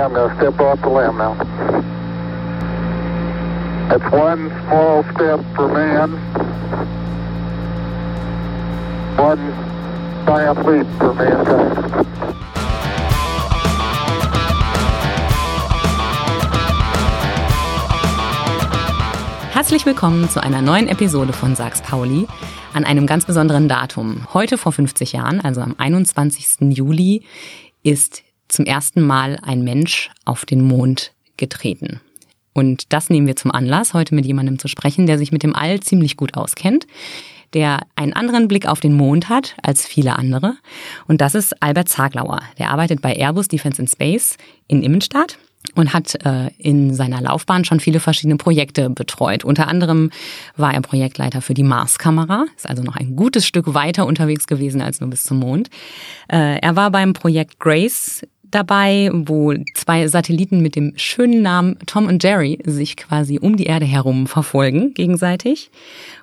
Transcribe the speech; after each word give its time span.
I'm 0.00 0.14
going 0.14 0.32
step 0.36 0.60
off 0.60 0.80
the 0.80 0.88
limb 0.88 1.18
now. 1.18 1.34
That's 3.88 4.12
one 4.12 4.48
small 4.62 5.02
step 5.14 5.40
for 5.56 5.66
man, 5.66 6.12
one 9.16 9.52
giant 10.24 10.64
leap 10.66 10.86
for 10.98 11.14
mankind. 11.14 12.06
Herzlich 19.52 19.84
willkommen 19.84 20.30
zu 20.30 20.40
einer 20.40 20.62
neuen 20.62 20.86
Episode 20.86 21.32
von 21.32 21.56
Sags 21.56 21.82
Pauli 21.82 22.28
an 22.72 22.84
einem 22.84 23.08
ganz 23.08 23.26
besonderen 23.26 23.68
Datum. 23.68 24.28
Heute 24.32 24.58
vor 24.58 24.70
50 24.70 25.12
Jahren, 25.12 25.40
also 25.40 25.60
am 25.60 25.74
21. 25.76 26.70
Juli, 26.76 27.24
ist 27.82 28.22
zum 28.48 28.64
ersten 28.64 29.02
Mal 29.02 29.38
ein 29.42 29.62
Mensch 29.62 30.10
auf 30.24 30.44
den 30.44 30.62
Mond 30.62 31.12
getreten. 31.36 32.00
Und 32.52 32.92
das 32.92 33.08
nehmen 33.08 33.26
wir 33.26 33.36
zum 33.36 33.52
Anlass, 33.52 33.94
heute 33.94 34.14
mit 34.14 34.26
jemandem 34.26 34.58
zu 34.58 34.66
sprechen, 34.66 35.06
der 35.06 35.18
sich 35.18 35.30
mit 35.30 35.42
dem 35.42 35.54
All 35.54 35.80
ziemlich 35.80 36.16
gut 36.16 36.34
auskennt, 36.36 36.86
der 37.54 37.80
einen 37.94 38.12
anderen 38.12 38.48
Blick 38.48 38.66
auf 38.66 38.80
den 38.80 38.94
Mond 38.94 39.28
hat 39.28 39.54
als 39.62 39.86
viele 39.86 40.18
andere. 40.18 40.56
Und 41.06 41.20
das 41.20 41.34
ist 41.34 41.62
Albert 41.62 41.88
Zaglauer. 41.88 42.40
Der 42.58 42.70
arbeitet 42.70 43.00
bei 43.00 43.14
Airbus 43.14 43.48
Defense 43.48 43.80
in 43.80 43.88
Space 43.88 44.36
in 44.66 44.82
Immenstadt 44.82 45.38
und 45.74 45.92
hat 45.92 46.14
äh, 46.24 46.48
in 46.58 46.94
seiner 46.94 47.20
Laufbahn 47.20 47.64
schon 47.64 47.80
viele 47.80 48.00
verschiedene 48.00 48.36
Projekte 48.36 48.90
betreut. 48.90 49.44
Unter 49.44 49.68
anderem 49.68 50.10
war 50.56 50.74
er 50.74 50.80
Projektleiter 50.80 51.42
für 51.42 51.54
die 51.54 51.62
Mars-Kamera, 51.62 52.46
ist 52.56 52.68
also 52.68 52.82
noch 52.82 52.96
ein 52.96 53.16
gutes 53.16 53.46
Stück 53.46 53.74
weiter 53.74 54.06
unterwegs 54.06 54.46
gewesen 54.46 54.80
als 54.80 55.00
nur 55.00 55.10
bis 55.10 55.24
zum 55.24 55.38
Mond. 55.38 55.68
Äh, 56.28 56.58
er 56.60 56.76
war 56.76 56.90
beim 56.90 57.12
Projekt 57.12 57.58
Grace 57.58 58.26
dabei, 58.50 59.10
wo 59.12 59.54
zwei 59.74 60.08
Satelliten 60.08 60.60
mit 60.60 60.76
dem 60.76 60.92
schönen 60.96 61.42
Namen 61.42 61.78
Tom 61.86 62.06
und 62.06 62.22
Jerry 62.22 62.58
sich 62.64 62.96
quasi 62.96 63.38
um 63.38 63.56
die 63.56 63.66
Erde 63.66 63.86
herum 63.86 64.26
verfolgen 64.26 64.94
gegenseitig. 64.94 65.70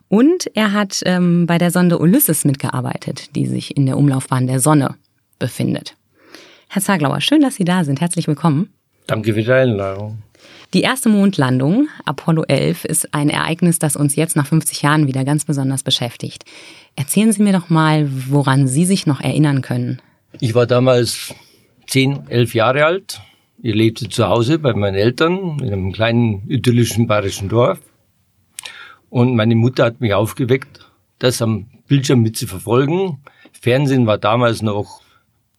Und 0.08 0.50
er 0.54 0.72
hat 0.72 1.02
ähm, 1.06 1.46
bei 1.46 1.58
der 1.58 1.72
Sonde 1.72 2.00
Ulysses 2.00 2.46
mitgearbeitet, 2.46 3.36
die 3.36 3.48
sich 3.48 3.76
in 3.76 3.86
der 3.86 3.98
Umlaufbahn 3.98 4.48
der 4.48 4.60
Sonne 4.60 4.96
befindet. 5.40 5.96
Herr 6.68 6.82
Zaglauer, 6.82 7.22
schön, 7.22 7.42
dass 7.42 7.56
Sie 7.56 7.66
da 7.66 7.84
sind. 7.84 8.02
Herzlich 8.02 8.28
willkommen. 8.28 8.70
Danke 9.08 9.34
für 9.34 9.44
die 9.44 9.52
Einladung. 9.52 10.20
Die 10.74 10.82
erste 10.82 11.10
Mondlandung, 11.10 11.88
Apollo 12.06 12.44
11, 12.44 12.86
ist 12.86 13.14
ein 13.14 13.30
Ereignis, 13.30 13.80
das 13.80 13.96
uns 13.96 14.16
jetzt 14.16 14.36
nach 14.36 14.48
50 14.48 14.82
Jahren 14.82 15.08
wieder 15.08 15.24
ganz 15.24 15.46
besonders 15.46 15.84
beschäftigt. 15.84 16.44
Erzählen 16.96 17.32
Sie 17.32 17.44
mir 17.44 17.54
doch 17.54 17.70
mal, 17.70 18.10
woran 18.30 18.68
Sie 18.68 18.86
sich 18.86 19.06
noch 19.08 19.22
erinnern 19.22 19.62
können. 19.62 20.02
Ich 20.40 20.54
war 20.54 20.66
damals 20.66 21.34
10, 21.88 22.28
11 22.28 22.54
Jahre 22.54 22.86
alt. 22.86 23.22
Ich 23.62 23.74
lebte 23.74 24.10
zu 24.10 24.28
Hause 24.28 24.60
bei 24.60 24.74
meinen 24.74 24.96
Eltern 24.96 25.60
in 25.60 25.74
einem 25.74 25.92
kleinen 25.92 26.50
idyllischen 26.50 27.08
bayerischen 27.08 27.50
Dorf. 27.50 27.80
Und 29.10 29.36
meine 29.36 29.56
Mutter 29.56 29.86
hat 29.86 30.02
mich 30.02 30.14
aufgeweckt, 30.14 30.92
das 31.20 31.42
am 31.42 31.68
Bildschirm 31.88 32.22
mit 32.22 32.38
zu 32.38 32.48
verfolgen. 32.48 33.20
Fernsehen 33.54 34.08
war 34.08 34.18
damals 34.18 34.62
noch 34.62 35.02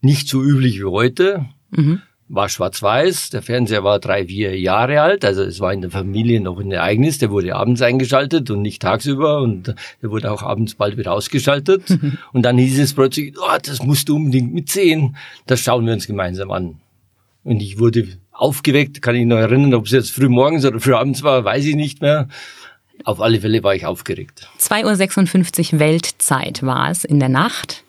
nicht 0.00 0.28
so 0.28 0.42
üblich 0.42 0.78
wie 0.78 0.84
heute. 0.84 1.46
Mhm. 1.70 2.02
War 2.28 2.48
schwarz-weiß. 2.48 3.30
Der 3.30 3.42
Fernseher 3.42 3.84
war 3.84 4.00
drei, 4.00 4.26
vier 4.26 4.58
Jahre 4.58 5.00
alt. 5.00 5.24
Also 5.24 5.42
es 5.42 5.60
war 5.60 5.72
in 5.72 5.80
der 5.80 5.90
Familie 5.90 6.40
noch 6.40 6.58
ein 6.58 6.72
Ereignis. 6.72 7.18
Der 7.18 7.30
wurde 7.30 7.54
abends 7.54 7.82
eingeschaltet 7.82 8.50
und 8.50 8.62
nicht 8.62 8.82
tagsüber. 8.82 9.40
Und 9.40 9.74
der 10.02 10.10
wurde 10.10 10.32
auch 10.32 10.42
abends 10.42 10.74
bald 10.74 10.96
wieder 10.96 11.12
ausgeschaltet. 11.12 11.84
und 12.32 12.42
dann 12.42 12.58
hieß 12.58 12.80
es 12.80 12.94
plötzlich, 12.94 13.34
oh, 13.38 13.58
das 13.62 13.82
musst 13.82 14.08
du 14.08 14.16
unbedingt 14.16 14.52
mitsehen. 14.52 15.16
Das 15.46 15.60
schauen 15.60 15.86
wir 15.86 15.92
uns 15.92 16.06
gemeinsam 16.06 16.50
an. 16.50 16.80
Und 17.44 17.62
ich 17.62 17.78
wurde 17.78 18.08
aufgeweckt, 18.32 19.02
kann 19.02 19.14
ich 19.14 19.24
noch 19.24 19.36
erinnern, 19.36 19.74
ob 19.74 19.86
es 19.86 19.92
jetzt 19.92 20.10
früh 20.10 20.28
morgens 20.28 20.64
oder 20.64 20.80
früh 20.80 20.94
abends 20.94 21.22
war, 21.22 21.44
weiß 21.44 21.64
ich 21.64 21.76
nicht 21.76 22.02
mehr. 22.02 22.28
Auf 23.04 23.20
alle 23.20 23.40
Fälle 23.40 23.62
war 23.62 23.74
ich 23.74 23.86
aufgeregt. 23.86 24.48
2.56 24.58 25.74
Uhr 25.74 25.78
Weltzeit 25.80 26.62
war 26.62 26.90
es 26.90 27.04
in 27.04 27.20
der 27.20 27.28
Nacht. 27.28 27.84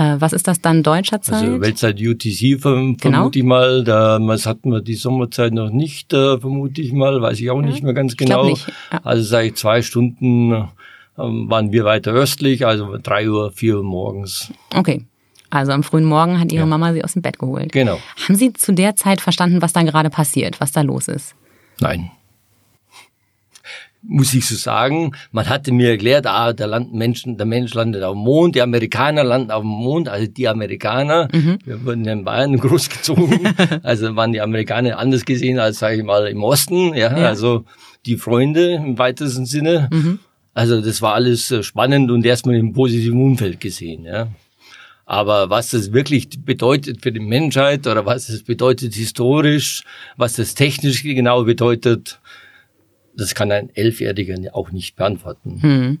Äh, 0.00 0.18
was 0.18 0.32
ist 0.32 0.48
das 0.48 0.62
dann 0.62 0.82
deutscher 0.82 1.18
also 1.18 1.32
Zeit? 1.32 1.42
Also 1.42 1.60
Weltzeit 1.60 2.00
UTC 2.00 2.58
verm 2.58 2.96
genau. 2.96 3.18
vermute 3.18 3.38
ich 3.38 3.44
mal. 3.44 3.84
Damals 3.84 4.46
hatten 4.46 4.72
wir 4.72 4.80
die 4.80 4.94
Sommerzeit 4.94 5.52
noch 5.52 5.70
nicht, 5.70 6.14
äh, 6.14 6.38
vermute 6.38 6.80
ich 6.80 6.92
mal. 6.92 7.20
Weiß 7.20 7.38
ich 7.38 7.50
auch 7.50 7.60
ja, 7.60 7.66
nicht 7.66 7.82
mehr 7.82 7.92
ganz 7.92 8.16
genau. 8.16 8.46
Nicht. 8.46 8.66
Ja. 8.90 9.00
Also 9.04 9.22
seit 9.22 9.58
zwei 9.58 9.82
Stunden 9.82 10.52
äh, 10.52 10.64
waren 11.16 11.70
wir 11.72 11.84
weiter 11.84 12.12
östlich, 12.12 12.66
also 12.66 12.96
drei 13.02 13.28
Uhr, 13.28 13.52
vier 13.52 13.76
Uhr 13.76 13.84
morgens. 13.84 14.50
Okay. 14.74 15.04
Also 15.50 15.72
am 15.72 15.82
frühen 15.82 16.04
Morgen 16.04 16.40
hat 16.40 16.50
Ihre 16.50 16.62
ja. 16.62 16.66
Mama 16.66 16.94
Sie 16.94 17.04
aus 17.04 17.12
dem 17.12 17.22
Bett 17.22 17.38
geholt. 17.38 17.72
Genau. 17.72 17.98
Haben 18.24 18.36
Sie 18.36 18.52
zu 18.54 18.72
der 18.72 18.96
Zeit 18.96 19.20
verstanden, 19.20 19.60
was 19.60 19.74
da 19.74 19.82
gerade 19.82 20.08
passiert, 20.08 20.60
was 20.60 20.72
da 20.72 20.80
los 20.80 21.08
ist? 21.08 21.34
Nein 21.80 22.10
muss 24.02 24.34
ich 24.34 24.46
so 24.46 24.54
sagen. 24.54 25.12
Man 25.32 25.48
hatte 25.48 25.72
mir 25.72 25.90
erklärt, 25.90 26.26
ah, 26.26 26.52
der, 26.52 26.66
Land 26.66 26.94
Menschen, 26.94 27.36
der 27.36 27.46
Mensch 27.46 27.74
landet 27.74 28.02
auf 28.02 28.14
dem 28.14 28.22
Mond, 28.22 28.54
die 28.54 28.62
Amerikaner 28.62 29.24
landen 29.24 29.50
auf 29.50 29.62
dem 29.62 29.68
Mond, 29.68 30.08
also 30.08 30.26
die 30.26 30.48
Amerikaner, 30.48 31.28
mhm. 31.32 31.58
wir 31.64 31.84
wurden 31.84 32.04
ja 32.04 32.12
in 32.12 32.24
Bayern 32.24 32.56
großgezogen, 32.60 33.54
also 33.82 34.16
waren 34.16 34.32
die 34.32 34.40
Amerikaner 34.40 34.98
anders 34.98 35.24
gesehen 35.24 35.58
als, 35.58 35.78
sage 35.78 35.96
ich 35.96 36.04
mal, 36.04 36.26
im 36.26 36.42
Osten, 36.42 36.94
ja, 36.94 37.16
ja, 37.16 37.28
also 37.28 37.64
die 38.06 38.16
Freunde 38.16 38.74
im 38.74 38.98
weitesten 38.98 39.46
Sinne. 39.46 39.88
Mhm. 39.92 40.18
Also 40.54 40.80
das 40.80 41.00
war 41.00 41.14
alles 41.14 41.50
äh, 41.50 41.62
spannend 41.62 42.10
und 42.10 42.26
erstmal 42.26 42.56
im 42.56 42.72
positiven 42.72 43.22
Umfeld 43.22 43.60
gesehen, 43.60 44.04
ja. 44.04 44.28
Aber 45.06 45.50
was 45.50 45.70
das 45.70 45.92
wirklich 45.92 46.28
bedeutet 46.44 47.02
für 47.02 47.10
die 47.10 47.18
Menschheit 47.18 47.88
oder 47.88 48.06
was 48.06 48.28
es 48.28 48.44
bedeutet 48.44 48.94
historisch, 48.94 49.82
was 50.16 50.34
das 50.34 50.54
technisch 50.54 51.02
genau 51.02 51.42
bedeutet, 51.42 52.19
das 53.16 53.34
kann 53.34 53.50
ein 53.52 53.70
Elfjähriger 53.74 54.54
auch 54.54 54.70
nicht 54.70 54.96
beantworten. 54.96 55.58
Hm. 55.62 55.98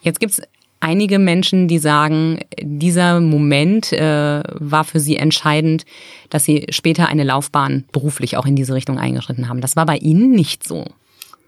Jetzt 0.00 0.20
gibt's 0.20 0.40
einige 0.80 1.18
Menschen, 1.18 1.68
die 1.68 1.78
sagen, 1.78 2.40
dieser 2.60 3.20
Moment 3.20 3.92
äh, 3.92 4.42
war 4.52 4.84
für 4.84 5.00
sie 5.00 5.16
entscheidend, 5.16 5.84
dass 6.30 6.44
sie 6.44 6.66
später 6.70 7.08
eine 7.08 7.24
Laufbahn 7.24 7.84
beruflich 7.92 8.36
auch 8.36 8.46
in 8.46 8.56
diese 8.56 8.74
Richtung 8.74 8.98
eingeschritten 8.98 9.48
haben. 9.48 9.60
Das 9.60 9.76
war 9.76 9.86
bei 9.86 9.96
Ihnen 9.96 10.30
nicht 10.30 10.66
so. 10.66 10.84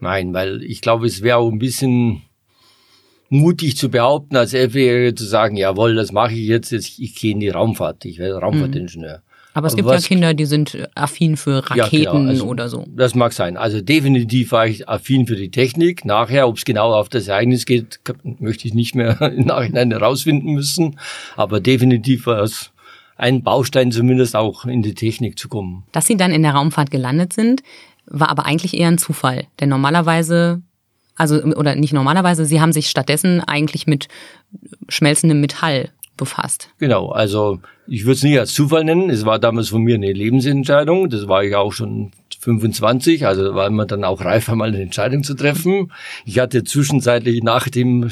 Nein, 0.01 0.33
weil 0.33 0.63
ich 0.63 0.81
glaube, 0.81 1.07
es 1.07 1.23
wäre 1.23 1.39
auch 1.39 1.51
ein 1.51 1.59
bisschen 1.59 2.23
mutig 3.29 3.77
zu 3.77 3.91
behaupten, 3.91 4.37
als 4.37 4.55
Elfjähriger 4.55 5.15
zu 5.15 5.25
sagen, 5.25 5.57
jawohl, 5.57 5.95
das 5.95 6.13
mache 6.13 6.33
ich 6.33 6.47
jetzt, 6.47 6.73
ich, 6.73 7.03
ich 7.03 7.15
gehe 7.15 7.33
in 7.33 7.41
die 7.41 7.51
Raumfahrt, 7.51 8.05
ich 8.05 8.19
werde 8.19 8.39
Raumfahrtingenieur. 8.39 9.23
Aber 9.59 9.67
es 9.67 9.75
gibt 9.75 9.89
was, 9.89 10.05
ja 10.05 10.09
Kinder, 10.09 10.35
die 10.35 10.47
sind 10.47 10.89
affin 10.95 11.37
für 11.37 11.69
Raketen 11.69 12.03
ja, 12.03 12.13
genau. 12.13 12.29
also, 12.29 12.47
oder 12.47 12.69
so. 12.69 12.87
Das 12.89 13.17
mag 13.17 13.33
sein. 13.33 13.57
Also 13.57 13.81
definitiv 13.81 14.53
war 14.53 14.69
ich 14.69 14.89
affin 14.89 15.27
für 15.27 15.35
die 15.35 15.51
Technik. 15.51 16.05
Nachher, 16.05 16.47
ob 16.47 16.57
es 16.57 16.65
genau 16.65 16.95
auf 16.95 17.09
das 17.09 17.27
Ereignis 17.27 17.67
geht, 17.67 17.99
möchte 18.23 18.69
ich 18.69 18.75
nicht 18.75 18.95
mehr 18.95 19.21
im 19.37 19.47
Nachhinein 19.47 19.91
herausfinden 19.91 20.53
müssen. 20.53 21.01
Aber 21.37 21.59
definitiv 21.59 22.27
war 22.27 22.41
es 22.41 22.71
ein 23.17 23.43
Baustein 23.43 23.91
zumindest 23.91 24.37
auch 24.37 24.65
in 24.65 24.83
die 24.83 24.95
Technik 24.95 25.37
zu 25.39 25.49
kommen. 25.49 25.83
Dass 25.91 26.07
Sie 26.07 26.17
dann 26.17 26.31
in 26.31 26.43
der 26.43 26.53
Raumfahrt 26.53 26.93
gelandet 26.93 27.33
sind, 27.33 27.65
war 28.07 28.29
aber 28.29 28.47
eigentlich 28.47 28.75
eher 28.75 28.89
ein 28.89 28.99
Zufall. 28.99 29.49
Denn 29.59 29.69
normalerweise 29.69 30.63
also 31.17 31.43
oder 31.43 31.75
nicht 31.75 31.93
normalerweise, 31.93 32.45
sie 32.45 32.61
haben 32.61 32.73
sich 32.73 32.89
stattdessen 32.89 33.41
eigentlich 33.41 33.89
mit 33.89 34.07
schmelzendem 34.89 35.41
Metall 35.41 35.91
befasst. 36.19 36.69
Genau, 36.79 37.09
also 37.09 37.61
ich 37.87 38.05
würde 38.05 38.13
es 38.13 38.23
nicht 38.23 38.39
als 38.39 38.53
Zufall 38.53 38.85
nennen. 38.85 39.09
Es 39.09 39.25
war 39.25 39.39
damals 39.39 39.71
von 39.71 39.83
mir 39.83 39.95
eine 39.95 40.13
Lebensentscheidung. 40.13 41.09
Das 41.09 41.27
war 41.27 41.43
ich 41.43 41.57
auch 41.57 41.73
schon 41.73 42.13
25, 42.41 43.27
also 43.27 43.55
war 43.55 43.67
immer 43.67 43.87
dann 43.87 44.05
auch 44.05 44.25
reif, 44.25 44.49
einmal 44.49 44.69
eine 44.69 44.83
Entscheidung 44.83 45.25
zu 45.25 45.35
treffen. 45.35 45.93
Ich 46.27 46.39
hatte 46.39 46.65
zwischenzeitlich, 46.65 47.43
nachdem 47.43 48.11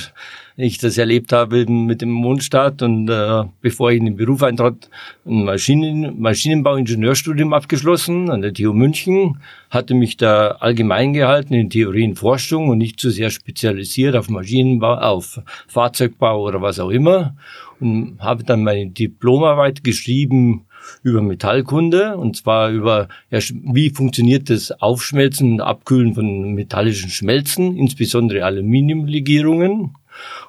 ich 0.56 0.78
das 0.78 0.96
erlebt 0.96 1.32
habe 1.32 1.66
mit 1.66 2.00
dem 2.00 2.10
Mondstart 2.10 2.80
und 2.80 3.08
äh, 3.10 3.44
bevor 3.60 3.90
ich 3.90 3.98
in 3.98 4.06
den 4.06 4.16
Beruf 4.16 4.42
eintrat, 4.42 4.88
ein 5.26 5.44
Maschinen, 5.44 6.18
Maschinenbau-Ingenieurstudium 6.18 7.52
abgeschlossen 7.52 8.30
an 8.30 8.40
der 8.40 8.54
TU 8.54 8.72
München, 8.72 9.38
hatte 9.70 9.94
mich 9.94 10.16
da 10.16 10.52
allgemein 10.52 11.12
gehalten 11.12 11.52
in 11.52 11.68
Theorie 11.68 12.04
und 12.04 12.16
Forschung 12.16 12.68
und 12.68 12.78
nicht 12.78 12.98
zu 12.98 13.10
sehr 13.10 13.30
spezialisiert 13.30 14.16
auf 14.16 14.30
Maschinenbau, 14.30 14.94
auf 14.94 15.40
Fahrzeugbau 15.68 16.42
oder 16.42 16.62
was 16.62 16.78
auch 16.78 16.90
immer 16.90 17.36
und 17.78 18.16
habe 18.20 18.44
dann 18.44 18.64
meine 18.64 18.86
Diplomarbeit 18.86 19.84
geschrieben 19.84 20.66
über 21.02 21.20
Metallkunde 21.20 22.16
und 22.16 22.36
zwar 22.36 22.70
über 22.70 23.08
ja, 23.30 23.40
wie 23.40 23.90
funktioniert 23.90 24.48
das 24.48 24.70
Aufschmelzen 24.70 25.52
und 25.52 25.60
Abkühlen 25.60 26.14
von 26.14 26.54
metallischen 26.54 27.10
Schmelzen, 27.10 27.76
insbesondere 27.76 28.44
Aluminiumlegierungen. 28.44 29.94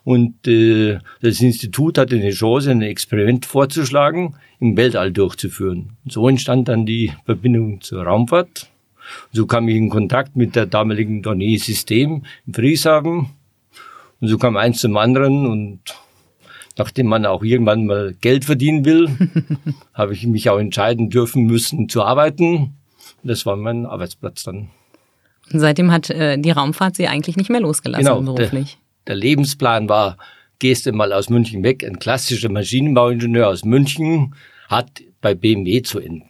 Und 0.04 0.48
äh, 0.48 1.00
das 1.22 1.42
Institut 1.42 1.98
hatte 1.98 2.16
eine 2.16 2.32
Chance, 2.32 2.72
ein 2.72 2.82
Experiment 2.82 3.46
vorzuschlagen, 3.46 4.36
im 4.60 4.78
Weltall 4.78 5.12
durchzuführen. 5.12 5.98
So 6.08 6.28
entstand 6.30 6.68
dann 6.68 6.86
die 6.86 7.12
Verbindung 7.26 7.82
zur 7.82 8.04
Raumfahrt. 8.04 8.70
So 9.32 9.46
kam 9.46 9.68
ich 9.68 9.76
in 9.76 9.90
Kontakt 9.90 10.36
mit 10.36 10.56
der 10.56 10.66
damaligen 10.66 11.22
Dornier 11.22 11.60
System 11.60 12.24
in 12.46 12.54
Frieshafen. 12.54 13.28
Und 14.20 14.28
so 14.28 14.38
kam 14.38 14.58
eins 14.58 14.80
zum 14.80 14.98
anderen 14.98 15.46
und 15.46 15.80
nachdem 16.78 17.08
man 17.08 17.26
auch 17.26 17.44
irgendwann 17.44 17.86
mal 17.86 18.16
Geld 18.20 18.46
verdienen 18.46 18.86
will, 18.86 19.10
habe 19.94 20.14
ich 20.14 20.26
mich 20.26 20.50
auch 20.50 20.60
entscheiden 20.60 21.10
dürfen 21.10 21.46
müssen 21.46 21.90
zu 21.90 22.04
arbeiten. 22.04 22.74
Das 23.24 23.46
war 23.46 23.56
mein 23.56 23.86
Arbeitsplatz 23.86 24.44
dann. 24.44 24.70
Seitdem 25.50 25.92
hat 25.92 26.10
äh, 26.10 26.38
die 26.38 26.52
Raumfahrt 26.52 26.96
Sie 26.96 27.08
eigentlich 27.08 27.38
nicht 27.38 27.50
mehr 27.50 27.62
losgelassen 27.62 28.06
Genau, 28.06 28.22
beruflich. 28.22 28.78
Der, 29.08 29.16
Lebensplan 29.16 29.90
war, 29.90 30.18
gehst 30.60 30.86
du 30.86 30.92
mal 30.92 31.14
aus 31.14 31.30
München 31.30 31.64
weg. 31.64 31.84
Ein 31.84 32.00
klassischer 32.00 32.50
Maschinenbauingenieur 32.50 33.48
aus 33.48 33.64
München 33.66 34.36
hat 34.70 35.02
bei 35.22 35.34
BMW 35.34 35.82
zu 35.82 36.00
enden. 36.00 36.28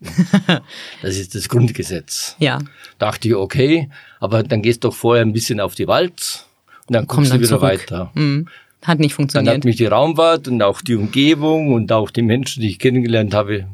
das 1.01 1.17
ist 1.17 1.35
das 1.35 1.49
Grundgesetz. 1.49 2.35
Ja. 2.39 2.59
Dachte 2.99 3.27
ich, 3.27 3.35
okay, 3.35 3.89
aber 4.19 4.43
dann 4.43 4.61
gehst 4.61 4.83
doch 4.83 4.93
vorher 4.93 5.23
ein 5.25 5.33
bisschen 5.33 5.59
auf 5.59 5.75
die 5.75 5.87
Walz 5.87 6.45
und 6.87 6.95
dann 6.95 7.07
Komm 7.07 7.17
kommst 7.17 7.31
dann 7.31 7.39
du 7.39 7.47
wieder 7.47 7.59
zurück. 7.59 7.71
weiter. 7.91 8.11
Hm. 8.15 8.47
Hat 8.83 8.99
nicht 8.99 9.11
Dann 9.11 9.15
funktioniert. 9.15 9.55
hat 9.55 9.65
mich 9.65 9.75
die 9.77 9.87
Raumfahrt 9.87 10.47
und 10.47 10.61
auch 10.61 10.81
die 10.81 10.95
Umgebung 10.95 11.73
und 11.73 11.91
auch 11.91 12.11
die 12.11 12.21
Menschen, 12.21 12.61
die 12.61 12.69
ich 12.69 12.79
kennengelernt 12.79 13.33
habe, 13.33 13.67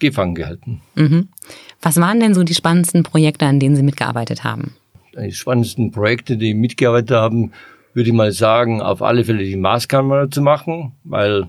gefangen 0.00 0.34
gehalten. 0.34 0.82
Was 1.80 1.96
waren 1.98 2.18
denn 2.20 2.34
so 2.34 2.42
die 2.42 2.54
spannendsten 2.54 3.04
Projekte, 3.04 3.46
an 3.46 3.60
denen 3.60 3.76
Sie 3.76 3.82
mitgearbeitet 3.82 4.42
haben? 4.44 4.74
Die 5.16 5.32
spannendsten 5.32 5.92
Projekte, 5.92 6.36
die 6.36 6.52
mitgearbeitet 6.52 7.12
haben, 7.12 7.52
würde 7.94 8.10
ich 8.10 8.14
mal 8.14 8.32
sagen, 8.32 8.82
auf 8.82 9.02
alle 9.02 9.24
Fälle 9.24 9.44
die 9.44 9.56
Marskamera 9.56 10.30
zu 10.30 10.42
machen, 10.42 10.92
weil 11.04 11.48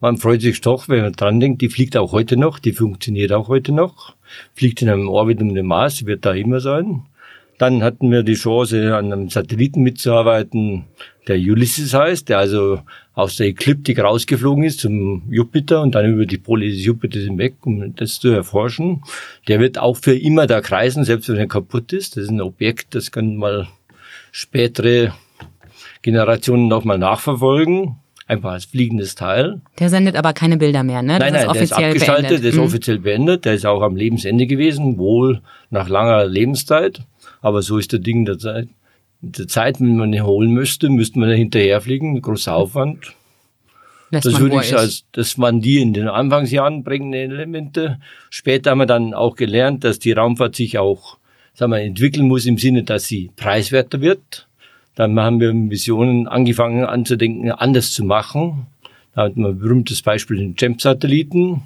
man 0.00 0.16
freut 0.16 0.42
sich 0.42 0.60
doch, 0.60 0.88
wenn 0.88 1.02
man 1.02 1.12
dran 1.12 1.40
denkt, 1.40 1.62
die 1.62 1.68
fliegt 1.68 1.96
auch 1.96 2.12
heute 2.12 2.36
noch, 2.36 2.58
die 2.58 2.72
funktioniert 2.72 3.32
auch 3.32 3.48
heute 3.48 3.72
noch, 3.72 4.16
fliegt 4.54 4.82
in 4.82 4.90
einem 4.90 5.08
Orbit 5.08 5.40
um 5.40 5.54
den 5.54 5.66
Mars, 5.66 6.04
wird 6.04 6.24
da 6.26 6.32
immer 6.32 6.60
sein. 6.60 7.02
Dann 7.58 7.82
hatten 7.82 8.10
wir 8.10 8.22
die 8.24 8.34
Chance, 8.34 8.96
an 8.96 9.12
einem 9.12 9.28
Satelliten 9.30 9.82
mitzuarbeiten, 9.82 10.86
der 11.26 11.36
Ulysses 11.36 11.94
heißt, 11.94 12.28
der 12.28 12.38
also 12.38 12.80
aus 13.14 13.36
der 13.36 13.46
Ekliptik 13.46 13.98
rausgeflogen 13.98 14.64
ist 14.64 14.80
zum 14.80 15.22
Jupiter 15.30 15.80
und 15.80 15.94
dann 15.94 16.12
über 16.12 16.26
die 16.26 16.36
Pole 16.36 16.68
des 16.68 16.84
Jupiters 16.84 17.22
hinweg, 17.22 17.54
um 17.62 17.94
das 17.94 18.20
zu 18.20 18.28
erforschen. 18.28 19.02
Der 19.48 19.60
wird 19.60 19.78
auch 19.78 19.96
für 19.96 20.14
immer 20.14 20.46
da 20.46 20.60
kreisen, 20.60 21.04
selbst 21.04 21.28
wenn 21.28 21.36
er 21.36 21.46
kaputt 21.46 21.92
ist. 21.92 22.16
Das 22.16 22.24
ist 22.24 22.30
ein 22.30 22.40
Objekt, 22.40 22.94
das 22.94 23.12
können 23.12 23.36
mal 23.36 23.68
spätere 24.32 25.14
Generationen 26.04 26.68
nochmal 26.68 26.98
nachverfolgen. 26.98 27.96
Einfach 28.26 28.52
als 28.52 28.66
fliegendes 28.66 29.14
Teil. 29.14 29.60
Der 29.78 29.88
sendet 29.90 30.16
aber 30.16 30.32
keine 30.34 30.56
Bilder 30.58 30.82
mehr, 30.82 31.02
ne? 31.02 31.18
Nein, 31.18 31.32
nein, 31.32 31.50
der 31.52 31.62
ist 31.62 31.72
abgeschaltet, 31.72 32.42
der 32.42 32.50
ist 32.50 32.56
Mhm. 32.56 32.62
offiziell 32.62 32.98
beendet, 32.98 33.44
der 33.46 33.54
ist 33.54 33.66
auch 33.66 33.82
am 33.82 33.96
Lebensende 33.96 34.46
gewesen, 34.46 34.96
wohl 34.98 35.40
nach 35.70 35.88
langer 35.88 36.24
Lebenszeit. 36.26 37.00
Aber 37.42 37.60
so 37.62 37.76
ist 37.78 37.92
der 37.92 37.98
Ding 38.00 38.24
der 38.26 38.38
Zeit. 38.38 38.68
Der 39.20 39.46
Zeit, 39.48 39.80
wenn 39.80 39.96
man 39.96 40.12
ihn 40.12 40.24
holen 40.24 40.50
müsste, 40.52 40.88
müsste 40.90 41.18
man 41.18 41.30
hinterherfliegen, 41.30 42.20
großer 42.20 42.54
Aufwand. 42.54 43.12
Lässt 44.10 44.26
Das 44.26 44.38
würde 44.40 44.56
ich 44.56 44.72
ist. 44.72 44.74
als, 44.74 45.04
das 45.12 45.38
waren 45.38 45.60
die 45.60 45.80
in 45.80 45.92
den 45.94 46.08
Anfangsjahren 46.08 46.84
prägenden 46.84 47.30
Elemente. 47.30 47.98
Später 48.30 48.70
haben 48.70 48.78
wir 48.78 48.86
dann 48.86 49.12
auch 49.14 49.36
gelernt, 49.36 49.84
dass 49.84 49.98
die 49.98 50.12
Raumfahrt 50.12 50.54
sich 50.54 50.78
auch, 50.78 51.18
sagen 51.54 51.72
wir, 51.72 51.80
entwickeln 51.80 52.28
muss 52.28 52.46
im 52.46 52.58
Sinne, 52.58 52.84
dass 52.84 53.04
sie 53.04 53.30
preiswerter 53.36 54.00
wird. 54.00 54.46
Dann 54.94 55.18
haben 55.18 55.40
wir 55.40 55.52
Missionen 55.52 56.28
angefangen 56.28 56.84
anzudenken, 56.84 57.50
anders 57.50 57.92
zu 57.92 58.04
machen. 58.04 58.66
Da 59.14 59.22
hatten 59.22 59.42
wir 59.42 59.48
ein 59.48 59.58
berühmtes 59.58 60.02
Beispiel 60.02 60.36
den 60.38 60.54
JAMP-Satelliten, 60.56 61.62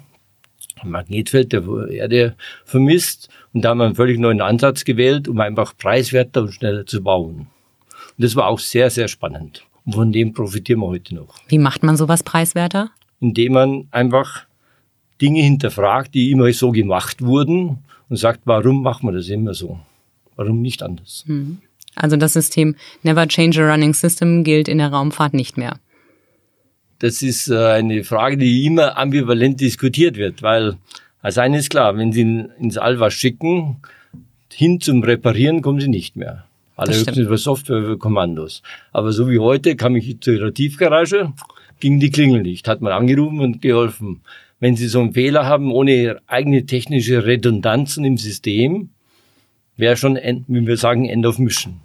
ein 0.81 0.89
Magnetfeld 0.89 1.53
der 1.53 1.63
Erde 1.89 2.35
vermisst. 2.65 3.29
Und 3.53 3.63
da 3.63 3.69
haben 3.69 3.79
wir 3.79 3.85
einen 3.85 3.95
völlig 3.95 4.19
neuen 4.19 4.41
Ansatz 4.41 4.83
gewählt, 4.85 5.27
um 5.27 5.39
einfach 5.39 5.75
preiswerter 5.77 6.41
und 6.41 6.53
schneller 6.53 6.85
zu 6.85 7.03
bauen. 7.03 7.47
Und 8.17 8.23
das 8.23 8.35
war 8.35 8.47
auch 8.47 8.59
sehr, 8.59 8.89
sehr 8.89 9.07
spannend. 9.07 9.63
Und 9.85 9.93
von 9.93 10.11
dem 10.11 10.33
profitieren 10.33 10.81
wir 10.81 10.87
heute 10.87 11.15
noch 11.15 11.35
Wie 11.47 11.57
macht 11.57 11.83
man 11.83 11.97
sowas 11.97 12.23
preiswerter? 12.23 12.91
indem 13.19 13.53
man 13.53 13.87
einfach 13.91 14.45
Dinge 15.21 15.41
hinterfragt, 15.41 16.13
die 16.13 16.31
immer 16.31 16.51
so 16.53 16.71
gemacht 16.71 17.21
wurden 17.21 17.79
und 18.07 18.17
sagt, 18.17 18.41
warum 18.45 18.81
machen 18.81 19.09
wir 19.09 19.13
das 19.13 19.27
immer 19.27 19.53
so? 19.53 19.79
Warum 20.35 20.61
nicht 20.61 20.81
anders? 20.81 21.25
Also 21.95 22.15
das 22.15 22.33
System 22.33 22.75
Never 23.03 23.27
Change 23.27 23.63
a 23.63 23.71
Running 23.71 23.93
System 23.93 24.43
gilt 24.43 24.67
in 24.67 24.77
der 24.77 24.89
Raumfahrt 24.89 25.33
nicht 25.33 25.57
mehr. 25.57 25.79
Das 26.99 27.21
ist 27.21 27.49
äh, 27.49 27.55
eine 27.57 28.03
Frage, 28.03 28.37
die 28.37 28.65
immer 28.65 28.97
ambivalent 28.97 29.59
diskutiert 29.61 30.17
wird, 30.17 30.41
weil 30.41 30.75
als 31.21 31.37
eines 31.37 31.61
ist 31.61 31.69
klar, 31.69 31.97
wenn 31.97 32.11
Sie 32.11 32.21
in- 32.21 32.49
ins 32.59 32.77
All 32.77 32.99
was 32.99 33.13
schicken, 33.13 33.77
hin 34.53 34.79
zum 34.81 35.03
Reparieren 35.03 35.61
kommen 35.61 35.79
Sie 35.79 35.87
nicht 35.87 36.15
mehr. 36.15 36.45
Allerhöchstens 36.75 37.17
über 37.17 37.37
Software, 37.37 37.79
über 37.79 37.97
Kommandos. 37.97 38.61
Aber 38.93 39.11
so 39.11 39.29
wie 39.29 39.39
heute 39.39 39.75
kam 39.75 39.95
ich 39.97 40.19
zu 40.21 40.31
Ihrer 40.31 40.53
Tiefgarage, 40.53 41.33
ging 41.81 41.99
die 41.99 42.09
Klingel 42.09 42.41
nicht, 42.41 42.67
hat 42.67 42.81
man 42.81 42.93
angerufen 42.93 43.39
und 43.41 43.61
geholfen. 43.61 44.21
Wenn 44.61 44.75
Sie 44.77 44.87
so 44.87 44.99
einen 45.01 45.13
Fehler 45.13 45.45
haben, 45.45 45.71
ohne 45.71 46.19
eigene 46.27 46.65
technische 46.65 47.25
Redundanzen 47.25 48.03
im 48.05 48.17
System, 48.17 48.89
wäre 49.79 49.97
schon, 49.97 50.15
wie 50.15 50.67
wir 50.67 50.77
sagen, 50.77 51.05
End 51.05 51.25
of 51.25 51.39
Mission. 51.39 51.81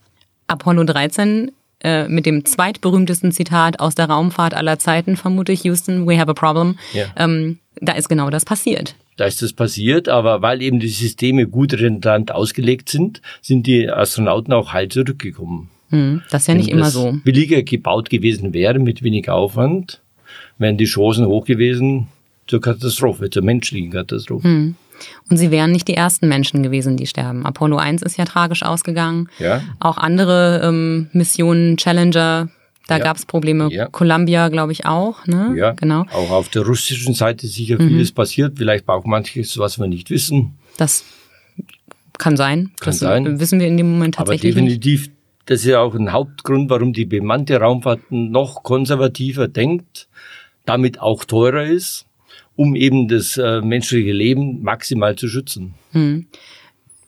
Apollo 0.46 0.85
13 0.85 1.52
äh, 1.85 2.08
mit 2.08 2.26
dem 2.26 2.44
zweitberühmtesten 2.44 3.32
Zitat 3.32 3.81
aus 3.81 3.94
der 3.94 4.06
Raumfahrt 4.06 4.55
aller 4.55 4.79
Zeiten, 4.79 5.17
vermute 5.17 5.52
ich, 5.52 5.64
Houston, 5.64 6.06
we 6.06 6.19
have 6.19 6.31
a 6.31 6.35
problem. 6.35 6.79
Ja. 6.93 7.06
Ähm, 7.17 7.58
da 7.81 7.93
ist 7.93 8.08
genau 8.08 8.31
das 8.31 8.44
passiert. 8.44 8.94
Da 9.17 9.26
ist 9.26 9.43
das 9.43 9.52
passiert, 9.52 10.08
aber 10.08 10.43
weil 10.43 10.62
eben 10.62 10.81
die 10.81 10.88
Systeme 10.88 11.46
gut 11.46 11.73
redundant 11.75 12.32
ausgelegt 12.32 12.88
sind, 12.88 13.23
sind 13.43 13.67
die 13.67 13.88
Astronauten 13.88 14.52
auch 14.52 14.73
heil 14.73 14.88
zurückgekommen. 14.88 15.70
Hm, 15.91 16.23
das 16.31 16.43
ist 16.43 16.49
ja 16.49 16.55
nicht 16.55 16.70
Wenn 16.70 16.79
immer 16.79 16.91
so. 16.91 17.14
billiger 17.23 17.62
gebaut 17.62 18.11
gewesen 18.11 18.52
wäre, 18.52 18.79
mit 18.79 19.02
wenig 19.02 19.29
Aufwand, 19.29 20.00
wären 20.58 20.76
die 20.76 20.87
Chancen 20.87 21.26
hoch 21.26 21.44
gewesen 21.44 22.08
zur 22.46 22.61
Katastrophe, 22.61 23.31
zur 23.31 23.43
menschlichen 23.43 23.91
Katastrophe. 23.91 24.49
Hm. 24.49 24.76
Und 25.31 25.37
sie 25.37 25.50
wären 25.50 25.73
nicht 25.73 25.88
die 25.88 25.94
ersten 25.94 26.29
Menschen 26.29 26.62
gewesen, 26.62 26.96
die 26.96 27.06
sterben. 27.06 27.44
Apollo 27.46 27.76
1 27.79 28.02
ist 28.02 28.17
ja 28.17 28.25
tragisch 28.25 28.62
ausgegangen. 28.62 29.29
Ja. 29.38 29.62
Auch 29.81 29.96
andere 29.99 30.61
ähm, 30.64 31.08
Missionen, 31.12 31.76
Challenger, 31.76 32.49
da 32.87 32.99
Ja. 32.99 33.02
gab 33.05 33.17
es 33.17 33.25
Probleme. 33.26 33.69
Ja. 33.73 33.87
Columbia, 33.88 34.49
glaube 34.49 34.73
ich, 34.73 34.85
auch. 34.87 35.26
Ne? 35.26 35.55
Ja, 35.56 35.73
Genau. 35.73 36.05
Auch 36.12 36.31
auf 36.31 36.49
der 36.50 36.62
russischen 36.62 37.14
Seite 37.14 37.46
ist 37.46 37.55
sicher 37.55 37.81
Mhm. 37.81 37.88
vieles 37.88 38.12
passiert, 38.12 38.58
vielleicht 38.58 38.88
auch 38.88 39.05
manches, 39.05 39.56
was 39.58 39.79
wir 39.79 39.87
nicht 39.87 40.11
wissen. 40.11 40.55
Das 40.76 41.05
kann 42.19 42.37
sein. 42.37 42.70
Kann 42.81 42.91
das 42.93 42.99
sein. 42.99 43.41
wissen 43.41 43.58
wir 43.61 43.67
in 43.67 43.76
dem 43.76 43.91
Moment 43.91 44.19
Aber 44.19 44.32
tatsächlich 44.32 44.55
nicht. 44.56 44.85
definitiv, 44.85 45.11
das 45.46 45.61
ist 45.61 45.67
ja 45.67 45.81
auch 45.81 45.94
ein 45.94 46.12
Hauptgrund, 46.12 46.70
warum 46.70 46.93
die 46.93 47.05
bemannte 47.06 47.58
Raumfahrt 47.58 48.00
noch 48.11 48.62
konservativer 48.62 49.49
denkt, 49.49 50.08
damit 50.64 51.00
auch 51.00 51.25
teurer 51.25 51.64
ist, 51.64 52.06
um 52.56 52.76
eben 52.76 53.08
das 53.08 53.36
äh, 53.36 53.60
menschliche 53.60 54.12
Leben 54.12 54.62
maximal 54.62 55.16
zu 55.16 55.28
schützen. 55.28 55.74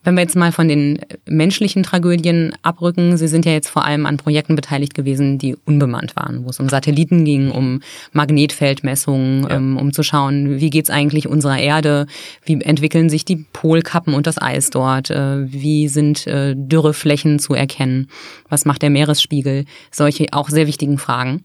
Wenn 0.07 0.15
wir 0.15 0.23
jetzt 0.23 0.37
mal 0.37 0.53
von 0.53 0.69
den 0.69 1.01
menschlichen 1.29 1.83
Tragödien 1.83 2.55
abrücken, 2.63 3.17
Sie 3.17 3.27
sind 3.27 3.45
ja 3.45 3.51
jetzt 3.51 3.69
vor 3.69 3.85
allem 3.85 4.07
an 4.07 4.19
Projekten 4.19 4.55
beteiligt 4.55 4.95
gewesen, 4.95 5.37
die 5.37 5.57
unbemannt 5.65 6.15
waren, 6.15 6.45
wo 6.45 6.51
es 6.51 6.61
um 6.61 6.69
Satelliten 6.69 7.25
ging, 7.25 7.51
um 7.51 7.81
Magnetfeldmessungen, 8.13 9.49
ähm, 9.51 9.77
um 9.77 9.93
zu 9.93 10.05
schauen, 10.05 10.61
wie 10.61 10.71
geht's 10.71 10.91
eigentlich 10.91 11.27
unserer 11.27 11.59
Erde, 11.59 12.07
wie 12.45 12.61
entwickeln 12.61 13.11
sich 13.11 13.25
die 13.25 13.47
Polkappen 13.53 14.15
und 14.15 14.29
das 14.29 14.41
Eis 14.41 14.71
dort, 14.71 15.11
äh, 15.11 15.53
wie 15.53 15.89
sind 15.89 16.25
äh, 16.29 16.55
Dürreflächen 16.57 17.41
zu 17.41 17.55
erkennen, 17.55 18.07
was 18.49 18.65
macht 18.65 18.83
der 18.83 18.91
Meeresspiegel, 18.91 19.65
solche 19.91 20.27
auch 20.31 20.51
sehr 20.51 20.69
wichtigen 20.69 20.99
Fragen. 20.99 21.43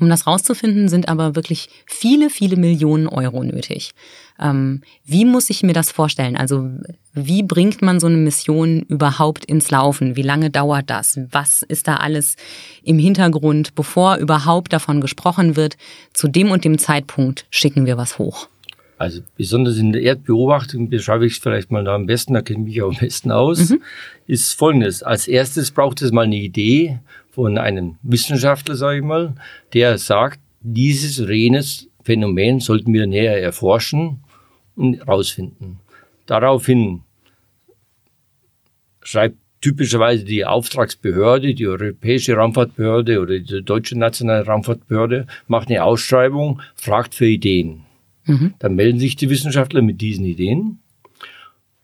Um 0.00 0.08
das 0.08 0.26
rauszufinden, 0.26 0.88
sind 0.88 1.08
aber 1.08 1.36
wirklich 1.36 1.68
viele, 1.86 2.30
viele 2.30 2.56
Millionen 2.56 3.06
Euro 3.08 3.44
nötig. 3.44 3.92
Ähm, 4.40 4.80
wie 5.04 5.26
muss 5.26 5.50
ich 5.50 5.62
mir 5.62 5.74
das 5.74 5.92
vorstellen? 5.92 6.36
Also 6.36 6.70
wie 7.12 7.42
bringt 7.42 7.82
man 7.82 8.00
so 8.00 8.06
eine 8.06 8.16
Mission 8.16 8.80
überhaupt 8.88 9.44
ins 9.44 9.70
Laufen? 9.70 10.16
Wie 10.16 10.22
lange 10.22 10.48
dauert 10.48 10.88
das? 10.88 11.20
Was 11.30 11.62
ist 11.62 11.88
da 11.88 11.96
alles 11.96 12.36
im 12.82 12.98
Hintergrund, 12.98 13.74
bevor 13.74 14.16
überhaupt 14.16 14.72
davon 14.72 15.02
gesprochen 15.02 15.56
wird? 15.56 15.76
Zu 16.14 16.28
dem 16.28 16.50
und 16.50 16.64
dem 16.64 16.78
Zeitpunkt 16.78 17.46
schicken 17.50 17.84
wir 17.84 17.98
was 17.98 18.18
hoch. 18.18 18.48
Also 19.02 19.20
besonders 19.36 19.78
in 19.78 19.92
der 19.92 20.02
Erdbeobachtung 20.02 20.88
beschreibe 20.88 21.26
ich 21.26 21.32
es 21.32 21.38
vielleicht 21.40 21.72
mal 21.72 21.82
da 21.82 21.96
am 21.96 22.06
besten, 22.06 22.34
da 22.34 22.40
kenne 22.40 22.60
ich 22.60 22.66
mich 22.66 22.82
auch 22.82 22.92
am 22.92 23.00
besten 23.00 23.32
aus, 23.32 23.74
ist 24.28 24.52
folgendes. 24.52 25.02
Als 25.02 25.26
erstes 25.26 25.72
braucht 25.72 26.02
es 26.02 26.12
mal 26.12 26.22
eine 26.22 26.36
Idee 26.36 27.00
von 27.32 27.58
einem 27.58 27.96
Wissenschaftler, 28.04 28.76
sage 28.76 28.98
ich 28.98 29.04
mal, 29.04 29.34
der 29.72 29.98
sagt, 29.98 30.38
dieses 30.60 31.20
oder 31.20 31.32
jenes 31.32 31.88
Phänomen 32.04 32.60
sollten 32.60 32.92
wir 32.92 33.08
näher 33.08 33.42
erforschen 33.42 34.22
und 34.76 34.98
herausfinden. 34.98 35.80
Daraufhin 36.26 37.00
schreibt 39.02 39.36
typischerweise 39.60 40.24
die 40.24 40.44
Auftragsbehörde, 40.44 41.56
die 41.56 41.66
Europäische 41.66 42.34
Raumfahrtbehörde 42.34 43.20
oder 43.20 43.40
die 43.40 43.64
Deutsche 43.64 43.98
Nationale 43.98 44.46
Raumfahrtbehörde, 44.46 45.26
macht 45.48 45.70
eine 45.70 45.82
Ausschreibung, 45.82 46.62
fragt 46.76 47.16
für 47.16 47.26
Ideen. 47.26 47.84
Dann 48.26 48.74
melden 48.74 48.98
sich 48.98 49.16
die 49.16 49.30
Wissenschaftler 49.30 49.82
mit 49.82 50.00
diesen 50.00 50.24
Ideen. 50.24 50.78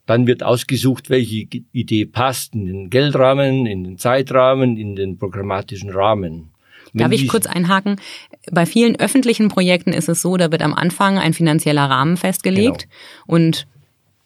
Dann 0.07 0.27
wird 0.27 0.43
ausgesucht, 0.43 1.11
welche 1.11 1.47
Idee 1.73 2.07
passt 2.07 2.55
in 2.55 2.67
den 2.67 2.91
Geldrahmen, 2.91 3.67
in 3.67 3.85
den 3.85 3.99
Zeitrahmen, 3.99 4.77
in 4.77 4.97
den 4.97 5.19
programmatischen 5.19 5.91
Rahmen. 5.91 6.51
Wenn 6.93 7.01
Darf 7.01 7.13
ich 7.13 7.29
kurz 7.29 7.47
einhaken? 7.47 7.97
Bei 8.51 8.65
vielen 8.65 8.97
öffentlichen 8.99 9.49
Projekten 9.49 9.93
ist 9.93 10.09
es 10.09 10.23
so, 10.23 10.37
da 10.39 10.51
wird 10.51 10.63
am 10.63 10.73
Anfang 10.73 11.19
ein 11.19 11.35
finanzieller 11.35 11.85
Rahmen 11.85 12.17
festgelegt 12.17 12.89
Genau. 12.89 13.35
und 13.35 13.67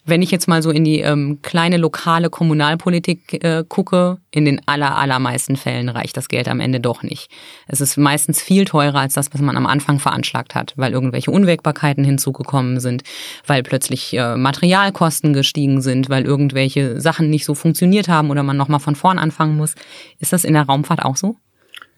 Wenn 0.05 0.21
ich 0.21 0.33
jetzt 0.33 0.49
mal 0.49 0.63
so 0.63 0.71
in 0.71 0.83
die 0.83 0.99
ähm, 0.99 1.39
kleine 1.43 1.77
lokale 1.77 2.29
Kommunalpolitik 2.29 3.45
äh, 3.45 3.65
gucke, 3.69 4.19
in 4.33 4.45
den 4.45 4.61
aller, 4.67 4.97
allermeisten 4.97 5.57
Fällen 5.57 5.89
reicht 5.89 6.17
das 6.17 6.27
Geld 6.27 6.49
am 6.49 6.59
Ende 6.59 6.81
doch 6.81 7.05
nicht. 7.05 7.31
Es 7.69 7.81
ist 7.81 7.97
meistens 7.97 8.43
viel 8.43 8.65
teurer 8.65 8.99
als 8.99 9.15
das, 9.15 9.33
was 9.33 9.41
man 9.41 9.57
am 9.57 9.67
Anfang 9.67 10.01
veranschlagt 10.01 10.57
hat, 10.57 10.73
weil 10.77 10.93
irgendwelche 10.93 11.31
Unwägbarkeiten 11.31 12.03
hinzugekommen 12.03 12.81
sind, 12.81 13.05
weil 13.47 13.63
plötzlich 13.63 14.13
äh, 14.17 14.37
Materialkosten 14.37 15.35
gestiegen 15.35 15.81
sind, 15.81 16.09
weil 16.09 16.25
irgendwelche 16.25 17.01
Sachen 17.01 17.31
nicht 17.31 17.45
so 17.45 17.55
funktioniert 17.55 18.09
haben 18.09 18.31
oder 18.31 18.43
man 18.43 18.57
nochmal 18.57 18.81
von 18.81 18.97
vorn 18.97 19.19
anfangen 19.19 19.57
muss. 19.57 19.77
Ist 20.19 20.33
das 20.33 20.43
in 20.43 20.55
der 20.55 20.65
Raumfahrt 20.65 21.05
auch 21.05 21.17
so? 21.17 21.37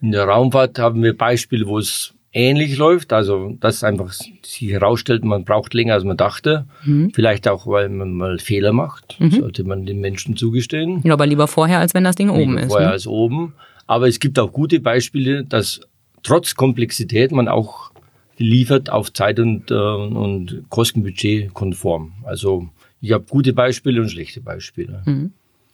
In 0.01 0.11
der 0.11 0.25
Raumfahrt 0.25 0.77
haben 0.77 1.01
wir 1.01 1.17
Beispiele, 1.17 1.65
wo 1.65 1.79
es 1.79 2.13
ähnlich 2.35 2.77
läuft. 2.77 3.13
Also 3.13 3.55
dass 3.59 3.83
einfach 3.83 4.11
sich 4.11 4.69
herausstellt, 4.69 5.23
man 5.23 5.45
braucht 5.45 5.73
länger, 5.73 5.95
als 5.95 6.03
man 6.03 6.17
dachte. 6.17 6.65
Mhm. 6.83 7.11
Vielleicht 7.13 7.47
auch, 7.47 7.65
weil 7.65 7.89
man 7.89 8.13
mal 8.13 8.37
Fehler 8.37 8.73
macht. 8.73 9.19
Mhm. 9.19 9.31
Sollte 9.31 9.63
man 9.63 9.85
den 9.85 10.01
Menschen 10.01 10.35
zugestehen. 10.35 11.01
Ja, 11.03 11.13
aber 11.13 11.25
lieber 11.25 11.47
vorher, 11.47 11.79
als 11.79 11.93
wenn 11.93 12.03
das 12.03 12.15
Ding 12.15 12.29
oben 12.29 12.57
ist. 12.57 12.67
Vorher 12.67 12.87
ne? 12.87 12.93
als 12.93 13.07
oben. 13.07 13.53
Aber 13.87 14.07
es 14.07 14.19
gibt 14.19 14.37
auch 14.37 14.51
gute 14.51 14.79
Beispiele, 14.79 15.43
dass 15.43 15.81
trotz 16.21 16.55
Komplexität 16.55 17.31
man 17.31 17.47
auch 17.47 17.91
liefert 18.37 18.89
auf 18.89 19.13
Zeit 19.13 19.39
und, 19.39 19.71
äh, 19.71 19.73
und 19.73 20.63
Kostenbudget 20.69 21.53
konform. 21.53 22.13
Also 22.23 22.67
ich 22.99 23.13
habe 23.13 23.23
gute 23.29 23.53
Beispiele 23.53 24.01
und 24.01 24.09
schlechte 24.09 24.41
Beispiele. 24.41 25.03
Mhm. 25.05 25.31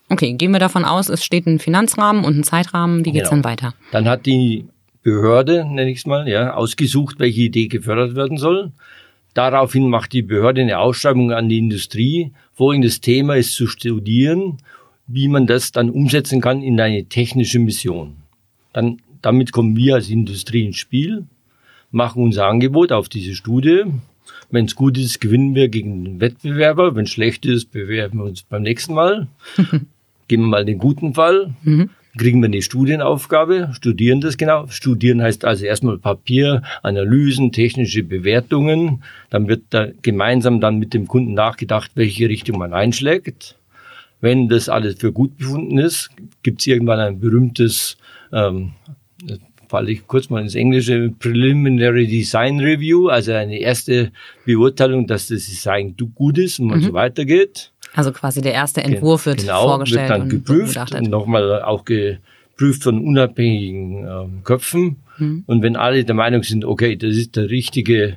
Okay, 0.08 0.34
gehen 0.34 0.52
wir 0.52 0.60
davon 0.60 0.84
aus, 0.84 1.08
es 1.08 1.24
steht 1.24 1.46
ein 1.46 1.58
Finanzrahmen 1.58 2.24
und 2.24 2.36
ein 2.36 2.44
Zeitrahmen. 2.44 3.04
Wie 3.04 3.12
geht's 3.12 3.30
genau. 3.30 3.42
dann 3.42 3.50
weiter? 3.50 3.74
Dann 3.92 4.06
hat 4.06 4.26
die 4.26 4.66
Behörde, 5.02 5.64
nenne 5.64 5.90
ich 5.90 5.98
es 5.98 6.06
mal, 6.06 6.28
ja, 6.28 6.54
ausgesucht, 6.54 7.18
welche 7.18 7.42
Idee 7.42 7.66
gefördert 7.66 8.14
werden 8.14 8.38
soll. 8.38 8.72
Daraufhin 9.34 9.88
macht 9.88 10.12
die 10.12 10.22
Behörde 10.22 10.60
eine 10.60 10.78
Ausschreibung 10.78 11.32
an 11.32 11.48
die 11.48 11.58
Industrie. 11.58 12.32
Folgendes 12.52 13.00
Thema 13.00 13.34
ist 13.36 13.54
zu 13.54 13.66
studieren, 13.66 14.58
wie 15.06 15.28
man 15.28 15.46
das 15.46 15.72
dann 15.72 15.90
umsetzen 15.90 16.40
kann 16.40 16.62
in 16.62 16.80
eine 16.80 17.04
technische 17.04 17.58
Mission. 17.58 18.16
Dann, 18.72 18.98
damit 19.22 19.52
kommen 19.52 19.76
wir 19.76 19.96
als 19.96 20.10
Industrie 20.10 20.66
ins 20.66 20.76
Spiel, 20.76 21.24
machen 21.90 22.22
unser 22.22 22.46
Angebot 22.46 22.92
auf 22.92 23.08
diese 23.08 23.34
Studie. 23.34 23.84
Wenn 24.50 24.66
es 24.66 24.76
gut 24.76 24.98
ist, 24.98 25.20
gewinnen 25.20 25.54
wir 25.54 25.68
gegen 25.68 26.04
den 26.04 26.20
Wettbewerber. 26.20 26.94
Wenn 26.94 27.04
es 27.04 27.10
schlecht 27.10 27.46
ist, 27.46 27.72
bewerben 27.72 28.18
wir 28.18 28.24
uns 28.24 28.42
beim 28.42 28.62
nächsten 28.62 28.94
Mal. 28.94 29.28
Geben 30.28 30.44
wir 30.44 30.48
mal 30.48 30.64
den 30.64 30.78
guten 30.78 31.14
Fall. 31.14 31.54
Mhm 31.62 31.90
kriegen 32.16 32.40
wir 32.40 32.46
eine 32.46 32.60
Studienaufgabe, 32.60 33.70
studieren 33.74 34.20
das 34.20 34.36
genau. 34.36 34.66
Studieren 34.68 35.22
heißt 35.22 35.44
also 35.44 35.64
erstmal 35.64 35.98
Papier, 35.98 36.62
Analysen, 36.82 37.52
technische 37.52 38.02
Bewertungen. 38.02 39.02
Dann 39.30 39.48
wird 39.48 39.62
da 39.70 39.88
gemeinsam 40.02 40.60
dann 40.60 40.78
mit 40.78 40.92
dem 40.94 41.06
Kunden 41.06 41.34
nachgedacht, 41.34 41.92
welche 41.94 42.28
Richtung 42.28 42.58
man 42.58 42.74
einschlägt. 42.74 43.56
Wenn 44.20 44.48
das 44.48 44.68
alles 44.68 44.96
für 44.96 45.12
gut 45.12 45.38
befunden 45.38 45.78
ist, 45.78 46.10
gibt 46.42 46.60
es 46.60 46.66
irgendwann 46.66 47.00
ein 47.00 47.18
berühmtes, 47.18 47.96
ähm, 48.32 48.72
falle 49.68 49.90
ich 49.90 50.06
kurz 50.06 50.28
mal 50.28 50.42
ins 50.42 50.54
Englische, 50.54 51.12
Preliminary 51.18 52.06
Design 52.06 52.60
Review, 52.60 53.08
also 53.08 53.32
eine 53.32 53.58
erste 53.58 54.12
Beurteilung, 54.44 55.06
dass 55.06 55.28
das 55.28 55.46
Design 55.46 55.96
gut 56.14 56.38
ist 56.38 56.60
und 56.60 56.66
man 56.66 56.80
mhm. 56.80 56.84
so 56.84 56.92
weitergeht. 56.92 57.71
Also 57.94 58.12
quasi 58.12 58.40
der 58.40 58.52
erste 58.52 58.82
Entwurf 58.82 59.26
wird 59.26 59.40
genau, 59.40 59.68
vorgestellt. 59.68 60.08
Wird 60.08 60.20
dann 60.20 60.28
geprüft 60.28 60.94
und 60.94 61.10
nochmal 61.10 61.62
auch 61.62 61.84
geprüft 61.84 62.82
von 62.82 63.04
unabhängigen 63.04 64.06
ähm, 64.06 64.44
Köpfen. 64.44 64.96
Hm. 65.16 65.44
Und 65.46 65.62
wenn 65.62 65.76
alle 65.76 66.04
der 66.04 66.14
Meinung 66.14 66.42
sind, 66.42 66.64
okay, 66.64 66.96
das 66.96 67.16
ist 67.16 67.36
der 67.36 67.50
richtige 67.50 68.16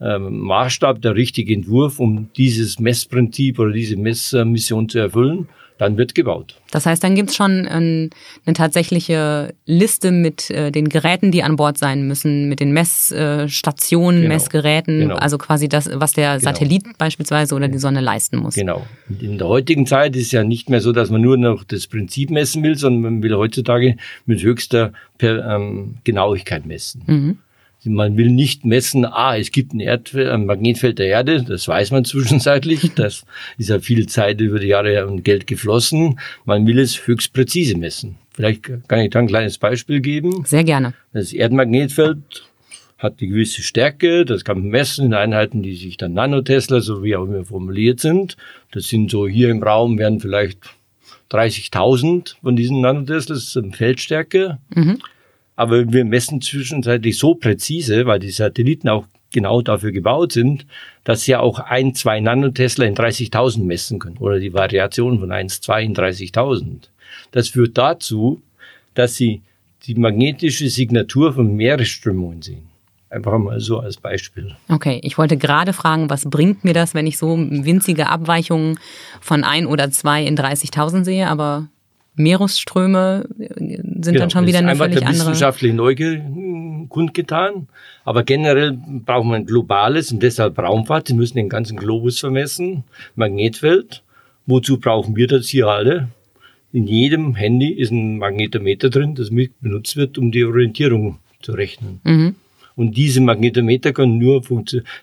ähm, 0.00 0.40
Maßstab, 0.40 1.00
der 1.00 1.16
richtige 1.16 1.54
Entwurf, 1.54 1.98
um 1.98 2.28
dieses 2.36 2.78
Messprinzip 2.78 3.58
oder 3.58 3.72
diese 3.72 3.96
Messmission 3.96 4.88
zu 4.88 4.98
erfüllen, 4.98 5.48
dann 5.78 5.96
wird 5.96 6.14
gebaut. 6.14 6.56
Das 6.70 6.86
heißt, 6.86 7.02
dann 7.04 7.14
gibt's 7.14 7.36
schon 7.36 7.66
ein, 7.66 8.10
eine 8.44 8.54
tatsächliche 8.54 9.54
Liste 9.66 10.10
mit 10.10 10.50
äh, 10.50 10.70
den 10.70 10.88
Geräten, 10.88 11.30
die 11.30 11.42
an 11.42 11.56
Bord 11.56 11.78
sein 11.78 12.06
müssen, 12.06 12.48
mit 12.48 12.60
den 12.60 12.72
Messstationen, 12.72 14.22
genau. 14.22 14.34
Messgeräten, 14.34 15.00
genau. 15.00 15.16
also 15.16 15.38
quasi 15.38 15.68
das, 15.68 15.88
was 15.92 16.12
der 16.12 16.38
genau. 16.38 16.44
Satellit 16.44 16.98
beispielsweise 16.98 17.54
oder 17.54 17.68
die 17.68 17.78
Sonne 17.78 18.00
leisten 18.00 18.38
muss. 18.38 18.54
Genau. 18.54 18.86
In 19.20 19.38
der 19.38 19.48
heutigen 19.48 19.86
Zeit 19.86 20.16
ist 20.16 20.26
es 20.26 20.32
ja 20.32 20.44
nicht 20.44 20.70
mehr 20.70 20.80
so, 20.80 20.92
dass 20.92 21.10
man 21.10 21.20
nur 21.20 21.36
noch 21.36 21.64
das 21.64 21.86
Prinzip 21.86 22.30
messen 22.30 22.62
will, 22.62 22.76
sondern 22.76 23.02
man 23.02 23.22
will 23.22 23.36
heutzutage 23.36 23.96
mit 24.24 24.42
höchster 24.42 24.92
per, 25.18 25.46
ähm, 25.46 25.96
Genauigkeit 26.04 26.66
messen. 26.66 27.02
Mhm. 27.06 27.38
Man 27.86 28.16
will 28.16 28.30
nicht 28.30 28.64
messen, 28.64 29.04
ah, 29.04 29.36
es 29.36 29.50
gibt 29.50 29.72
ein, 29.72 29.80
Erdfeld, 29.80 30.28
ein 30.28 30.46
Magnetfeld 30.46 30.98
der 30.98 31.06
Erde, 31.06 31.42
das 31.42 31.66
weiß 31.68 31.90
man 31.90 32.04
zwischenzeitlich, 32.04 32.92
das 32.94 33.24
ist 33.58 33.70
ja 33.70 33.78
viel 33.80 34.06
Zeit 34.06 34.40
über 34.40 34.58
die 34.58 34.68
Jahre 34.68 35.06
und 35.06 35.24
Geld 35.24 35.46
geflossen. 35.46 36.18
Man 36.44 36.66
will 36.66 36.78
es 36.78 37.06
höchst 37.06 37.32
präzise 37.32 37.76
messen. 37.76 38.16
Vielleicht 38.34 38.64
kann 38.88 39.00
ich 39.00 39.10
da 39.10 39.20
ein 39.20 39.28
kleines 39.28 39.56
Beispiel 39.56 40.00
geben. 40.00 40.44
Sehr 40.44 40.64
gerne. 40.64 40.92
Das 41.12 41.32
Erdmagnetfeld 41.32 42.44
hat 42.98 43.20
die 43.20 43.28
gewisse 43.28 43.62
Stärke, 43.62 44.24
das 44.24 44.44
kann 44.44 44.58
man 44.58 44.68
messen 44.68 45.06
in 45.06 45.14
Einheiten, 45.14 45.62
die 45.62 45.74
sich 45.74 45.96
dann 45.96 46.14
Nanotesla, 46.14 46.80
so 46.80 47.02
wie 47.02 47.16
auch 47.16 47.24
immer 47.24 47.44
formuliert 47.44 48.00
sind. 48.00 48.36
Das 48.72 48.88
sind 48.88 49.10
so 49.10 49.26
hier 49.26 49.50
im 49.50 49.62
Raum 49.62 49.98
werden 49.98 50.20
vielleicht 50.20 50.58
30.000 51.30 52.36
von 52.42 52.56
diesen 52.56 52.80
Nanotesla, 52.80 53.34
das 53.34 53.44
ist 53.44 53.56
eine 53.56 53.72
Feldstärke. 53.72 54.58
Mhm. 54.74 54.98
Aber 55.56 55.90
wir 55.90 56.04
messen 56.04 56.40
zwischenzeitlich 56.40 57.18
so 57.18 57.34
präzise, 57.34 58.06
weil 58.06 58.18
die 58.18 58.30
Satelliten 58.30 58.88
auch 58.88 59.06
genau 59.32 59.62
dafür 59.62 59.92
gebaut 59.92 60.32
sind, 60.32 60.66
dass 61.04 61.22
sie 61.22 61.36
auch 61.36 61.58
ein, 61.58 61.94
zwei 61.94 62.20
Nanotesla 62.20 62.84
in 62.84 62.94
30.000 62.94 63.64
messen 63.64 63.98
können 63.98 64.18
oder 64.18 64.38
die 64.38 64.54
Variation 64.54 65.18
von 65.18 65.32
1, 65.32 65.60
2 65.62 65.82
in 65.82 65.94
30.000. 65.94 66.88
Das 67.32 67.48
führt 67.48 67.76
dazu, 67.76 68.42
dass 68.94 69.16
sie 69.16 69.42
die 69.84 69.94
magnetische 69.94 70.68
Signatur 70.68 71.32
von 71.34 71.54
Meeresströmungen 71.54 72.42
sehen. 72.42 72.68
Einfach 73.08 73.38
mal 73.38 73.60
so 73.60 73.78
als 73.78 73.98
Beispiel. 73.98 74.56
Okay, 74.68 75.00
ich 75.04 75.16
wollte 75.16 75.36
gerade 75.36 75.72
fragen, 75.72 76.10
was 76.10 76.28
bringt 76.28 76.64
mir 76.64 76.74
das, 76.74 76.92
wenn 76.92 77.06
ich 77.06 77.18
so 77.18 77.36
winzige 77.38 78.08
Abweichungen 78.08 78.78
von 79.20 79.44
ein 79.44 79.66
oder 79.66 79.90
zwei 79.90 80.24
in 80.24 80.36
30.000 80.36 81.04
sehe, 81.04 81.28
aber 81.28 81.68
Meeresströme 82.16 83.26
sind 83.38 84.02
genau, 84.02 84.20
dann 84.20 84.30
schon 84.30 84.46
wieder 84.46 84.58
eine 84.58 84.74
völlig 84.74 84.98
der 84.98 85.08
andere. 85.08 85.28
wissenschaftliche 85.28 85.74
Neugier 85.74 86.22
kundgetan. 86.88 87.68
Aber 88.04 88.24
generell 88.24 88.72
braucht 88.72 89.26
man 89.26 89.46
globales 89.46 90.12
und 90.12 90.22
deshalb 90.22 90.58
Raumfahrt. 90.58 91.08
Sie 91.08 91.14
müssen 91.14 91.36
den 91.36 91.48
ganzen 91.48 91.76
Globus 91.76 92.20
vermessen. 92.20 92.84
Magnetfeld. 93.16 94.02
Wozu 94.46 94.78
brauchen 94.78 95.16
wir 95.16 95.26
das 95.26 95.48
hier 95.48 95.66
alle? 95.66 96.08
In 96.72 96.86
jedem 96.86 97.34
Handy 97.34 97.70
ist 97.70 97.90
ein 97.90 98.18
Magnetometer 98.18 98.90
drin, 98.90 99.14
das 99.14 99.30
benutzt 99.60 99.96
wird, 99.96 100.18
um 100.18 100.30
die 100.30 100.44
Orientierung 100.44 101.18
zu 101.42 101.52
rechnen. 101.52 102.00
Mhm. 102.04 102.34
Und 102.76 102.96
diese 102.96 103.20
Magnetometer 103.22 103.92
können 103.92 104.18
nur 104.18 104.42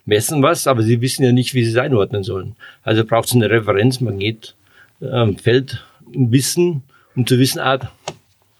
messen 0.05 0.43
was, 0.43 0.67
aber 0.67 0.84
sie 0.84 1.01
wissen 1.01 1.24
ja 1.24 1.32
nicht, 1.32 1.53
wie 1.55 1.63
sie 1.63 1.72
es 1.72 1.77
einordnen 1.77 2.24
sollen. 2.24 2.55
Also 2.84 3.03
braucht 3.03 3.27
es 3.27 3.34
eine 3.34 3.50
Referenz, 3.50 4.00
Magnetfeld, 4.00 4.46
ähm, 5.01 6.32
Wissen, 6.32 6.84
um 7.15 7.25
zu 7.25 7.39
wissen, 7.39 7.60
ah, 7.60 7.79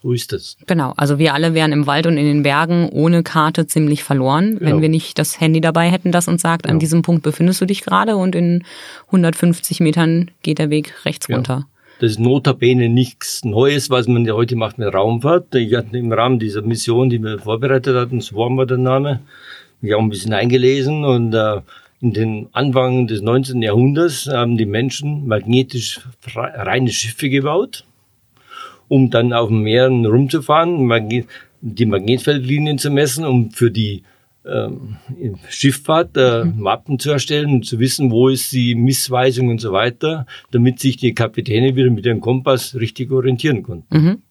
wo 0.04 0.12
ist 0.12 0.32
das? 0.32 0.58
Genau, 0.66 0.92
also 0.96 1.18
wir 1.18 1.32
alle 1.32 1.54
wären 1.54 1.72
im 1.72 1.86
Wald 1.86 2.06
und 2.06 2.18
in 2.18 2.26
den 2.26 2.42
Bergen 2.42 2.90
ohne 2.90 3.22
Karte 3.22 3.66
ziemlich 3.66 4.04
verloren, 4.04 4.58
genau. 4.58 4.70
wenn 4.70 4.82
wir 4.82 4.90
nicht 4.90 5.18
das 5.18 5.40
Handy 5.40 5.62
dabei 5.62 5.90
hätten, 5.90 6.12
das 6.12 6.28
uns 6.28 6.42
sagt, 6.42 6.64
genau. 6.64 6.74
an 6.74 6.78
diesem 6.78 7.00
Punkt 7.00 7.22
befindest 7.22 7.62
du 7.62 7.64
dich 7.64 7.82
gerade 7.82 8.16
und 8.16 8.34
in 8.34 8.64
150 9.06 9.80
Metern 9.80 10.30
geht 10.42 10.58
der 10.58 10.68
Weg 10.68 11.06
rechts 11.06 11.26
ja. 11.28 11.36
runter. 11.36 11.66
Das 12.00 12.10
ist 12.10 12.20
notabene 12.20 12.90
nichts 12.90 13.44
Neues, 13.44 13.88
was 13.88 14.06
man 14.06 14.26
ja 14.26 14.34
heute 14.34 14.56
macht 14.56 14.78
mit 14.78 14.92
Raumfahrt. 14.92 15.54
Ich 15.54 15.74
hatte 15.74 15.96
im 15.96 16.12
Rahmen 16.12 16.38
dieser 16.38 16.60
Mission, 16.60 17.08
die 17.08 17.22
wir 17.22 17.38
vorbereitet 17.38 17.96
hatten, 17.96 18.20
Swarm 18.20 18.58
war 18.58 18.66
der 18.66 18.78
Name, 18.78 19.20
mich 19.80 19.94
auch 19.94 20.00
ein 20.00 20.10
bisschen 20.10 20.34
eingelesen 20.34 21.04
und 21.04 21.32
äh, 21.32 21.60
in 22.02 22.12
den 22.12 22.48
Anfang 22.52 23.06
des 23.06 23.22
19. 23.22 23.62
Jahrhunderts 23.62 24.26
haben 24.26 24.58
die 24.58 24.66
Menschen 24.66 25.26
magnetisch 25.26 26.00
reine 26.34 26.90
Schiffe 26.90 27.30
gebaut 27.30 27.84
um 28.88 29.10
dann 29.10 29.32
auf 29.32 29.48
dem 29.48 29.62
Meer 29.62 29.88
rumzufahren, 29.88 30.88
die 31.60 31.86
Magnetfeldlinien 31.86 32.78
zu 32.78 32.90
messen, 32.90 33.24
um 33.24 33.50
für 33.50 33.70
die 33.70 34.02
ähm, 34.46 34.96
Schifffahrt 35.48 36.16
äh, 36.16 36.44
mhm. 36.44 36.60
Mappen 36.60 36.98
zu 36.98 37.10
erstellen 37.10 37.50
und 37.50 37.66
zu 37.66 37.78
wissen, 37.78 38.10
wo 38.10 38.28
ist 38.28 38.52
die 38.52 38.74
Missweisung 38.74 39.48
und 39.48 39.60
so 39.60 39.72
weiter, 39.72 40.26
damit 40.50 40.80
sich 40.80 40.96
die 40.96 41.14
Kapitäne 41.14 41.76
wieder 41.76 41.90
mit 41.90 42.04
ihrem 42.04 42.20
Kompass 42.20 42.74
richtig 42.74 43.10
orientieren 43.10 43.62
konnten. 43.62 43.96
Mhm. 43.96 44.22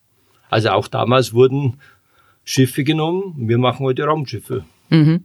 Also 0.49 0.69
auch 0.69 0.87
damals 0.87 1.33
wurden 1.33 1.77
Schiffe 2.43 2.83
genommen. 2.83 3.33
Wir 3.37 3.57
machen 3.57 3.85
heute 3.85 4.03
Raumschiffe. 4.03 4.65
Mhm. 4.89 5.23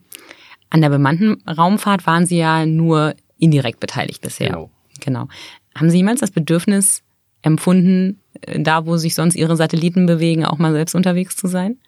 An 0.71 0.81
der 0.81 0.89
bemannten 0.89 1.43
Raumfahrt 1.47 2.07
waren 2.07 2.25
Sie 2.25 2.39
ja 2.39 2.65
nur 2.65 3.15
indirekt 3.39 3.81
beteiligt 3.81 4.23
bisher. 4.23 4.49
Genau. 4.49 4.71
genau. 5.01 5.29
Haben 5.75 5.91
Sie 5.91 5.99
jemals 5.99 6.21
das 6.21 6.31
Bedürfnis 6.31 7.03
empfunden, 7.43 8.21
da 8.59 8.87
wo 8.87 8.97
sich 8.97 9.15
sonst 9.15 9.37
Ihre 9.37 9.57
Satelliten 9.57 10.07
bewegen, 10.07 10.45
auch 10.45 10.59
mal 10.59 10.73
selbst 10.73 10.95
unterwegs 10.95 11.37
zu 11.37 11.47
sein? 11.47 11.79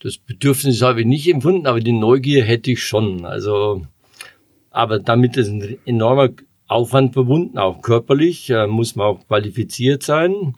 Das 0.00 0.18
Bedürfnis 0.18 0.82
habe 0.82 1.00
ich 1.00 1.06
nicht 1.06 1.28
empfunden, 1.28 1.66
aber 1.66 1.80
die 1.80 1.92
Neugier 1.92 2.44
hätte 2.44 2.70
ich 2.70 2.82
schon. 2.82 3.24
Also, 3.24 3.86
aber 4.70 4.98
damit 4.98 5.36
es 5.36 5.48
ein 5.48 5.78
enormer 5.86 6.30
Aufwand 6.66 7.14
verbunden, 7.14 7.58
auch 7.58 7.82
körperlich, 7.82 8.50
äh, 8.50 8.66
muss 8.66 8.96
man 8.96 9.06
auch 9.06 9.26
qualifiziert 9.26 10.02
sein. 10.02 10.56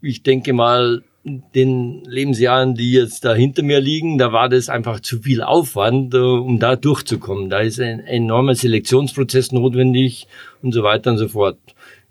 Ich 0.00 0.22
denke 0.22 0.52
mal, 0.52 1.02
den 1.24 2.02
Lebensjahren, 2.04 2.74
die 2.74 2.92
jetzt 2.92 3.24
da 3.24 3.34
hinter 3.34 3.62
mir 3.62 3.80
liegen, 3.80 4.18
da 4.18 4.32
war 4.32 4.48
das 4.48 4.68
einfach 4.68 5.00
zu 5.00 5.20
viel 5.20 5.42
Aufwand, 5.42 6.14
äh, 6.14 6.18
um 6.18 6.58
da 6.58 6.74
durchzukommen. 6.74 7.48
Da 7.48 7.60
ist 7.60 7.80
ein 7.80 8.00
enormer 8.00 8.54
Selektionsprozess 8.54 9.52
notwendig 9.52 10.26
und 10.62 10.72
so 10.72 10.82
weiter 10.82 11.12
und 11.12 11.18
so 11.18 11.28
fort. 11.28 11.58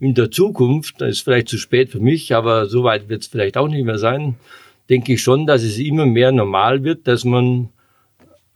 In 0.01 0.15
der 0.15 0.31
Zukunft, 0.31 0.99
das 0.99 1.11
ist 1.11 1.21
vielleicht 1.21 1.47
zu 1.47 1.59
spät 1.59 1.89
für 1.89 1.99
mich, 1.99 2.33
aber 2.33 2.65
so 2.65 2.83
weit 2.83 3.07
wird 3.07 3.21
es 3.21 3.27
vielleicht 3.27 3.55
auch 3.55 3.67
nicht 3.67 3.85
mehr 3.85 3.99
sein, 3.99 4.35
denke 4.89 5.13
ich 5.13 5.21
schon, 5.21 5.45
dass 5.45 5.61
es 5.61 5.77
immer 5.77 6.07
mehr 6.07 6.31
normal 6.31 6.83
wird, 6.83 7.07
dass 7.07 7.23
man 7.23 7.69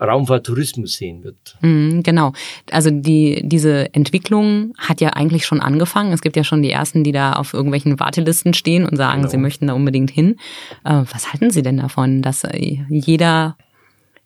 Raumfahrttourismus 0.02 0.94
sehen 0.94 1.24
wird. 1.24 1.56
Mhm, 1.62 2.02
genau. 2.02 2.34
Also 2.72 2.90
die, 2.90 3.42
diese 3.46 3.94
Entwicklung 3.94 4.74
hat 4.80 5.02
ja 5.02 5.12
eigentlich 5.12 5.46
schon 5.46 5.62
angefangen. 5.62 6.14
Es 6.14 6.22
gibt 6.22 6.36
ja 6.36 6.44
schon 6.44 6.64
die 6.64 6.72
ersten, 6.72 7.04
die 7.04 7.12
da 7.12 7.34
auf 7.34 7.54
irgendwelchen 7.54 8.00
Wartelisten 8.00 8.56
stehen 8.56 8.84
und 8.84 8.98
sagen, 8.98 9.22
genau. 9.22 9.32
sie 9.32 9.38
möchten 9.38 9.68
da 9.68 9.74
unbedingt 9.74 10.10
hin. 10.10 10.38
Äh, 10.84 11.04
was 11.12 11.32
halten 11.32 11.52
Sie 11.52 11.62
denn 11.62 11.78
davon, 11.78 12.24
dass 12.24 12.44
äh, 12.44 12.80
jeder, 12.90 13.56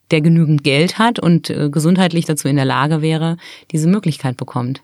der 0.10 0.22
genügend 0.22 0.64
Geld 0.64 0.98
hat 0.98 1.20
und 1.20 1.50
äh, 1.50 1.70
gesundheitlich 1.70 2.24
dazu 2.24 2.48
in 2.48 2.56
der 2.56 2.66
Lage 2.66 3.02
wäre, 3.02 3.36
diese 3.72 3.90
Möglichkeit 3.90 4.38
bekommt? 4.38 4.82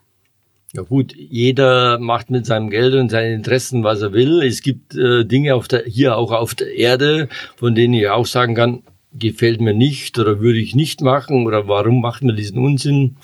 Ja 0.76 0.82
gut, 0.82 1.16
jeder 1.16 2.00
macht 2.00 2.30
mit 2.30 2.46
seinem 2.46 2.70
Geld 2.70 2.96
und 2.96 3.10
seinen 3.10 3.36
Interessen, 3.36 3.86
was 3.86 4.02
er 4.02 4.12
will. 4.12 4.42
Es 4.42 4.62
gibt 4.62 4.94
äh, 4.96 5.24
Dinge 5.24 5.56
auf 5.56 5.70
der, 5.70 5.84
hier 5.86 6.18
auch 6.18 6.32
auf 6.32 6.54
der 6.54 6.76
Erde, 6.76 7.30
von 7.56 7.76
denen 7.76 7.94
ich 7.94 8.10
auch 8.10 8.26
sagen 8.26 8.56
kann, 8.56 8.84
gefällt 9.14 9.62
mir 9.62 9.74
nicht 9.74 10.20
oder 10.20 10.42
würde 10.42 10.60
ich 10.60 10.76
nicht 10.76 11.00
machen 11.00 11.48
oder 11.48 11.70
warum 11.70 12.02
macht 12.02 12.24
man 12.24 12.36
diesen 12.36 12.58
Unsinn? 12.58 13.16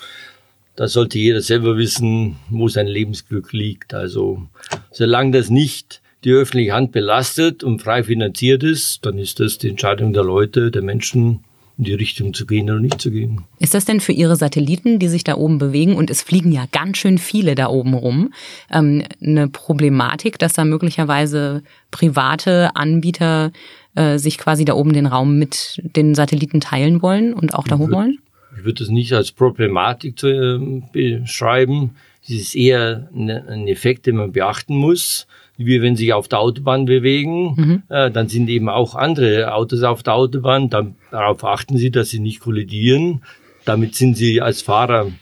Da 0.76 0.88
sollte 0.88 1.18
jeder 1.18 1.42
selber 1.42 1.76
wissen, 1.76 2.36
wo 2.48 2.68
sein 2.68 2.86
Lebensglück 2.86 3.52
liegt. 3.52 3.92
Also 3.92 4.48
solange 4.90 5.32
das 5.32 5.50
nicht 5.50 6.00
die 6.24 6.32
öffentliche 6.32 6.72
Hand 6.72 6.92
belastet 6.92 7.62
und 7.62 7.82
frei 7.82 8.02
finanziert 8.02 8.62
ist, 8.62 9.04
dann 9.04 9.18
ist 9.18 9.40
das 9.40 9.58
die 9.58 9.68
Entscheidung 9.68 10.14
der 10.14 10.24
Leute, 10.24 10.70
der 10.70 10.80
Menschen, 10.80 11.44
in 11.82 11.86
die 11.86 11.94
Richtung 11.94 12.32
zu 12.32 12.46
gehen 12.46 12.70
oder 12.70 12.78
nicht 12.78 13.00
zu 13.00 13.10
gehen. 13.10 13.42
Ist 13.58 13.74
das 13.74 13.84
denn 13.84 13.98
für 13.98 14.12
Ihre 14.12 14.36
Satelliten, 14.36 15.00
die 15.00 15.08
sich 15.08 15.24
da 15.24 15.36
oben 15.36 15.58
bewegen, 15.58 15.96
und 15.96 16.10
es 16.10 16.22
fliegen 16.22 16.52
ja 16.52 16.66
ganz 16.70 16.98
schön 16.98 17.18
viele 17.18 17.56
da 17.56 17.66
oben 17.66 17.94
rum, 17.94 18.32
ähm, 18.70 19.02
eine 19.20 19.48
Problematik, 19.48 20.38
dass 20.38 20.52
da 20.52 20.64
möglicherweise 20.64 21.64
private 21.90 22.76
Anbieter 22.76 23.50
äh, 23.96 24.18
sich 24.18 24.38
quasi 24.38 24.64
da 24.64 24.74
oben 24.74 24.92
den 24.92 25.06
Raum 25.06 25.38
mit 25.38 25.82
den 25.96 26.14
Satelliten 26.14 26.60
teilen 26.60 27.02
wollen 27.02 27.34
und 27.34 27.54
auch 27.54 27.66
da 27.66 27.78
hoch 27.78 27.90
wollen? 27.90 28.18
Ich 28.56 28.64
würde 28.64 28.84
das 28.84 28.88
nicht 28.88 29.12
als 29.12 29.32
Problematik 29.32 30.18
zu, 30.18 30.28
äh, 30.28 30.82
beschreiben. 30.92 31.96
Es 32.22 32.30
ist 32.30 32.54
eher 32.54 33.08
ein 33.12 33.66
Effekt, 33.66 34.06
den 34.06 34.16
man 34.16 34.30
beachten 34.30 34.76
muss. 34.76 35.26
Wie 35.56 35.82
wenn 35.82 35.96
sich 35.96 36.12
auf 36.12 36.28
der 36.28 36.40
Autobahn 36.40 36.86
bewegen, 36.86 37.54
mhm. 37.54 37.82
äh, 37.88 38.10
dann 38.10 38.28
sind 38.28 38.48
eben 38.48 38.68
auch 38.68 38.94
andere 38.94 39.52
Autos 39.54 39.82
auf 39.82 40.02
der 40.02 40.14
Autobahn. 40.14 40.70
Dann, 40.70 40.96
darauf 41.10 41.44
achten 41.44 41.76
Sie, 41.76 41.90
dass 41.90 42.10
sie 42.10 42.20
nicht 42.20 42.40
kollidieren. 42.40 43.22
Damit 43.64 43.94
sind 43.94 44.16
Sie 44.16 44.40
als 44.40 44.62
Fahrer 44.62 45.12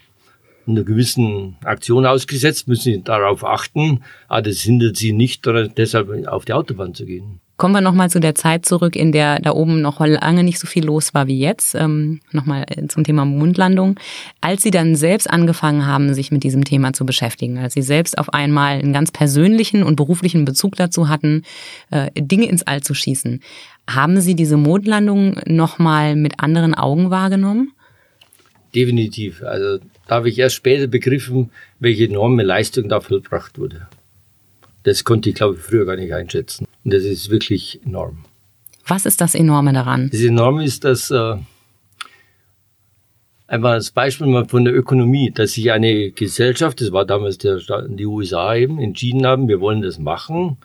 einer 0.66 0.84
gewissen 0.84 1.56
Aktion 1.64 2.06
ausgesetzt, 2.06 2.68
müssen 2.68 2.92
Sie 2.92 3.02
darauf 3.02 3.44
achten. 3.44 4.02
Aber 4.28 4.42
das 4.42 4.60
hindert 4.60 4.96
Sie 4.96 5.12
nicht, 5.12 5.44
deshalb 5.46 6.26
auf 6.28 6.44
die 6.44 6.52
Autobahn 6.52 6.94
zu 6.94 7.06
gehen. 7.06 7.40
Kommen 7.60 7.74
wir 7.74 7.82
nochmal 7.82 8.08
zu 8.08 8.20
der 8.20 8.34
Zeit 8.34 8.64
zurück, 8.64 8.96
in 8.96 9.12
der 9.12 9.38
da 9.38 9.50
oben 9.50 9.82
noch 9.82 10.00
lange 10.00 10.44
nicht 10.44 10.58
so 10.58 10.66
viel 10.66 10.82
los 10.82 11.12
war 11.12 11.26
wie 11.26 11.38
jetzt. 11.38 11.74
Ähm, 11.74 12.20
nochmal 12.32 12.64
äh, 12.68 12.86
zum 12.86 13.04
Thema 13.04 13.26
Mondlandung. 13.26 14.00
Als 14.40 14.62
Sie 14.62 14.70
dann 14.70 14.96
selbst 14.96 15.28
angefangen 15.28 15.84
haben, 15.84 16.14
sich 16.14 16.32
mit 16.32 16.42
diesem 16.42 16.64
Thema 16.64 16.94
zu 16.94 17.04
beschäftigen, 17.04 17.58
als 17.58 17.74
Sie 17.74 17.82
selbst 17.82 18.16
auf 18.16 18.32
einmal 18.32 18.78
einen 18.78 18.94
ganz 18.94 19.12
persönlichen 19.12 19.82
und 19.82 19.96
beruflichen 19.96 20.46
Bezug 20.46 20.76
dazu 20.76 21.10
hatten, 21.10 21.42
äh, 21.90 22.10
Dinge 22.14 22.48
ins 22.48 22.62
All 22.62 22.80
zu 22.80 22.94
schießen, 22.94 23.42
haben 23.86 24.22
Sie 24.22 24.34
diese 24.34 24.56
Mondlandung 24.56 25.38
nochmal 25.44 26.16
mit 26.16 26.40
anderen 26.40 26.74
Augen 26.74 27.10
wahrgenommen? 27.10 27.72
Definitiv. 28.74 29.42
Also 29.42 29.84
da 30.06 30.14
habe 30.14 30.30
ich 30.30 30.38
erst 30.38 30.56
später 30.56 30.86
begriffen, 30.86 31.50
welche 31.78 32.06
enorme 32.06 32.42
Leistung 32.42 32.88
da 32.88 33.02
vollbracht 33.02 33.58
wurde. 33.58 33.86
Das 34.82 35.04
konnte 35.04 35.28
ich, 35.28 35.34
glaube 35.34 35.56
ich, 35.56 35.60
früher 35.60 35.84
gar 35.84 35.96
nicht 35.96 36.12
einschätzen. 36.12 36.66
Und 36.84 36.92
das 36.92 37.04
ist 37.04 37.30
wirklich 37.30 37.80
enorm. 37.84 38.24
Was 38.86 39.06
ist 39.06 39.20
das 39.20 39.34
Enorme 39.34 39.72
daran? 39.72 40.10
Das 40.10 40.20
Enorme 40.20 40.64
ist, 40.64 40.84
dass 40.84 41.10
äh, 41.10 41.36
einmal 43.46 43.74
als 43.74 43.90
Beispiel 43.90 44.26
mal 44.26 44.46
von 44.46 44.64
der 44.64 44.74
Ökonomie, 44.74 45.30
dass 45.30 45.52
sich 45.52 45.70
eine 45.70 46.10
Gesellschaft, 46.10 46.80
das 46.80 46.92
war 46.92 47.04
damals 47.04 47.38
der, 47.38 47.60
die 47.88 48.06
USA 48.06 48.54
eben, 48.54 48.80
entschieden 48.80 49.26
haben, 49.26 49.48
wir 49.48 49.60
wollen 49.60 49.82
das 49.82 49.98
machen, 49.98 50.56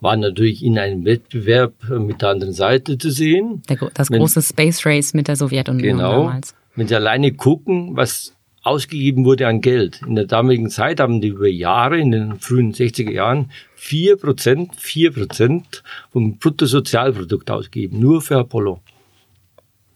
war 0.00 0.16
natürlich 0.16 0.64
in 0.64 0.78
einem 0.78 1.04
Wettbewerb 1.04 1.74
mit 1.88 2.22
der 2.22 2.30
anderen 2.30 2.52
Seite 2.52 2.98
zu 2.98 3.10
sehen. 3.10 3.62
Der, 3.68 3.78
das 3.94 4.08
große 4.08 4.36
Wenn, 4.36 4.42
Space 4.42 4.86
Race 4.86 5.14
mit 5.14 5.28
der 5.28 5.36
Sowjetunion 5.36 5.98
genau, 5.98 6.24
damals. 6.24 6.54
Wenn 6.74 6.88
Sie 6.88 6.96
alleine 6.96 7.32
gucken, 7.32 7.94
was 7.94 8.34
ausgegeben 8.62 9.24
wurde 9.24 9.46
an 9.48 9.60
Geld. 9.60 10.00
In 10.06 10.14
der 10.14 10.26
damaligen 10.26 10.70
Zeit 10.70 11.00
haben 11.00 11.20
die 11.20 11.28
über 11.28 11.48
Jahre, 11.48 11.98
in 11.98 12.12
den 12.12 12.38
frühen 12.38 12.72
60er 12.72 13.10
Jahren, 13.10 13.50
vier 13.74 14.16
Prozent, 14.16 14.76
vier 14.76 15.12
Prozent 15.12 15.82
vom 16.10 16.38
Bruttosozialprodukt 16.38 17.50
ausgegeben, 17.50 17.98
nur 17.98 18.22
für 18.22 18.38
Apollo. 18.38 18.80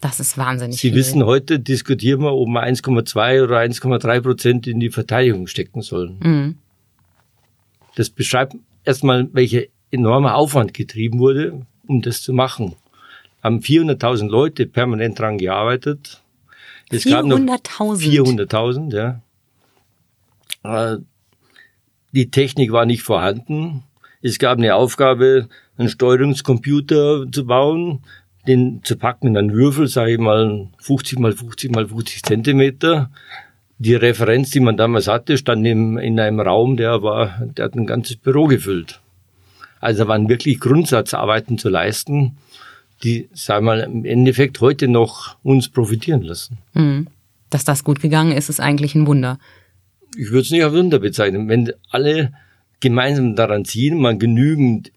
Das 0.00 0.20
ist 0.20 0.36
wahnsinnig. 0.36 0.76
Sie 0.76 0.88
viel. 0.88 0.96
wissen, 0.96 1.24
heute 1.24 1.58
diskutieren 1.60 2.20
wir, 2.20 2.34
ob 2.34 2.48
wir 2.48 2.62
1,2 2.62 3.42
oder 3.42 3.58
1,3 3.58 4.20
Prozent 4.20 4.66
in 4.66 4.80
die 4.80 4.90
Verteidigung 4.90 5.46
stecken 5.46 5.80
sollen. 5.82 6.18
Mhm. 6.20 6.56
Das 7.94 8.10
beschreibt 8.10 8.56
erstmal, 8.84 9.28
welcher 9.32 9.62
enormer 9.90 10.34
Aufwand 10.34 10.74
getrieben 10.74 11.18
wurde, 11.18 11.64
um 11.86 12.02
das 12.02 12.22
zu 12.22 12.32
machen. 12.32 12.74
Haben 13.42 13.60
400.000 13.60 14.28
Leute 14.28 14.66
permanent 14.66 15.18
dran 15.18 15.38
gearbeitet 15.38 16.20
400.000. 16.92 18.48
400.000, 18.48 18.94
ja. 18.94 19.20
Äh, 20.62 20.98
die 22.12 22.30
Technik 22.30 22.72
war 22.72 22.86
nicht 22.86 23.02
vorhanden. 23.02 23.82
Es 24.22 24.38
gab 24.38 24.58
eine 24.58 24.74
Aufgabe, 24.74 25.48
einen 25.76 25.88
Steuerungscomputer 25.88 27.30
zu 27.30 27.46
bauen, 27.46 28.00
den 28.46 28.80
zu 28.84 28.96
packen 28.96 29.28
in 29.28 29.36
einen 29.36 29.52
Würfel, 29.52 29.88
sage 29.88 30.12
ich 30.12 30.18
mal 30.18 30.68
50 30.78 31.18
mal 31.18 31.32
50 31.32 31.72
mal 31.72 31.86
50 31.86 32.22
Zentimeter. 32.22 33.10
Die 33.78 33.94
Referenz, 33.94 34.50
die 34.50 34.60
man 34.60 34.76
damals 34.76 35.08
hatte, 35.08 35.36
stand 35.36 35.66
in, 35.66 35.98
in 35.98 36.18
einem 36.18 36.40
Raum, 36.40 36.76
der 36.76 37.02
war, 37.02 37.38
der 37.40 37.66
hat 37.66 37.74
ein 37.74 37.86
ganzes 37.86 38.16
Büro 38.16 38.46
gefüllt. 38.46 39.00
Also 39.80 40.08
waren 40.08 40.28
wirklich 40.28 40.60
Grundsatzarbeiten 40.60 41.58
zu 41.58 41.68
leisten, 41.68 42.38
die, 43.02 43.28
sagen 43.32 43.66
wir 43.66 43.76
mal, 43.76 43.80
im 43.80 44.04
Endeffekt 44.04 44.60
heute 44.60 44.88
noch 44.88 45.36
uns 45.42 45.68
profitieren 45.68 46.22
lassen. 46.22 46.58
Mhm. 46.74 47.08
Dass 47.50 47.64
das 47.64 47.84
gut 47.84 48.00
gegangen 48.00 48.32
ist, 48.32 48.48
ist 48.48 48.60
eigentlich 48.60 48.94
ein 48.94 49.06
Wunder. 49.06 49.38
Ich 50.16 50.30
würde 50.30 50.40
es 50.40 50.50
nicht 50.50 50.64
als 50.64 50.72
Wunder 50.72 50.98
bezeichnen. 50.98 51.48
Wenn 51.48 51.72
alle 51.90 52.32
gemeinsam 52.80 53.36
daran 53.36 53.64
ziehen, 53.64 53.98
man 53.98 54.18
genügend 54.18 54.92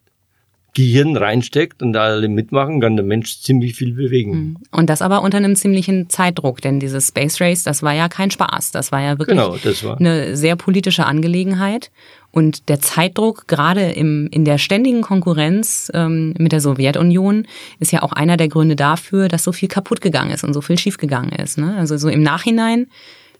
Gehirn 0.73 1.17
reinsteckt 1.17 1.81
und 1.81 1.95
alle 1.97 2.27
mitmachen, 2.27 2.79
kann 2.79 2.95
der 2.95 3.03
Mensch 3.03 3.41
ziemlich 3.41 3.75
viel 3.75 3.93
bewegen. 3.93 4.31
Mhm. 4.31 4.57
Und 4.71 4.89
das 4.89 5.01
aber 5.01 5.23
unter 5.23 5.37
einem 5.37 5.55
ziemlichen 5.55 6.09
Zeitdruck, 6.09 6.61
denn 6.61 6.79
dieses 6.79 7.07
Space 7.07 7.41
Race, 7.41 7.63
das 7.63 7.81
war 7.81 7.93
ja 7.93 8.07
kein 8.07 8.31
Spaß. 8.31 8.71
Das 8.71 8.91
war 8.91 9.01
ja 9.01 9.17
wirklich 9.19 9.37
genau, 9.37 9.57
war. 9.83 9.99
eine 9.99 10.37
sehr 10.37 10.55
politische 10.55 11.05
Angelegenheit. 11.05 11.91
Und 12.31 12.69
der 12.69 12.79
Zeitdruck, 12.79 13.47
gerade 13.47 13.91
im, 13.91 14.27
in 14.31 14.45
der 14.45 14.57
ständigen 14.57 15.01
Konkurrenz 15.01 15.91
ähm, 15.93 16.35
mit 16.37 16.51
der 16.51 16.61
Sowjetunion, 16.61 17.47
ist 17.79 17.91
ja 17.91 18.03
auch 18.03 18.13
einer 18.13 18.37
der 18.37 18.49
Gründe 18.49 18.75
dafür, 18.75 19.27
dass 19.27 19.43
so 19.43 19.51
viel 19.51 19.67
kaputt 19.67 20.01
gegangen 20.01 20.31
ist 20.31 20.43
und 20.43 20.53
so 20.53 20.61
viel 20.61 20.77
schiefgegangen 20.77 21.31
ist. 21.31 21.57
Ne? 21.57 21.75
Also 21.77 21.97
so 21.97 22.07
im 22.07 22.21
Nachhinein, 22.21 22.87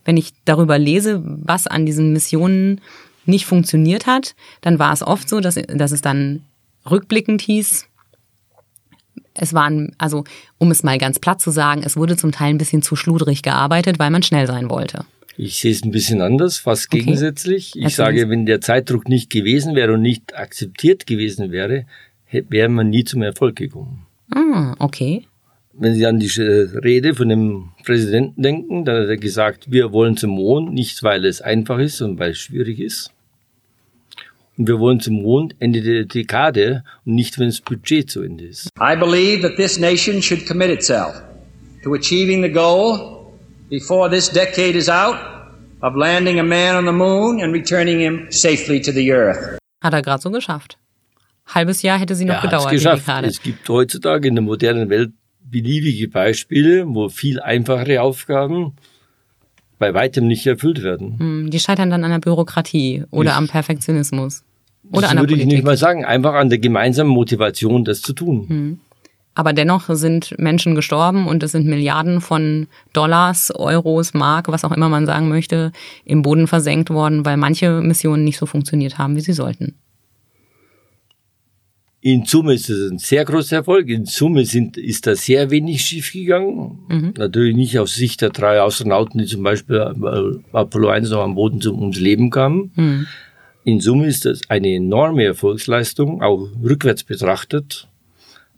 wenn 0.06 0.17
ich 0.17 0.34
darüber 0.45 0.80
lese, 0.80 1.21
was 1.23 1.67
an 1.67 1.86
diesen 1.86 2.13
Missionen 2.13 2.82
nicht 3.25 3.45
funktioniert 3.45 4.08
hat, 4.08 4.36
dann 4.62 4.80
war 4.80 4.91
es 4.91 5.04
oft 5.04 5.30
so, 5.30 5.39
dass, 5.39 5.56
dass 5.56 5.91
es 5.91 6.02
dann 6.02 6.41
rückblickend 6.89 7.41
hieß, 7.41 7.86
es 9.36 9.54
waren, 9.54 9.93
also 9.97 10.23
um 10.58 10.71
es 10.71 10.84
mal 10.84 10.97
ganz 10.97 11.19
platt 11.19 11.39
zu 11.39 11.52
sagen, 11.52 11.82
es 11.84 11.95
wurde 11.95 12.17
zum 12.17 12.32
Teil 12.32 12.49
ein 12.49 12.58
bisschen 12.58 12.82
zu 12.82 12.95
schludrig 12.95 13.41
gearbeitet, 13.41 13.99
weil 13.99 14.10
man 14.10 14.23
schnell 14.23 14.47
sein 14.47 14.69
wollte. 14.69 15.06
Ich 15.41 15.62
sehe 15.62 15.71
es 15.71 15.84
ein 15.84 15.91
bisschen 15.91 16.19
anders, 16.19 16.58
fast 16.58 16.88
okay. 16.88 16.99
gegensätzlich. 16.99 17.73
Ich 17.73 17.84
Erzähl 17.84 17.95
sage, 17.95 18.30
wenn 18.30 18.45
der 18.45 18.60
Zeitdruck 18.60 19.08
nicht 19.08 19.30
gewesen 19.30 19.73
wäre 19.73 19.93
und 19.93 20.02
nicht 20.02 20.36
akzeptiert 20.36 21.08
gewesen 21.08 21.49
wäre, 21.54 21.86
wäre 22.30 22.67
man 22.67 22.89
nie 22.89 23.06
zum 23.06 23.21
Erfolg 23.21 23.56
gekommen. 23.56 24.06
Ah, 24.36 24.75
okay. 24.80 25.23
Wenn 25.71 25.95
Sie 25.95 26.06
an 26.06 26.19
die 26.19 26.28
Rede 26.28 27.15
von 27.15 27.30
dem 27.30 27.69
Präsidenten 27.86 28.41
denken, 28.41 28.84
dann 28.84 29.04
hat 29.04 29.08
er 29.08 29.15
gesagt, 29.15 29.71
wir 29.71 29.93
wollen 29.93 30.17
zum 30.17 30.32
Mond, 30.32 30.73
nicht 30.73 31.04
weil 31.04 31.23
es 31.23 31.39
einfach 31.39 31.80
ist, 31.80 31.99
sondern 31.99 32.19
weil 32.19 32.32
es 32.32 32.39
schwierig 32.39 32.82
ist. 32.82 33.13
Und 34.58 34.67
wir 34.67 34.78
wollen 34.78 34.99
zum 34.99 35.21
Mond 35.21 35.56
Ende 35.60 35.82
der 35.82 36.04
Dekade 36.04 36.84
und 37.06 37.15
nicht, 37.15 37.39
wenn 37.39 37.47
das 37.47 37.62
Budget 37.62 38.12
zu 38.12 38.23
Ende 38.23 38.43
ist. 38.43 38.67
I 38.78 38.93
believe 38.97 39.41
that 39.47 39.56
this 39.56 39.80
nation 39.80 40.21
should 40.21 40.45
commit 40.45 40.69
itself 40.69 41.23
to 41.86 41.93
achieving 41.93 42.43
the 42.43 42.52
goal 42.52 43.19
before 43.70 44.10
this 44.10 44.30
decade 44.30 44.76
is 44.78 44.90
out 44.90 45.16
of 45.82 45.96
landing 45.96 46.40
a 46.40 46.44
man 46.44 46.76
on 46.76 46.86
the 46.86 46.92
moon 46.92 47.42
and 47.42 47.54
returning 47.54 48.00
him 48.00 48.28
safely 48.30 48.82
to 48.82 48.92
the 48.92 49.12
earth. 49.12 49.58
Hat 49.82 49.94
er 49.94 50.02
gerade 50.02 50.22
so 50.22 50.32
geschafft. 50.32 50.78
Halbes 51.48 51.82
Jahr 51.82 51.98
hätte 52.00 52.16
sie 52.16 52.26
noch 52.26 52.36
Er 52.36 52.42
gedauert, 52.42 52.72
geschafft. 52.72 53.08
Es 53.24 53.42
gibt 53.42 53.68
heutzutage 53.70 54.28
in 54.28 54.36
der 54.36 54.44
modernen 54.44 54.90
Welt 54.90 55.12
beliebige 55.50 56.08
Beispiele, 56.08 56.86
wo 56.88 57.10
viel 57.10 57.40
einfachere 57.40 58.02
Aufgaben 58.02 58.74
bei 59.80 59.94
weitem 59.94 60.28
nicht 60.28 60.46
erfüllt 60.46 60.84
werden. 60.84 61.16
Hm, 61.18 61.50
Die 61.50 61.60
scheitern 61.60 61.90
dann 61.90 62.04
an 62.04 62.12
der 62.12 62.20
Bürokratie 62.20 63.06
oder 63.10 63.32
Ich- 63.32 63.36
am 63.36 63.48
Perfektionismus. 63.48 64.44
Oder 64.92 65.02
das 65.02 65.10
an 65.12 65.16
der 65.18 65.24
würde 65.24 65.34
ich 65.34 65.40
Politik. 65.40 65.58
nicht 65.60 65.66
mal 65.66 65.78
sagen, 65.78 66.06
einfach 66.06 66.34
an 66.34 66.50
der 66.50 66.60
gemeinsamen 66.60 67.10
Motivation, 67.10 67.84
das 67.86 68.02
zu 68.02 68.14
tun. 68.14 68.46
Hm. 68.48 68.80
Aber 69.36 69.54
dennoch 69.54 69.86
sind 69.89 70.36
Menschen 70.38 70.76
gestorben 70.76 71.28
und 71.28 71.44
es 71.44 71.54
sind 71.54 71.65
Milliarden 71.65 72.20
von 72.20 72.68
Dollars, 72.94 73.52
Euros, 73.56 74.13
Mark, 74.13 74.50
was 74.50 74.65
auch 74.65 74.72
immer 74.72 74.89
man 74.89 75.06
sagen 75.06 75.30
möchte, 75.30 75.72
im 76.04 76.24
Boden 76.24 76.48
versenkt 76.48 76.89
worden, 76.89 77.26
weil 77.26 77.38
manche 77.38 77.82
Missionen 77.82 78.24
nicht 78.24 78.38
so 78.38 78.46
funktioniert 78.46 78.98
haben, 78.98 79.15
wie 79.15 79.22
sie 79.22 79.34
sollten. 79.34 79.76
In 82.02 82.26
Summe 82.26 82.54
ist 82.54 82.70
es 82.70 82.89
ein 82.89 82.98
sehr 82.98 83.26
großer 83.26 83.58
Erfolg. 83.58 83.89
In 83.89 84.06
Summe 84.06 84.46
sind, 84.46 84.78
ist 84.78 85.06
da 85.06 85.15
sehr 85.15 85.52
wenig 85.52 85.82
schiefgegangen. 85.82 86.80
Natürlich 87.18 87.56
nicht 87.58 87.78
aus 87.78 87.96
Sicht 87.96 88.22
der 88.22 88.30
drei 88.30 88.62
Astronauten, 88.62 89.20
die 89.20 89.26
zum 89.26 89.44
Beispiel 89.44 89.76
äh, 89.76 90.56
Apollo 90.56 90.89
1 90.89 91.10
noch 91.10 91.24
am 91.24 91.36
Boden 91.36 91.60
zum, 91.60 91.78
ums 91.78 92.00
Leben 92.00 92.30
kamen. 92.30 92.72
In 93.65 93.82
Summe 93.82 94.08
ist 94.08 94.24
das 94.24 94.42
eine 94.50 94.74
enorme 94.76 95.26
Erfolgsleistung, 95.26 96.22
auch 96.22 96.48
rückwärts 96.63 97.04
betrachtet. 97.04 97.88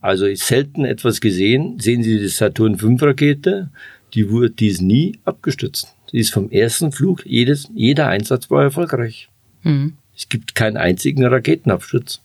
Also 0.02 0.34
selten 0.34 0.84
etwas 0.84 1.22
gesehen. 1.22 1.80
Sehen 1.80 2.04
Sie 2.04 2.20
die 2.20 2.28
Saturn 2.28 2.78
V 2.78 2.96
Rakete, 3.00 3.70
die 4.14 4.30
wurde, 4.30 4.50
die 4.50 4.68
ist 4.68 4.82
nie 4.82 5.20
abgestürzt. 5.26 5.96
Die 6.12 6.20
ist 6.20 6.34
vom 6.34 6.50
ersten 6.50 6.92
Flug, 6.92 7.26
jedes, 7.26 7.70
jeder 7.74 8.08
Einsatz 8.08 8.50
war 8.50 8.64
erfolgreich. 8.64 9.30
Hm. 9.62 9.94
Es 10.16 10.28
gibt 10.28 10.56
keinen 10.56 10.78
einzigen 10.78 11.26
Raketenabsturz. 11.26 12.20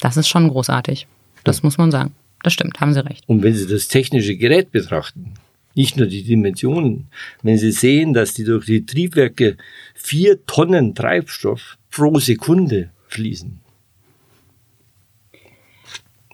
Das 0.00 0.16
ist 0.16 0.28
schon 0.28 0.48
großartig. 0.48 1.06
Das 1.44 1.62
muss 1.62 1.78
man 1.78 1.90
sagen. 1.90 2.14
Das 2.42 2.52
stimmt, 2.52 2.80
haben 2.80 2.94
Sie 2.94 3.04
recht. 3.04 3.24
Und 3.26 3.42
wenn 3.42 3.54
Sie 3.54 3.66
das 3.66 3.88
technische 3.88 4.36
Gerät 4.36 4.70
betrachten, 4.70 5.34
nicht 5.74 5.96
nur 5.96 6.06
die 6.06 6.22
Dimensionen, 6.22 7.08
wenn 7.42 7.58
Sie 7.58 7.72
sehen, 7.72 8.12
dass 8.12 8.34
die 8.34 8.44
durch 8.44 8.66
die 8.66 8.86
Triebwerke 8.86 9.56
vier 9.94 10.44
Tonnen 10.46 10.94
Treibstoff 10.94 11.78
pro 11.90 12.18
Sekunde 12.18 12.90
fließen, 13.08 13.59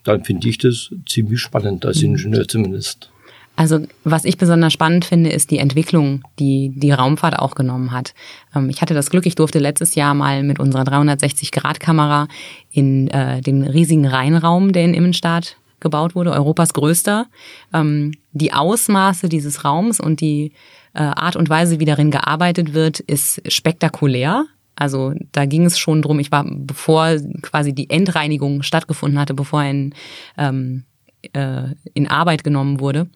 dann 0.06 0.24
finde 0.24 0.48
ich 0.48 0.58
das 0.58 0.90
ziemlich 1.06 1.40
spannend, 1.40 1.84
als 1.84 2.02
Ingenieur 2.02 2.46
zumindest. 2.46 3.10
Also 3.56 3.80
was 4.04 4.26
ich 4.26 4.36
besonders 4.36 4.74
spannend 4.74 5.06
finde, 5.06 5.30
ist 5.30 5.50
die 5.50 5.58
Entwicklung, 5.58 6.22
die 6.38 6.72
die 6.74 6.92
Raumfahrt 6.92 7.38
auch 7.38 7.54
genommen 7.54 7.90
hat. 7.90 8.12
Ähm, 8.54 8.68
Ich 8.68 8.82
hatte 8.82 8.92
das 8.92 9.08
Glück, 9.08 9.24
ich 9.24 9.34
durfte 9.34 9.58
letztes 9.58 9.94
Jahr 9.94 10.14
mal 10.14 10.42
mit 10.42 10.60
unserer 10.60 10.82
360-Grad-Kamera 10.82 12.28
in 12.70 13.08
äh, 13.08 13.40
den 13.40 13.62
riesigen 13.62 14.06
Rheinraum, 14.06 14.72
der 14.72 14.84
in 14.84 14.92
Immenstadt 14.92 15.56
gebaut 15.80 16.14
wurde, 16.14 16.32
Europas 16.32 16.74
größter. 16.74 17.26
Ähm, 17.72 18.12
Die 18.32 18.52
Ausmaße 18.52 19.30
dieses 19.30 19.64
Raums 19.64 20.00
und 20.00 20.20
die 20.20 20.52
äh, 20.92 21.00
Art 21.00 21.36
und 21.36 21.48
Weise, 21.48 21.80
wie 21.80 21.84
darin 21.86 22.10
gearbeitet 22.10 22.74
wird, 22.74 23.00
ist 23.00 23.40
spektakulär. 23.50 24.44
Also 24.76 25.14
da 25.32 25.46
ging 25.46 25.64
es 25.64 25.78
schon 25.78 26.02
drum, 26.02 26.20
ich 26.20 26.30
war, 26.30 26.44
bevor 26.48 27.16
quasi 27.42 27.74
die 27.74 27.90
Endreinigung 27.90 28.62
stattgefunden 28.62 29.18
hatte, 29.18 29.34
bevor 29.34 29.64
er 29.64 29.70
in, 29.70 29.94
ähm, 30.38 30.84
äh, 31.32 31.74
in 31.94 32.08
Arbeit 32.08 32.44
genommen 32.44 32.78
wurde, 32.80 33.08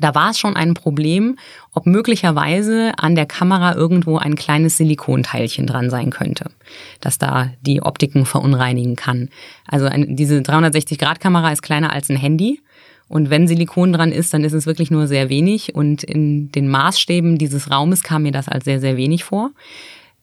da 0.00 0.14
war 0.14 0.30
es 0.30 0.38
schon 0.38 0.56
ein 0.56 0.74
Problem, 0.74 1.36
ob 1.72 1.86
möglicherweise 1.86 2.92
an 2.98 3.14
der 3.14 3.26
Kamera 3.26 3.74
irgendwo 3.74 4.18
ein 4.18 4.34
kleines 4.34 4.76
Silikonteilchen 4.76 5.66
dran 5.66 5.90
sein 5.90 6.10
könnte, 6.10 6.50
das 7.00 7.18
da 7.18 7.50
die 7.62 7.82
Optiken 7.82 8.26
verunreinigen 8.26 8.96
kann. 8.96 9.30
Also 9.66 9.86
ein, 9.86 10.16
diese 10.16 10.38
360-Grad-Kamera 10.38 11.52
ist 11.52 11.62
kleiner 11.62 11.92
als 11.92 12.10
ein 12.10 12.16
Handy. 12.16 12.60
Und 13.08 13.30
wenn 13.30 13.46
Silikon 13.46 13.92
dran 13.92 14.10
ist, 14.10 14.34
dann 14.34 14.42
ist 14.42 14.52
es 14.52 14.66
wirklich 14.66 14.90
nur 14.90 15.06
sehr 15.06 15.28
wenig. 15.28 15.74
Und 15.74 16.02
in 16.02 16.50
den 16.50 16.68
Maßstäben 16.68 17.38
dieses 17.38 17.70
Raumes 17.70 18.02
kam 18.02 18.24
mir 18.24 18.32
das 18.32 18.48
als 18.48 18.64
sehr, 18.64 18.80
sehr 18.80 18.96
wenig 18.96 19.22
vor. 19.22 19.52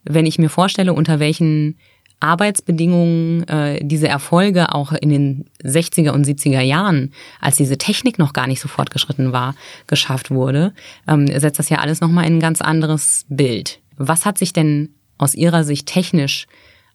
Wenn 0.04 0.26
ich 0.26 0.38
mir 0.38 0.48
vorstelle, 0.48 0.92
unter 0.92 1.18
welchen 1.18 1.76
Arbeitsbedingungen 2.20 3.46
äh, 3.48 3.84
diese 3.84 4.08
Erfolge 4.08 4.74
auch 4.74 4.92
in 4.92 5.10
den 5.10 5.44
60er 5.62 6.10
und 6.10 6.26
70er 6.26 6.60
Jahren, 6.60 7.12
als 7.40 7.56
diese 7.56 7.76
Technik 7.76 8.18
noch 8.18 8.32
gar 8.32 8.46
nicht 8.46 8.60
so 8.60 8.68
fortgeschritten 8.68 9.32
war, 9.32 9.54
geschafft 9.86 10.30
wurde, 10.30 10.72
ähm, 11.06 11.26
setzt 11.26 11.58
das 11.58 11.68
ja 11.68 11.78
alles 11.78 12.00
nochmal 12.00 12.26
in 12.26 12.36
ein 12.36 12.40
ganz 12.40 12.60
anderes 12.62 13.26
Bild. 13.28 13.80
Was 13.96 14.24
hat 14.24 14.38
sich 14.38 14.52
denn 14.52 14.90
aus 15.18 15.34
Ihrer 15.34 15.64
Sicht 15.64 15.86
technisch 15.86 16.46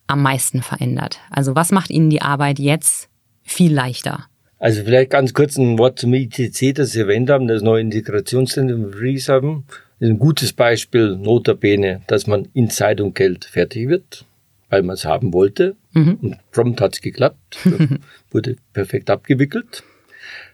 am 0.08 0.24
meisten 0.24 0.62
verändert? 0.62 1.20
Also 1.30 1.56
was 1.56 1.72
macht 1.72 1.92
Ihnen 1.92 2.10
die 2.10 2.22
Arbeit 2.22 2.60
jetzt 2.60 3.10
viel 3.44 3.74
leichter? 3.74 4.26
Also 4.58 4.84
vielleicht 4.84 5.12
ganz 5.12 5.34
kurz 5.34 5.58
ein 5.58 5.78
Wort 5.78 6.00
zum 6.00 6.14
ITC, 6.14 6.76
das 6.76 6.92
Sie 6.92 7.00
erwähnt 7.00 7.30
haben, 7.30 7.48
das 7.48 7.62
neue 7.62 7.82
Integrationszentrum 7.82 8.86
in 8.86 8.92
Frieshaben. 8.92 9.64
Ist 9.68 9.89
ein 10.02 10.20
gutes 10.20 10.54
Beispiel, 10.54 11.16
notabene, 11.18 12.02
dass 12.08 12.28
man 12.28 12.48
in 12.54 12.70
Zeit 12.70 13.02
und 13.02 13.16
Geld 13.16 13.46
fertig 13.46 13.90
wird, 13.90 14.26
weil 14.70 14.84
man 14.84 14.94
es 14.94 15.06
haben 15.06 15.34
wollte. 15.34 15.76
Und 16.22 16.38
prompt 16.52 16.82
hat 16.82 16.94
es 16.94 17.02
geklappt, 17.02 17.58
wurde 18.32 18.56
perfekt 18.74 19.10
abgewickelt. 19.10 19.84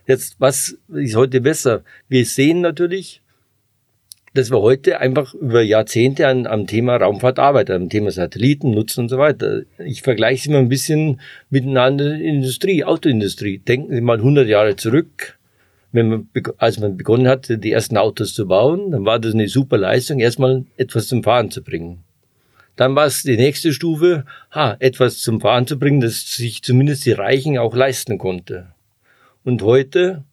Jetzt, 0.08 0.36
was 0.40 0.78
ist 0.90 1.16
heute 1.16 1.42
besser? 1.42 1.84
Wir 2.08 2.26
sehen 2.26 2.62
natürlich, 2.62 3.22
dass 4.36 4.52
wir 4.52 4.62
heute 4.62 5.00
einfach 5.00 5.34
über 5.34 5.62
Jahrzehnte 5.62 6.28
an, 6.28 6.46
am 6.46 6.68
Thema 6.68 6.98
Raumfahrt 6.98 7.40
arbeiten, 7.40 7.72
am 7.72 7.90
Thema 7.90 8.12
Satelliten 8.12 8.72
nutzen 8.72 9.02
und 9.02 9.10
so 9.10 9.18
weiter. 9.18 9.62
Ich 9.80 10.02
vergleiche 10.02 10.42
es 10.42 10.46
immer 10.48 10.60
ein 10.60 10.70
bisschen 10.70 11.22
mit 11.50 11.64
einer 11.64 11.84
anderen 11.84 12.22
Industrie, 12.22 12.84
Autoindustrie. 12.84 13.60
Denken 13.60 13.94
Sie 13.94 14.02
mal 14.02 14.18
100 14.18 14.48
Jahre 14.48 14.76
zurück, 14.76 15.35
wenn 15.96 16.10
man, 16.10 16.30
als 16.58 16.80
man 16.80 16.98
begonnen 16.98 17.28
hat, 17.28 17.48
die 17.50 17.72
ersten 17.72 17.98
Autos 17.98 18.34
zu 18.34 18.48
bauen, 18.48 18.92
dann 18.92 19.06
war 19.06 19.18
das 19.18 19.34
eine 19.34 19.48
super 19.48 19.78
Leistung, 19.78 20.20
erstmal 20.20 20.66
etwas 20.78 21.08
zum 21.08 21.24
Fahren 21.24 21.50
zu 21.52 21.64
bringen. 21.64 22.04
Dann 22.76 22.96
war 22.96 23.06
es 23.06 23.24
die 23.24 23.38
nächste 23.38 23.72
Stufe, 23.72 24.26
ha, 24.52 24.76
etwas 24.80 25.20
zum 25.20 25.40
Fahren 25.40 25.66
zu 25.66 25.80
bringen, 25.80 26.02
das 26.02 26.36
sich 26.36 26.62
zumindest 26.62 27.06
die 27.06 27.14
Reichen 27.14 27.58
auch 27.58 27.74
leisten 27.74 28.18
konnte. 28.18 28.68
Und 29.46 29.62
heute 29.62 30.26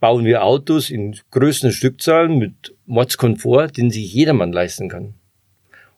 bauen 0.00 0.24
wir 0.24 0.42
Autos 0.42 0.88
in 0.88 1.16
größten 1.30 1.70
Stückzahlen 1.70 2.38
mit 2.38 2.74
Mordskomfort, 2.86 3.76
den 3.76 3.90
sich 3.90 4.12
jedermann 4.12 4.52
leisten 4.52 4.88
kann. 4.88 5.14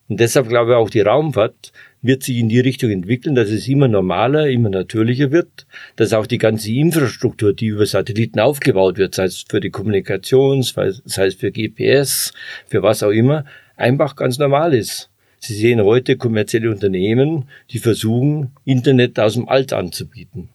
Und 0.09 0.21
deshalb 0.21 0.49
glaube 0.49 0.73
ich 0.73 0.77
auch 0.77 0.91
die 0.91 1.01
Raumfahrt 1.01 1.73
wird 2.05 2.23
sich 2.23 2.37
in 2.37 2.51
die 2.51 2.61
Richtung 2.61 2.91
entwickeln, 2.91 3.35
dass 3.35 3.49
es 3.49 3.67
immer 3.67 3.89
normaler, 3.89 4.49
immer 4.49 4.69
natürlicher 4.69 5.33
wird, 5.33 5.67
dass 5.97 6.13
auch 6.13 6.27
die 6.27 6.39
ganze 6.39 6.71
Infrastruktur, 6.71 7.55
die 7.55 7.69
über 7.69 7.87
Satelliten 7.87 8.41
aufgebaut 8.41 8.99
wird, 8.99 9.15
sei 9.15 9.25
es 9.25 9.47
für 9.49 9.59
die 9.59 9.71
Kommunikation, 9.71 10.63
sei 10.63 10.93
es 11.27 11.35
für 11.35 11.51
GPS, 11.51 12.33
für 12.67 12.83
was 12.83 13.03
auch 13.03 13.11
immer, 13.11 13.47
einfach 13.77 14.17
ganz 14.17 14.39
normal 14.39 14.75
ist. 14.75 15.11
Sie 15.39 15.55
sehen 15.55 15.83
heute 15.83 16.17
kommerzielle 16.17 16.71
Unternehmen, 16.71 17.49
die 17.71 17.79
versuchen, 17.79 18.53
Internet 18.65 19.19
aus 19.19 19.35
dem 19.35 19.49
Alt 19.49 19.73
anzubieten. 19.73 20.51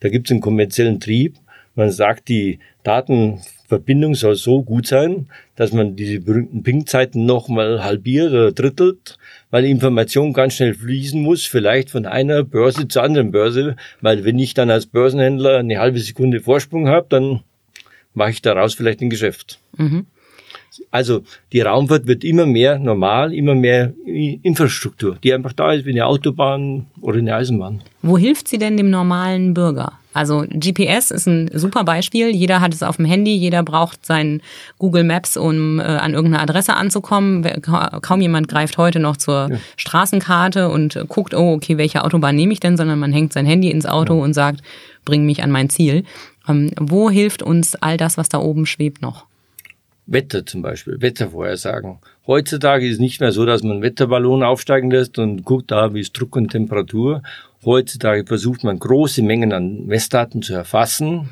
Da 0.00 0.08
gibt 0.08 0.26
es 0.26 0.32
einen 0.32 0.40
kommerziellen 0.40 1.00
Trieb. 1.00 1.36
Man 1.76 1.90
sagt, 1.90 2.28
die 2.28 2.58
Datenverbindung 3.64 4.14
soll 4.14 4.36
so 4.36 4.62
gut 4.62 4.86
sein, 4.86 5.26
dass 5.56 5.72
man 5.72 5.96
diese 5.96 6.20
berühmten 6.20 6.62
Ping-Zeiten 6.62 7.24
nochmal 7.24 7.82
halbiert 7.82 8.30
oder 8.30 8.52
drittelt, 8.52 9.18
weil 9.50 9.64
die 9.64 9.70
Information 9.70 10.32
ganz 10.32 10.54
schnell 10.54 10.74
fließen 10.74 11.20
muss, 11.20 11.46
vielleicht 11.46 11.90
von 11.90 12.06
einer 12.06 12.42
Börse 12.42 12.88
zur 12.88 13.02
anderen 13.02 13.30
Börse, 13.30 13.76
weil 14.00 14.24
wenn 14.24 14.38
ich 14.38 14.54
dann 14.54 14.70
als 14.70 14.86
Börsenhändler 14.86 15.58
eine 15.58 15.78
halbe 15.78 15.98
Sekunde 15.98 16.40
Vorsprung 16.40 16.88
habe, 16.88 17.06
dann 17.08 17.40
mache 18.12 18.30
ich 18.30 18.42
daraus 18.42 18.74
vielleicht 18.74 19.00
ein 19.00 19.10
Geschäft. 19.10 19.58
Also 20.90 21.22
die 21.52 21.60
Raumfahrt 21.60 22.06
wird 22.06 22.24
immer 22.24 22.46
mehr 22.46 22.78
normal, 22.78 23.32
immer 23.32 23.54
mehr 23.54 23.94
Infrastruktur, 24.06 25.16
die 25.22 25.32
einfach 25.32 25.52
da 25.52 25.72
ist 25.72 25.86
wie 25.86 25.90
eine 25.90 26.06
Autobahn 26.06 26.86
oder 27.00 27.18
eine 27.18 27.34
Eisenbahn. 27.34 27.82
Wo 28.02 28.18
hilft 28.18 28.48
sie 28.48 28.58
denn 28.58 28.76
dem 28.76 28.90
normalen 28.90 29.54
Bürger? 29.54 29.98
Also 30.14 30.44
GPS 30.48 31.10
ist 31.10 31.26
ein 31.26 31.50
super 31.52 31.84
Beispiel. 31.84 32.30
Jeder 32.30 32.60
hat 32.60 32.72
es 32.72 32.82
auf 32.82 32.96
dem 32.96 33.04
Handy, 33.04 33.34
jeder 33.34 33.62
braucht 33.62 34.06
sein 34.06 34.40
Google 34.78 35.04
Maps, 35.04 35.36
um 35.36 35.80
äh, 35.80 35.82
an 35.82 36.14
irgendeine 36.14 36.42
Adresse 36.42 36.74
anzukommen. 36.74 37.44
Kaum 37.62 38.20
jemand 38.20 38.48
greift 38.48 38.78
heute 38.78 39.00
noch 39.00 39.16
zur 39.16 39.50
Straßenkarte 39.76 40.70
und 40.70 40.98
guckt, 41.08 41.34
oh, 41.34 41.52
okay, 41.54 41.76
welche 41.76 42.04
Autobahn 42.04 42.36
nehme 42.36 42.52
ich 42.52 42.60
denn, 42.60 42.76
sondern 42.76 42.98
man 42.98 43.12
hängt 43.12 43.32
sein 43.32 43.44
Handy 43.44 43.70
ins 43.70 43.86
Auto 43.86 44.22
und 44.22 44.32
sagt, 44.32 44.62
bring 45.04 45.26
mich 45.26 45.42
an 45.42 45.50
mein 45.50 45.68
Ziel. 45.68 46.04
Ähm, 46.48 46.70
wo 46.78 47.10
hilft 47.10 47.42
uns 47.42 47.74
all 47.74 47.96
das, 47.96 48.16
was 48.16 48.28
da 48.28 48.38
oben 48.38 48.66
schwebt, 48.66 49.02
noch? 49.02 49.26
Wetter 50.06 50.44
zum 50.44 50.62
Beispiel, 50.62 51.00
Wettervorhersagen. 51.00 51.98
Heutzutage 52.26 52.88
ist 52.88 53.00
nicht 53.00 53.20
mehr 53.20 53.32
so, 53.32 53.44
dass 53.44 53.62
man 53.62 53.72
einen 53.72 53.82
Wetterballon 53.82 54.42
aufsteigen 54.42 54.90
lässt 54.90 55.18
und 55.18 55.44
guckt 55.44 55.70
da, 55.70 55.92
wie 55.92 56.00
ist 56.00 56.18
Druck 56.18 56.36
und 56.36 56.50
Temperatur. 56.50 57.22
Heutzutage 57.66 58.24
versucht 58.24 58.64
man 58.64 58.78
große 58.78 59.22
Mengen 59.22 59.52
an 59.52 59.84
Messdaten 59.84 60.40
zu 60.40 60.54
erfassen, 60.54 61.30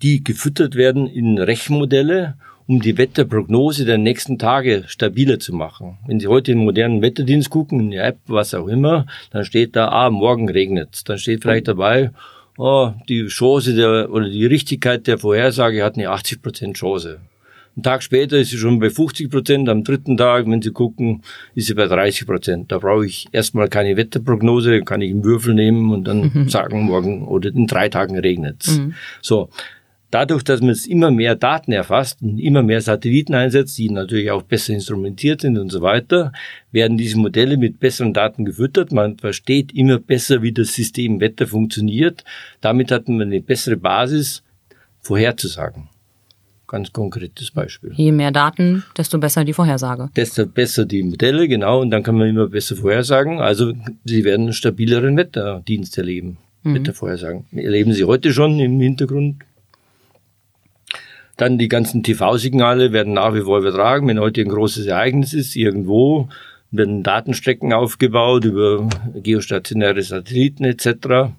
die 0.00 0.24
gefüttert 0.24 0.76
werden 0.76 1.06
in 1.06 1.36
Rechenmodelle, 1.36 2.36
um 2.66 2.80
die 2.80 2.96
Wetterprognose 2.96 3.84
der 3.84 3.98
nächsten 3.98 4.38
Tage 4.38 4.84
stabiler 4.86 5.38
zu 5.38 5.54
machen. 5.54 5.98
Wenn 6.06 6.20
Sie 6.20 6.26
heute 6.26 6.52
in 6.52 6.58
den 6.58 6.64
modernen 6.64 7.02
Wetterdienst 7.02 7.50
gucken, 7.50 7.80
in 7.80 7.90
der 7.90 8.06
App, 8.06 8.18
was 8.26 8.54
auch 8.54 8.68
immer, 8.68 9.06
dann 9.30 9.44
steht 9.44 9.76
da, 9.76 9.88
ah, 9.88 10.08
morgen 10.08 10.48
regnet 10.48 11.06
Dann 11.06 11.18
steht 11.18 11.42
vielleicht 11.42 11.68
dabei, 11.68 12.12
oh, 12.56 12.92
die 13.10 13.26
Chance 13.26 13.74
der, 13.74 14.10
oder 14.10 14.30
die 14.30 14.46
Richtigkeit 14.46 15.06
der 15.06 15.18
Vorhersage 15.18 15.84
hat 15.84 15.96
eine 15.96 16.08
80% 16.08 16.72
Chance. 16.72 17.20
Ein 17.76 17.82
Tag 17.82 18.02
später 18.02 18.38
ist 18.38 18.50
sie 18.50 18.58
schon 18.58 18.78
bei 18.80 18.90
50 18.90 19.30
Prozent, 19.30 19.68
am 19.68 19.82
dritten 19.82 20.18
Tag, 20.18 20.46
wenn 20.46 20.60
Sie 20.60 20.72
gucken, 20.72 21.22
ist 21.54 21.68
sie 21.68 21.74
bei 21.74 21.86
30 21.86 22.26
Prozent. 22.26 22.70
Da 22.70 22.78
brauche 22.78 23.06
ich 23.06 23.28
erstmal 23.32 23.68
keine 23.68 23.96
Wetterprognose, 23.96 24.82
kann 24.82 25.00
ich 25.00 25.10
einen 25.10 25.24
Würfel 25.24 25.54
nehmen 25.54 25.90
und 25.90 26.04
dann 26.04 26.30
mhm. 26.34 26.48
sagen, 26.50 26.82
morgen 26.82 27.26
oder 27.26 27.48
in 27.48 27.66
drei 27.66 27.88
Tagen 27.88 28.18
regnet 28.18 28.66
mhm. 28.68 28.94
So. 29.22 29.48
Dadurch, 30.10 30.42
dass 30.42 30.60
man 30.60 30.68
es 30.68 30.86
immer 30.86 31.10
mehr 31.10 31.36
Daten 31.36 31.72
erfasst 31.72 32.20
und 32.20 32.38
immer 32.38 32.62
mehr 32.62 32.82
Satelliten 32.82 33.34
einsetzt, 33.34 33.78
die 33.78 33.88
natürlich 33.88 34.30
auch 34.30 34.42
besser 34.42 34.74
instrumentiert 34.74 35.40
sind 35.40 35.56
und 35.56 35.70
so 35.70 35.80
weiter, 35.80 36.32
werden 36.70 36.98
diese 36.98 37.16
Modelle 37.16 37.56
mit 37.56 37.80
besseren 37.80 38.12
Daten 38.12 38.44
gefüttert. 38.44 38.92
Man 38.92 39.16
versteht 39.16 39.72
immer 39.72 39.98
besser, 39.98 40.42
wie 40.42 40.52
das 40.52 40.74
System 40.74 41.18
Wetter 41.20 41.46
funktioniert. 41.46 42.24
Damit 42.60 42.90
hat 42.90 43.08
man 43.08 43.22
eine 43.22 43.40
bessere 43.40 43.78
Basis, 43.78 44.42
vorherzusagen. 45.00 45.88
Ganz 46.72 46.90
konkretes 46.90 47.50
Beispiel. 47.50 47.92
Je 47.94 48.12
mehr 48.12 48.30
Daten, 48.30 48.82
desto 48.96 49.18
besser 49.18 49.44
die 49.44 49.52
Vorhersage. 49.52 50.08
Desto 50.16 50.46
besser 50.46 50.86
die 50.86 51.02
Modelle, 51.02 51.46
genau, 51.46 51.82
und 51.82 51.90
dann 51.90 52.02
kann 52.02 52.16
man 52.16 52.30
immer 52.30 52.48
besser 52.48 52.76
vorhersagen. 52.76 53.42
Also 53.42 53.74
sie 54.06 54.24
werden 54.24 54.44
einen 54.44 54.52
stabileren 54.54 55.18
Wetterdienst 55.18 55.98
erleben. 55.98 56.38
Mhm. 56.62 56.76
Wettervorhersagen. 56.76 57.44
Erleben 57.52 57.92
sie 57.92 58.04
heute 58.04 58.32
schon 58.32 58.58
im 58.58 58.80
Hintergrund. 58.80 59.42
Dann 61.36 61.58
die 61.58 61.68
ganzen 61.68 62.02
TV-Signale 62.02 62.90
werden 62.90 63.12
nach 63.12 63.34
wie 63.34 63.42
vor 63.42 63.58
übertragen. 63.58 64.08
Wenn 64.08 64.18
heute 64.18 64.40
ein 64.40 64.48
großes 64.48 64.86
Ereignis 64.86 65.34
ist, 65.34 65.54
irgendwo, 65.54 66.30
werden 66.70 67.02
Datenstrecken 67.02 67.74
aufgebaut 67.74 68.46
über 68.46 68.88
geostationäre 69.22 70.02
Satelliten 70.02 70.64
etc 70.64 71.34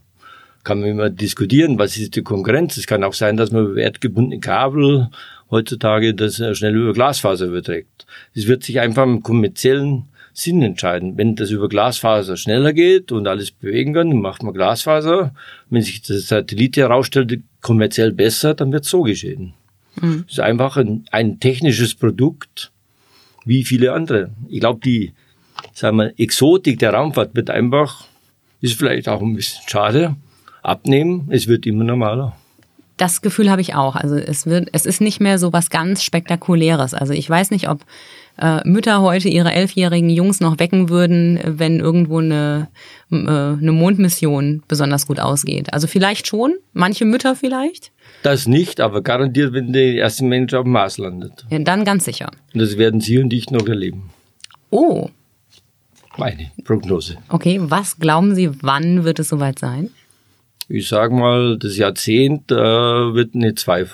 kann 0.64 0.80
man 0.80 0.90
immer 0.90 1.10
diskutieren, 1.10 1.78
was 1.78 1.98
ist 1.98 2.16
die 2.16 2.24
Konkurrenz. 2.24 2.78
Es 2.78 2.88
kann 2.88 3.04
auch 3.04 3.14
sein, 3.14 3.38
dass 3.38 3.52
man 3.52 3.66
über 3.68 3.82
erdgebundene 3.82 4.40
Kabel 4.40 5.10
heutzutage 5.52 6.14
das 6.14 6.42
schnell 6.58 6.76
über 6.76 6.94
Glasfaser 6.94 7.46
überträgt. 7.46 8.06
Es 8.34 8.48
wird 8.48 8.64
sich 8.64 8.80
einfach 8.80 9.04
im 9.04 9.24
kommerziellen 9.24 10.06
Sinn 10.34 10.64
entscheiden. 10.64 11.18
Wenn 11.18 11.36
das 11.36 11.52
über 11.52 11.70
Glasfaser 11.70 12.38
schneller 12.38 12.74
geht 12.74 13.12
und 13.12 13.28
alles 13.28 13.52
bewegen 13.52 13.94
kann, 13.94 14.18
macht 14.20 14.42
man 14.42 14.54
Glasfaser. 14.54 15.34
Wenn 15.70 15.84
sich 15.84 16.02
das 16.02 16.28
Satellit 16.28 16.78
herausstellt, 16.78 17.42
kommerziell 17.62 18.12
besser, 18.12 18.56
dann 18.56 18.72
wird 18.72 18.86
so 18.86 19.04
geschehen. 19.04 19.54
Mhm. 20.02 20.26
Es 20.28 20.34
ist 20.34 20.40
einfach 20.40 20.78
ein, 20.78 21.06
ein, 21.12 21.40
technisches 21.40 21.94
Produkt, 21.94 22.72
wie 23.46 23.64
viele 23.64 23.94
andere. 23.94 24.32
Ich 24.48 24.60
glaube, 24.60 24.80
die 24.84 25.14
sagen 25.74 25.98
wir, 25.98 26.14
Exotik 26.18 26.80
der 26.80 26.94
Raumfahrt 26.94 27.36
wird 27.36 27.52
einfach, 27.52 28.08
ist 28.60 28.78
vielleicht 28.78 29.08
auch 29.08 29.22
ein 29.22 29.36
bisschen 29.36 29.62
schade, 29.68 30.16
abnehmen. 30.64 31.28
Es 31.30 31.48
wird 31.48 31.66
immer 31.66 31.84
normaler. 31.84 32.36
Das 32.98 33.22
Gefühl 33.22 33.50
habe 33.50 33.62
ich 33.62 33.76
auch. 33.76 33.96
Also 33.96 34.16
es 34.16 34.46
wird, 34.46 34.70
es 34.72 34.86
ist 34.86 35.02
nicht 35.02 35.20
mehr 35.20 35.40
so 35.40 35.52
was 35.52 35.70
ganz 35.70 36.04
Spektakuläres. 36.04 36.94
Also 36.94 37.14
ich 37.14 37.28
weiß 37.28 37.52
nicht, 37.52 37.68
ob 37.68 37.82
äh, 38.38 38.68
Mütter 38.68 39.02
heute 39.02 39.30
ihre 39.30 39.52
elfjährigen 39.52 40.10
Jungs 40.10 40.40
noch 40.40 40.60
wecken 40.60 40.90
würden, 40.90 41.40
wenn 41.44 41.80
irgendwo 41.80 42.20
eine, 42.20 42.70
äh, 43.12 43.16
eine 43.16 43.72
Mondmission 43.72 44.64
besonders 44.68 45.08
gut 45.08 45.20
ausgeht. 45.20 45.74
Also 45.74 45.88
vielleicht 45.88 46.28
schon, 46.28 46.54
manche 46.74 47.06
Mütter 47.06 47.36
vielleicht. 47.36 47.92
Das 48.22 48.48
nicht, 48.48 48.80
aber 48.80 49.02
garantiert, 49.02 49.54
wenn 49.54 49.74
der 49.74 49.96
erste 49.96 50.24
Mensch 50.24 50.54
auf 50.54 50.64
dem 50.64 50.72
Mars 50.72 50.98
landet. 50.98 51.46
Ja, 51.50 51.60
dann 51.60 51.86
ganz 51.86 52.06
sicher. 52.06 52.32
Und 52.54 52.62
das 52.62 52.78
werden 52.78 53.02
Sie 53.02 53.18
und 53.18 53.34
ich 53.34 53.50
noch 53.50 53.68
erleben. 53.68 54.10
Oh. 54.70 55.10
Meine 56.18 56.52
Prognose. 56.64 57.18
Okay, 57.30 57.60
was 57.62 57.98
glauben 57.98 58.36
Sie, 58.36 58.52
wann 58.62 59.04
wird 59.04 59.20
es 59.20 59.30
soweit 59.30 59.58
sein? 59.58 59.90
Ich 60.70 60.88
sag 60.88 61.12
mal, 61.12 61.58
das 61.58 61.78
Jahrzehnt 61.78 62.52
äh, 62.52 62.56
wird 62.56 63.36
eine 63.36 63.56
zwei 63.56 63.86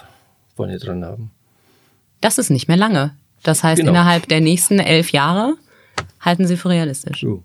vorne 0.55 0.77
dran 0.77 1.03
haben. 1.05 1.31
Das 2.21 2.37
ist 2.37 2.49
nicht 2.49 2.67
mehr 2.67 2.77
lange. 2.77 3.15
Das 3.43 3.63
heißt, 3.63 3.79
genau. 3.79 3.91
innerhalb 3.91 4.27
der 4.27 4.41
nächsten 4.41 4.79
elf 4.79 5.11
Jahre 5.11 5.55
halten 6.19 6.47
Sie 6.47 6.57
für 6.57 6.69
realistisch. 6.69 7.21
So. 7.21 7.43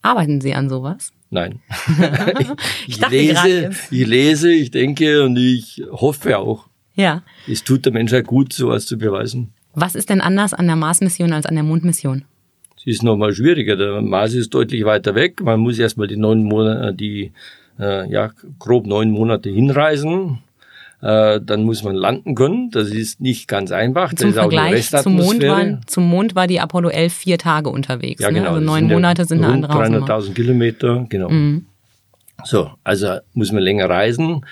Arbeiten 0.00 0.40
Sie 0.40 0.54
an 0.54 0.68
sowas? 0.68 1.12
Nein. 1.30 1.60
ich, 2.86 3.00
ich 3.00 3.08
lese, 3.08 3.70
ich 3.90 4.06
lese, 4.06 4.52
ich 4.52 4.70
denke 4.70 5.24
und 5.24 5.36
ich 5.36 5.82
hoffe 5.90 6.38
auch. 6.38 6.66
Ja. 6.94 7.22
Es 7.48 7.64
tut 7.64 7.86
der 7.86 7.92
Menschheit 7.92 8.26
gut, 8.26 8.52
sowas 8.52 8.86
zu 8.86 8.98
beweisen. 8.98 9.52
Was 9.74 9.94
ist 9.94 10.10
denn 10.10 10.20
anders 10.20 10.52
an 10.52 10.66
der 10.66 10.76
Mars-Mission 10.76 11.32
als 11.32 11.46
an 11.46 11.54
der 11.54 11.64
Mond-Mission? 11.64 12.24
Sie 12.76 12.90
ist 12.90 13.02
nochmal 13.02 13.32
schwieriger. 13.32 13.76
Der 13.76 14.02
Mars 14.02 14.34
ist 14.34 14.52
deutlich 14.52 14.84
weiter 14.84 15.14
weg. 15.14 15.40
Man 15.40 15.60
muss 15.60 15.78
erstmal 15.78 16.08
die 16.08 16.16
neun 16.16 16.42
Monate, 16.42 16.92
die 16.92 17.32
äh, 17.82 18.10
ja, 18.10 18.30
grob 18.58 18.86
neun 18.86 19.10
Monate 19.10 19.50
hinreisen. 19.50 20.38
Äh, 21.02 21.40
dann 21.40 21.64
muss 21.64 21.82
man 21.82 21.96
landen 21.96 22.36
können. 22.36 22.70
Das 22.70 22.88
ist 22.88 23.20
nicht 23.20 23.48
ganz 23.48 23.72
einfach. 23.72 24.14
Zum 24.14 24.32
Vergleich 24.32 24.88
zum 24.88 25.16
Mond, 25.16 25.42
war, 25.42 25.80
zum 25.86 26.08
Mond 26.08 26.36
war 26.36 26.46
die 26.46 26.60
Apollo 26.60 26.90
11 26.90 27.12
vier 27.12 27.38
Tage 27.38 27.70
unterwegs. 27.70 28.22
Ja, 28.22 28.30
ne? 28.30 28.38
genau. 28.38 28.50
Ne? 28.50 28.56
Also 28.56 28.66
neun 28.66 28.86
Monate 28.86 29.24
sind 29.24 29.42
eine 29.42 29.66
andere 29.66 29.72
300.000 29.72 30.32
Kilometer, 30.32 31.04
genau. 31.08 31.28
Mhm. 31.28 31.66
So, 32.44 32.70
also 32.84 33.18
muss 33.34 33.50
man 33.50 33.62
länger 33.62 33.90
reisen. 33.90 34.46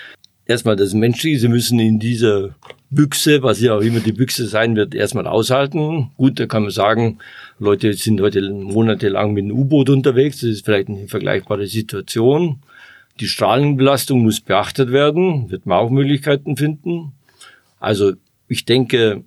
Erstmal 0.45 0.75
das 0.75 0.93
Menschliche, 0.93 1.39
sie 1.39 1.49
müssen 1.49 1.79
in 1.79 2.01
dieser 2.01 2.51
Büchse, 2.91 3.45
was 3.45 3.61
ja 3.61 3.77
auch 3.77 3.83
immer 3.83 4.01
die 4.01 4.13
Büchse 4.13 4.47
sein 4.47 4.75
wird, 4.75 4.97
erstmal 4.97 5.29
aushalten. 5.29 6.11
Gut, 6.17 6.41
da 6.41 6.47
kann 6.47 6.63
man 6.63 6.73
sagen, 6.73 7.19
Leute 7.61 7.93
sind 7.93 8.21
heute 8.21 8.51
monatelang 8.51 9.33
mit 9.33 9.45
einem 9.45 9.57
U-Boot 9.57 9.89
unterwegs. 9.91 10.41
Das 10.41 10.51
ist 10.51 10.65
vielleicht 10.65 10.89
eine 10.89 11.07
vergleichbare 11.07 11.69
Situation. 11.69 12.59
Die 13.21 13.29
Strahlenbelastung 13.29 14.23
muss 14.23 14.41
beachtet 14.41 14.93
werden, 14.93 15.51
wird 15.51 15.67
man 15.67 15.79
auch 15.79 15.91
Möglichkeiten 15.91 16.57
finden. 16.57 17.13
Also 17.79 18.13
ich 18.49 18.65
denke, 18.65 19.25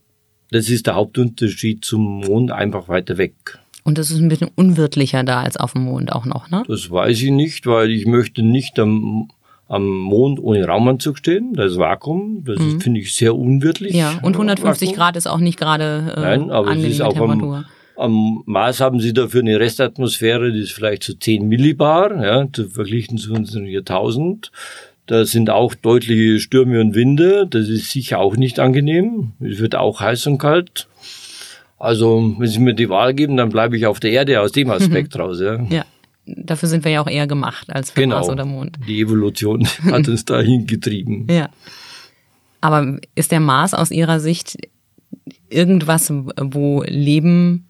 das 0.52 0.70
ist 0.70 0.88
der 0.88 0.96
Hauptunterschied 0.96 1.86
zum 1.86 2.22
Mond 2.22 2.52
einfach 2.52 2.90
weiter 2.90 3.18
weg. 3.18 3.60
Und 3.84 3.98
das 3.98 4.12
ist 4.12 4.20
ein 4.20 4.30
bisschen 4.30 4.50
unwirtlicher 4.56 5.24
da 5.24 5.42
als 5.42 5.58
auf 5.58 5.74
dem 5.74 5.84
Mond 5.84 6.12
auch 6.12 6.26
noch, 6.26 6.50
ne? 6.50 6.64
Das 6.68 6.90
weiß 6.90 7.22
ich 7.22 7.32
nicht, 7.32 7.68
weil 7.68 7.92
ich 7.92 8.06
möchte 8.06 8.42
nicht 8.42 8.80
am, 8.80 9.30
am 9.68 9.86
Mond 9.88 10.40
ohne 10.40 10.66
Raumanzug 10.66 11.18
stehen. 11.18 11.54
Das 11.54 11.74
ist 11.74 11.78
Vakuum. 11.78 12.44
Das 12.46 12.60
mhm. 12.60 12.80
finde 12.80 13.02
ich 13.02 13.14
sehr 13.14 13.36
unwirtlich. 13.36 13.94
Ja, 13.94 14.20
und 14.22 14.36
150 14.36 14.90
Vakuum. 14.90 14.98
Grad 14.98 15.18
ist 15.18 15.28
auch 15.28 15.40
nicht 15.40 15.60
gerade 15.60 16.14
äh, 16.16 16.20
Nein, 16.22 16.50
aber 16.50 16.76
es 16.76 16.84
ist 16.84 17.02
auch 17.02 17.18
am, 17.18 17.66
am 17.96 18.44
Mars 18.46 18.80
haben 18.80 19.00
sie 19.00 19.14
dafür 19.14 19.42
eine 19.42 19.60
Restatmosphäre, 19.60 20.52
die 20.52 20.62
ist 20.62 20.72
vielleicht 20.72 21.04
zu 21.04 21.14
so 21.14 21.18
10 21.18 21.48
Millibar, 21.48 22.24
ja, 22.24 22.48
zu 22.52 22.70
verglichen 22.70 23.18
zu 23.18 23.34
unseren 23.34 23.66
hier 23.66 23.80
1000. 23.80 24.52
Da 25.06 25.26
sind 25.26 25.50
auch 25.50 25.76
deutliche 25.76 26.40
Stürme 26.40 26.80
und 26.80 26.96
Winde. 26.96 27.46
Das 27.48 27.68
ist 27.68 27.92
sicher 27.92 28.20
auch 28.20 28.38
nicht 28.38 28.60
angenehm. 28.60 29.34
Es 29.42 29.60
wird 29.60 29.76
auch 29.76 30.00
heiß 30.00 30.28
und 30.28 30.38
kalt. 30.38 30.88
Also, 31.78 32.36
wenn 32.38 32.48
Sie 32.48 32.60
mir 32.60 32.74
die 32.74 32.88
Wahl 32.88 33.14
geben, 33.14 33.36
dann 33.36 33.50
bleibe 33.50 33.76
ich 33.76 33.86
auf 33.86 34.00
der 34.00 34.12
Erde 34.12 34.40
aus 34.40 34.54
dem 34.54 34.70
Aspekt 34.70 35.20
raus. 35.20 35.42
Ja. 35.42 35.62
ja, 35.64 35.86
dafür 36.26 36.70
sind 36.70 36.86
wir 36.86 36.92
ja 36.92 37.02
auch 37.02 37.10
eher 37.10 37.28
gemacht 37.28 37.68
als 37.74 37.92
für 37.92 38.00
genau. 38.00 38.16
Mars 38.16 38.30
oder 38.30 38.46
Mond. 38.46 38.78
Die 38.88 39.02
Evolution 39.02 39.68
hat 39.92 40.08
uns 40.08 40.24
dahin 40.24 40.66
getrieben. 40.66 41.28
Ja. 41.30 41.50
Aber 42.62 43.00
ist 43.16 43.34
der 43.34 43.42
Mars 43.42 43.74
aus 43.74 43.92
Ihrer 43.92 44.22
Sicht 44.22 44.58
irgendwas, 45.50 46.12
wo 46.12 46.84
Leben 46.84 47.68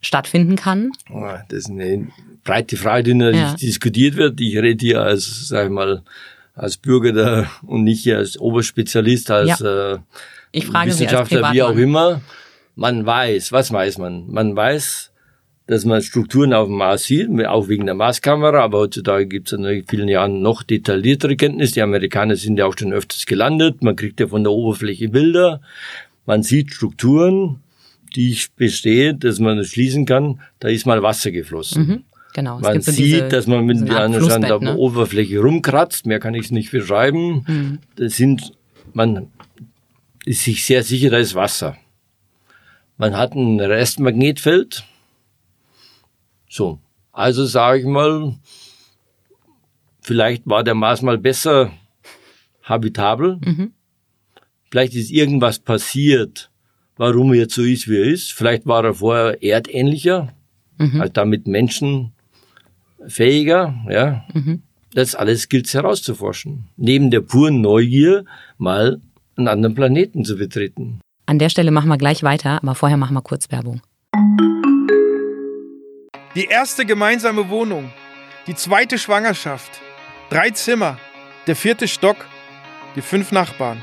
stattfinden 0.00 0.56
kann? 0.56 0.92
Oh, 1.10 1.30
das 1.48 1.60
ist 1.60 1.70
eine 1.70 2.08
breite 2.44 2.76
Frage, 2.76 3.04
die 3.04 3.14
natürlich 3.14 3.40
ja. 3.40 3.54
diskutiert 3.54 4.16
wird. 4.16 4.40
Ich 4.40 4.56
rede 4.56 4.84
hier 4.84 5.02
als, 5.02 5.48
sag 5.48 5.66
ich 5.66 5.72
mal, 5.72 6.02
als 6.54 6.76
Bürger 6.76 7.12
da 7.12 7.50
und 7.66 7.84
nicht 7.84 8.02
hier 8.02 8.18
als 8.18 8.38
Oberspezialist, 8.38 9.30
als 9.30 9.58
ja. 9.60 9.94
äh, 9.94 9.98
ich 10.52 10.66
frage 10.66 10.90
Wissenschaftler, 10.90 11.52
wie 11.52 11.62
auch 11.62 11.76
immer. 11.76 12.22
Man 12.74 13.04
weiß, 13.04 13.52
was 13.52 13.72
weiß 13.72 13.98
man? 13.98 14.30
Man 14.30 14.56
weiß, 14.56 15.12
dass 15.66 15.84
man 15.84 16.00
Strukturen 16.02 16.52
auf 16.52 16.68
dem 16.68 16.76
Mars 16.76 17.04
sieht, 17.04 17.28
auch 17.46 17.68
wegen 17.68 17.86
der 17.86 17.94
Marskamera, 17.94 18.60
aber 18.60 18.78
heutzutage 18.78 19.26
gibt 19.26 19.52
es 19.52 19.58
in 19.58 19.84
vielen 19.88 20.08
Jahren 20.08 20.40
noch 20.40 20.62
detailliertere 20.62 21.36
Kenntnisse. 21.36 21.74
Die 21.74 21.82
Amerikaner 21.82 22.36
sind 22.36 22.58
ja 22.58 22.66
auch 22.66 22.74
schon 22.78 22.92
öfters 22.92 23.26
gelandet, 23.26 23.82
man 23.82 23.96
kriegt 23.96 24.20
ja 24.20 24.28
von 24.28 24.44
der 24.44 24.52
Oberfläche 24.52 25.08
Bilder, 25.08 25.60
man 26.24 26.42
sieht 26.42 26.72
Strukturen, 26.72 27.60
die 28.16 28.30
ich 28.30 28.52
bestehe, 28.52 29.14
dass 29.14 29.38
man 29.38 29.62
schließen 29.64 30.06
kann, 30.06 30.40
da 30.58 30.68
ist 30.68 30.86
mal 30.86 31.02
Wasser 31.02 31.30
geflossen. 31.30 31.86
Mhm, 31.86 32.04
genau. 32.32 32.58
man 32.58 32.80
sieht, 32.80 32.98
diese, 32.98 33.28
dass 33.28 33.46
man 33.46 33.64
mit 33.66 33.86
der 33.86 34.00
anderen 34.00 34.42
der 34.42 34.58
ne? 34.58 34.76
Oberfläche 34.76 35.38
rumkratzt, 35.38 36.06
mehr 36.06 36.18
kann 36.18 36.34
ich 36.34 36.46
es 36.46 36.50
nicht 36.50 36.70
beschreiben. 36.70 37.44
Mhm. 37.46 37.78
Das 37.96 38.16
sind, 38.16 38.54
man 38.94 39.28
ist 40.24 40.44
sich 40.44 40.64
sehr 40.64 40.82
sicher, 40.82 41.10
da 41.10 41.18
ist 41.18 41.34
Wasser. 41.34 41.76
Man 42.96 43.16
hat 43.16 43.34
ein 43.34 43.60
Restmagnetfeld. 43.60 44.84
So. 46.48 46.80
Also 47.12 47.44
sage 47.44 47.80
ich 47.80 47.86
mal, 47.86 48.34
vielleicht 50.00 50.46
war 50.46 50.64
der 50.64 50.74
Mars 50.74 51.02
mal 51.02 51.18
besser 51.18 51.70
habitabel. 52.62 53.38
Mhm. 53.44 53.72
Vielleicht 54.70 54.94
ist 54.94 55.10
irgendwas 55.10 55.58
passiert, 55.58 56.50
warum 56.96 57.32
er 57.32 57.40
jetzt 57.40 57.54
so 57.54 57.62
ist, 57.62 57.88
wie 57.88 57.98
er 57.98 58.04
ist. 58.04 58.32
Vielleicht 58.32 58.66
war 58.66 58.84
er 58.84 58.94
vorher 58.94 59.42
erdähnlicher, 59.42 60.32
mhm. 60.78 61.00
also 61.00 61.12
damit 61.12 61.46
menschenfähiger, 61.46 63.74
ja. 63.88 64.24
Mhm. 64.32 64.62
Das 64.94 65.14
alles 65.14 65.48
gilt 65.48 65.66
es 65.66 65.74
herauszuforschen. 65.74 66.68
Neben 66.76 67.10
der 67.10 67.20
puren 67.20 67.60
Neugier 67.60 68.24
mal 68.56 69.00
einen 69.36 69.48
anderen 69.48 69.74
Planeten 69.74 70.24
zu 70.24 70.36
betreten. 70.36 71.00
An 71.26 71.38
der 71.38 71.50
Stelle 71.50 71.70
machen 71.70 71.88
wir 71.88 71.98
gleich 71.98 72.22
weiter, 72.22 72.62
aber 72.62 72.74
vorher 72.74 72.96
machen 72.96 73.14
wir 73.14 73.20
kurz 73.20 73.50
Werbung. 73.50 73.82
Die 76.34 76.46
erste 76.46 76.86
gemeinsame 76.86 77.50
Wohnung, 77.50 77.90
die 78.46 78.54
zweite 78.54 78.96
Schwangerschaft, 78.96 79.82
drei 80.30 80.48
Zimmer, 80.50 80.98
der 81.46 81.56
vierte 81.56 81.88
Stock, 81.88 82.16
die 82.94 83.02
fünf 83.02 83.32
Nachbarn. 83.32 83.82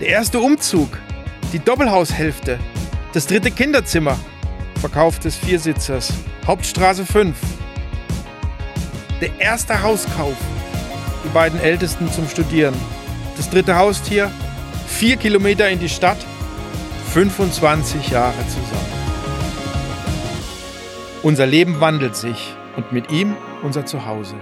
Der 0.00 0.08
erste 0.08 0.40
Umzug, 0.40 0.88
die 1.52 1.58
Doppelhaushälfte, 1.58 2.58
das 3.12 3.26
dritte 3.26 3.50
Kinderzimmer, 3.50 4.18
Verkauf 4.80 5.18
des 5.18 5.36
Viersitzers, 5.36 6.12
Hauptstraße 6.46 7.04
5. 7.04 7.36
Der 9.20 9.30
erste 9.38 9.82
Hauskauf, 9.82 10.36
die 11.24 11.28
beiden 11.28 11.60
Ältesten 11.60 12.10
zum 12.10 12.26
Studieren, 12.26 12.74
das 13.36 13.50
dritte 13.50 13.76
Haustier, 13.76 14.30
vier 14.86 15.16
Kilometer 15.16 15.68
in 15.68 15.78
die 15.78 15.90
Stadt, 15.90 16.18
25 17.12 18.08
Jahre 18.08 18.38
zusammen. 18.48 18.92
Unser 21.22 21.46
Leben 21.46 21.80
wandelt 21.80 22.16
sich 22.16 22.54
und 22.76 22.92
mit 22.92 23.12
ihm 23.12 23.36
unser 23.62 23.84
Zuhause. 23.84 24.36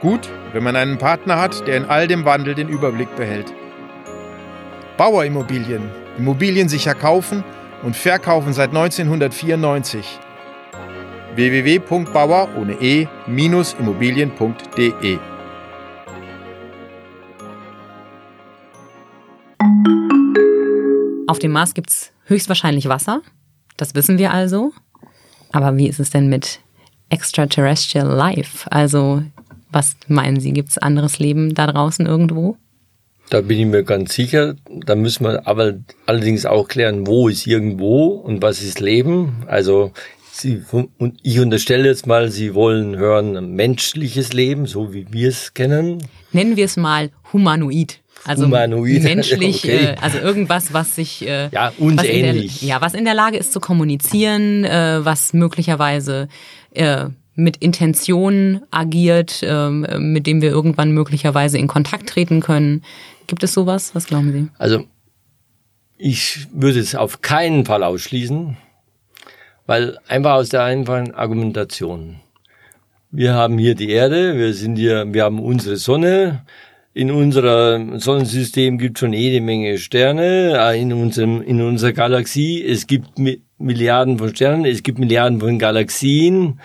Gut, 0.00 0.30
wenn 0.52 0.64
man 0.64 0.76
einen 0.76 0.98
Partner 0.98 1.38
hat, 1.38 1.66
der 1.66 1.76
in 1.76 1.84
all 1.84 2.08
dem 2.08 2.24
Wandel 2.24 2.54
den 2.54 2.68
Überblick 2.68 3.14
behält. 3.16 3.52
Bauerimmobilien, 4.96 5.82
Immobilien 6.18 6.68
sicher 6.68 6.94
kaufen 6.94 7.42
und 7.82 7.96
verkaufen 7.96 8.52
seit 8.52 8.68
1994. 8.70 10.20
www.bauer 11.34 12.48
ohne 12.56 12.74
e-immobilien.de 12.80 15.18
Auf 21.26 21.38
dem 21.40 21.50
Mars 21.50 21.74
gibt 21.74 21.90
es 21.90 22.12
höchstwahrscheinlich 22.26 22.88
Wasser. 22.88 23.20
Das 23.76 23.96
wissen 23.96 24.18
wir 24.18 24.32
also. 24.32 24.72
Aber 25.50 25.76
wie 25.76 25.88
ist 25.88 25.98
es 25.98 26.10
denn 26.10 26.28
mit 26.28 26.60
extraterrestrial 27.08 28.06
life? 28.06 28.70
Also, 28.70 29.24
was 29.72 29.96
meinen 30.06 30.38
Sie? 30.38 30.52
Gibt 30.52 30.70
es 30.70 30.78
anderes 30.78 31.18
Leben 31.18 31.54
da 31.54 31.66
draußen 31.66 32.06
irgendwo? 32.06 32.56
Da 33.30 33.40
bin 33.40 33.58
ich 33.58 33.66
mir 33.66 33.82
ganz 33.84 34.14
sicher. 34.14 34.54
Da 34.68 34.94
müssen 34.94 35.24
wir 35.24 35.46
aber 35.46 35.74
allerdings 36.06 36.46
auch 36.46 36.68
klären, 36.68 37.06
wo 37.06 37.28
ist 37.28 37.46
irgendwo 37.46 38.08
und 38.08 38.42
was 38.42 38.62
ist 38.62 38.80
Leben. 38.80 39.44
Also 39.46 39.92
Sie, 40.30 40.62
und 40.98 41.20
ich 41.22 41.38
unterstelle 41.38 41.88
jetzt 41.88 42.08
mal, 42.08 42.28
Sie 42.28 42.54
wollen 42.54 42.96
hören 42.96 43.54
menschliches 43.54 44.32
Leben, 44.32 44.66
so 44.66 44.92
wie 44.92 45.06
wir 45.10 45.28
es 45.28 45.54
kennen. 45.54 45.98
Nennen 46.32 46.56
wir 46.56 46.64
es 46.64 46.76
mal 46.76 47.10
humanoid. 47.32 48.00
Also 48.24 48.46
Humanoid. 48.46 49.02
menschlich, 49.02 49.64
okay. 49.64 49.84
äh, 49.84 49.96
also 50.00 50.18
irgendwas, 50.18 50.72
was 50.72 50.96
sich 50.96 51.26
äh, 51.26 51.50
ja 51.50 51.72
uns 51.78 52.02
ähnlich, 52.02 52.60
der, 52.60 52.68
ja, 52.68 52.80
was 52.80 52.94
in 52.94 53.04
der 53.04 53.14
Lage 53.14 53.36
ist 53.36 53.52
zu 53.52 53.60
kommunizieren, 53.60 54.64
äh, 54.64 55.04
was 55.04 55.34
möglicherweise 55.34 56.28
äh, 56.72 57.06
mit 57.36 57.58
Intention 57.58 58.62
agiert, 58.70 59.42
äh, 59.42 59.68
mit 59.70 60.26
dem 60.26 60.40
wir 60.40 60.50
irgendwann 60.50 60.92
möglicherweise 60.92 61.58
in 61.58 61.66
Kontakt 61.66 62.08
treten 62.08 62.40
können. 62.40 62.82
Gibt 63.26 63.42
es 63.42 63.54
sowas? 63.54 63.94
Was 63.94 64.06
glauben 64.06 64.32
Sie? 64.32 64.48
Also 64.58 64.84
ich 65.96 66.48
würde 66.52 66.80
es 66.80 66.94
auf 66.94 67.20
keinen 67.22 67.64
Fall 67.64 67.82
ausschließen, 67.82 68.56
weil 69.66 69.98
einfach 70.08 70.34
aus 70.34 70.48
der 70.48 70.64
einfachen 70.64 71.14
Argumentation. 71.14 72.20
Wir 73.10 73.34
haben 73.34 73.58
hier 73.58 73.74
die 73.74 73.90
Erde, 73.90 74.36
wir 74.36 74.52
sind 74.54 74.76
hier, 74.76 75.06
wir 75.12 75.24
haben 75.24 75.38
unsere 75.38 75.76
Sonne, 75.76 76.44
in 76.94 77.10
unserem 77.10 77.98
Sonnensystem 77.98 78.78
gibt 78.78 79.00
schon 79.00 79.12
jede 79.12 79.40
Menge 79.40 79.78
Sterne, 79.78 80.56
äh, 80.56 80.80
in, 80.80 80.92
unserem, 80.92 81.42
in 81.42 81.60
unserer 81.60 81.92
Galaxie. 81.92 82.64
Es 82.64 82.86
gibt 82.86 83.18
Milliarden 83.58 84.18
von 84.18 84.34
Sternen, 84.34 84.64
es 84.64 84.82
gibt 84.82 85.00
Milliarden 85.00 85.40
von 85.40 85.58
Galaxien. 85.58 86.60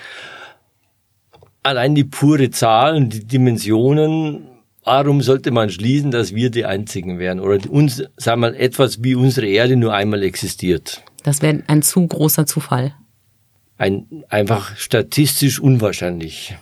Allein 1.64 1.96
die 1.96 2.04
pure 2.04 2.52
Zahl 2.52 2.96
und 2.96 3.12
die 3.12 3.26
Dimensionen, 3.26 4.48
warum 4.84 5.22
sollte 5.22 5.52
man 5.52 5.70
schließen, 5.70 6.12
dass 6.12 6.34
wir 6.34 6.50
die 6.50 6.66
Einzigen 6.66 7.20
wären? 7.20 7.40
Oder 7.40 7.60
uns, 7.70 8.04
sagen 8.18 8.42
wir 8.42 8.52
mal, 8.52 8.56
etwas 8.56 9.04
wie 9.04 9.16
unsere 9.16 9.48
Erde 9.48 9.76
nur 9.76 9.94
einmal 9.94 10.24
existiert? 10.24 11.04
Das 11.24 11.42
wäre 11.42 11.64
ein 11.68 11.82
zu 11.82 12.06
großer 12.06 12.46
Zufall. 12.46 12.94
Ein, 13.78 14.26
einfach 14.30 14.76
statistisch 14.78 15.60
unwahrscheinlich. 15.60 16.56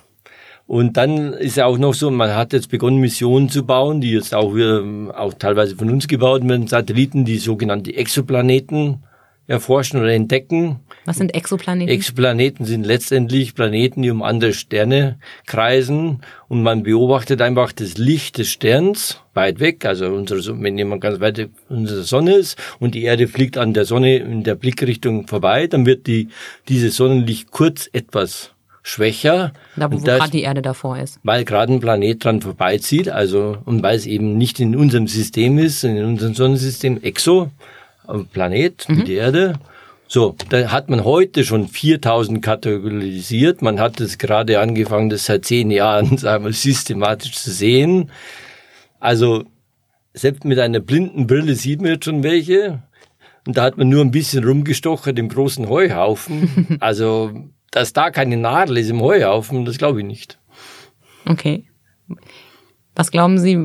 Und 0.67 0.97
dann 0.97 1.33
ist 1.33 1.55
ja 1.55 1.65
auch 1.65 1.77
noch 1.77 1.93
so, 1.93 2.11
man 2.11 2.35
hat 2.35 2.51
jetzt 2.51 2.69
begonnen, 2.69 2.97
Missionen 2.97 3.49
zu 3.49 3.65
bauen, 3.65 4.01
die 4.01 4.11
jetzt 4.11 4.35
auch, 4.35 4.53
auch 5.13 5.33
teilweise 5.33 5.77
von 5.77 5.89
uns 5.89 6.07
gebaut 6.07 6.47
werden, 6.47 6.67
Satelliten, 6.67 7.23
die 7.23 7.37
sogenannte 7.37 7.95
Exoplaneten 7.95 9.03
erforschen 9.47 9.99
oder 9.99 10.13
entdecken. 10.13 10.79
Was 11.05 11.17
sind 11.17 11.33
Exoplaneten? 11.33 11.93
Exoplaneten 11.93 12.65
sind 12.65 12.85
letztendlich 12.85 13.55
Planeten, 13.55 14.01
die 14.01 14.11
um 14.11 14.21
andere 14.21 14.53
Sterne 14.53 15.19
kreisen 15.45 16.21
und 16.49 16.63
man 16.63 16.83
beobachtet 16.83 17.41
einfach 17.41 17.71
das 17.71 17.97
Licht 17.97 18.37
des 18.37 18.49
Sterns 18.49 19.21
weit 19.33 19.59
weg, 19.59 19.85
also 19.85 20.07
unsere, 20.07 20.61
wenn 20.61 20.77
jemand 20.77 21.01
ganz 21.01 21.19
weit 21.19 21.37
weg 21.37 21.49
unsere 21.69 22.03
Sonne 22.03 22.33
ist 22.33 22.57
und 22.79 22.93
die 22.93 23.03
Erde 23.03 23.27
fliegt 23.27 23.57
an 23.57 23.73
der 23.73 23.85
Sonne 23.85 24.17
in 24.17 24.43
der 24.43 24.55
Blickrichtung 24.55 25.27
vorbei, 25.27 25.67
dann 25.67 25.85
wird 25.85 26.07
die, 26.07 26.27
dieses 26.67 26.97
Sonnenlicht 26.97 27.51
kurz 27.51 27.89
etwas 27.93 28.51
schwächer. 28.87 29.51
Da, 29.75 29.91
wo, 29.91 29.97
gerade 29.97 30.31
die 30.31 30.43
Erde 30.43 30.61
davor 30.61 30.97
ist. 30.97 31.19
Weil 31.23 31.43
gerade 31.43 31.73
ein 31.73 31.79
Planet 31.79 32.23
dran 32.23 32.41
vorbeizieht, 32.41 33.09
also 33.09 33.57
und 33.65 33.83
weil 33.83 33.97
es 33.97 34.05
eben 34.05 34.37
nicht 34.37 34.59
in 34.59 34.75
unserem 34.75 35.07
System 35.07 35.57
ist, 35.57 35.83
in 35.83 36.03
unserem 36.03 36.33
Sonnensystem 36.33 37.01
Exo, 37.03 37.51
Planet, 38.31 38.87
mhm. 38.87 38.97
wie 38.97 39.03
die 39.03 39.13
Erde. 39.13 39.59
So, 40.07 40.35
da 40.49 40.71
hat 40.71 40.89
man 40.89 41.03
heute 41.03 41.43
schon 41.43 41.67
4000 41.67 42.41
kategorisiert. 42.41 43.61
Man 43.61 43.79
hat 43.79 43.99
es 43.99 44.17
gerade 44.17 44.59
angefangen, 44.59 45.09
das 45.09 45.25
seit 45.25 45.45
zehn 45.45 45.69
Jahren 45.69 46.17
sagen 46.17 46.45
wir, 46.45 46.53
systematisch 46.53 47.33
zu 47.33 47.51
sehen. 47.51 48.09
Also 48.99 49.43
selbst 50.13 50.45
mit 50.45 50.59
einer 50.59 50.79
blinden 50.79 51.27
Brille 51.27 51.55
sieht 51.55 51.81
man 51.81 51.91
jetzt 51.91 52.05
schon 52.05 52.23
welche. 52.23 52.83
Und 53.45 53.57
da 53.57 53.63
hat 53.63 53.77
man 53.77 53.89
nur 53.89 54.01
ein 54.01 54.11
bisschen 54.11 54.43
rumgestochert 54.43 55.19
im 55.19 55.29
großen 55.29 55.69
Heuhaufen. 55.69 56.77
Also 56.79 57.31
dass 57.71 57.93
da 57.93 58.11
keine 58.11 58.37
Nadel 58.37 58.77
ist 58.77 58.89
im 58.89 59.01
Heuhaufen, 59.01 59.65
das 59.65 59.77
glaube 59.77 59.99
ich 59.99 60.05
nicht. 60.05 60.39
Okay. 61.25 61.65
Was 62.95 63.11
glauben 63.11 63.37
Sie? 63.37 63.57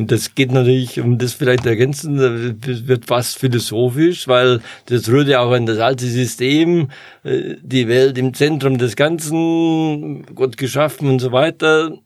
Und 0.00 0.10
das 0.10 0.34
geht 0.34 0.50
natürlich, 0.50 0.98
um 0.98 1.18
das 1.18 1.34
vielleicht 1.34 1.66
ergänzen, 1.66 2.18
wird 2.18 3.04
fast 3.04 3.38
philosophisch, 3.38 4.26
weil 4.28 4.62
das 4.86 5.10
rührt 5.10 5.28
ja 5.28 5.40
auch 5.40 5.52
an 5.52 5.66
das 5.66 5.78
alte 5.78 6.06
System, 6.06 6.88
äh, 7.22 7.56
die 7.60 7.86
Welt 7.86 8.16
im 8.16 8.32
Zentrum 8.32 8.78
des 8.78 8.96
Ganzen, 8.96 10.24
Gott 10.34 10.56
geschaffen 10.56 11.06
und 11.06 11.18
so 11.18 11.32
weiter. 11.32 11.98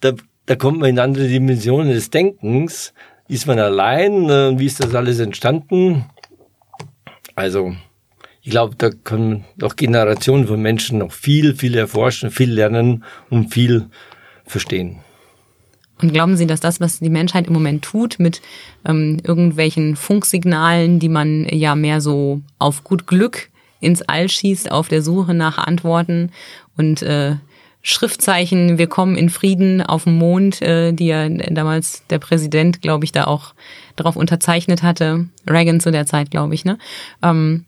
Da, 0.00 0.12
da 0.44 0.56
kommt 0.56 0.80
man 0.80 0.90
in 0.90 0.98
andere 0.98 1.26
Dimensionen 1.26 1.88
des 1.88 2.10
Denkens. 2.10 2.92
Ist 3.28 3.46
man 3.46 3.58
allein? 3.58 4.28
Äh, 4.28 4.58
wie 4.58 4.66
ist 4.66 4.84
das 4.84 4.94
alles 4.94 5.18
entstanden? 5.18 6.04
Also, 7.34 7.74
ich 8.42 8.50
glaube, 8.50 8.74
da 8.76 8.90
können 8.90 9.46
noch 9.56 9.76
Generationen 9.76 10.46
von 10.46 10.60
Menschen 10.60 10.98
noch 10.98 11.12
viel, 11.12 11.54
viel 11.54 11.78
erforschen, 11.78 12.30
viel 12.30 12.52
lernen 12.52 13.04
und 13.30 13.54
viel 13.54 13.86
verstehen. 14.44 14.98
Und 16.02 16.12
glauben 16.12 16.36
Sie, 16.36 16.46
dass 16.46 16.60
das, 16.60 16.80
was 16.80 16.98
die 16.98 17.10
Menschheit 17.10 17.46
im 17.46 17.52
Moment 17.52 17.84
tut, 17.84 18.18
mit 18.18 18.42
ähm, 18.84 19.18
irgendwelchen 19.24 19.96
Funksignalen, 19.96 20.98
die 20.98 21.08
man 21.08 21.46
ja 21.48 21.74
mehr 21.74 22.00
so 22.00 22.40
auf 22.58 22.84
gut 22.84 23.06
Glück 23.06 23.50
ins 23.80 24.02
All 24.02 24.28
schießt, 24.28 24.70
auf 24.70 24.88
der 24.88 25.02
Suche 25.02 25.34
nach 25.34 25.58
Antworten 25.58 26.30
und 26.76 27.02
äh, 27.02 27.36
Schriftzeichen, 27.84 28.78
wir 28.78 28.86
kommen 28.86 29.16
in 29.16 29.28
Frieden 29.28 29.82
auf 29.82 30.04
dem 30.04 30.16
Mond, 30.16 30.62
äh, 30.62 30.92
die 30.92 31.06
ja 31.06 31.28
damals 31.28 32.06
der 32.10 32.20
Präsident, 32.20 32.80
glaube 32.80 33.04
ich, 33.04 33.10
da 33.10 33.24
auch 33.24 33.54
darauf 33.96 34.14
unterzeichnet 34.14 34.84
hatte, 34.84 35.26
Reagan 35.48 35.80
zu 35.80 35.90
der 35.90 36.06
Zeit, 36.06 36.30
glaube 36.30 36.54
ich, 36.54 36.64
ne? 36.64 36.78
Ähm, 37.22 37.64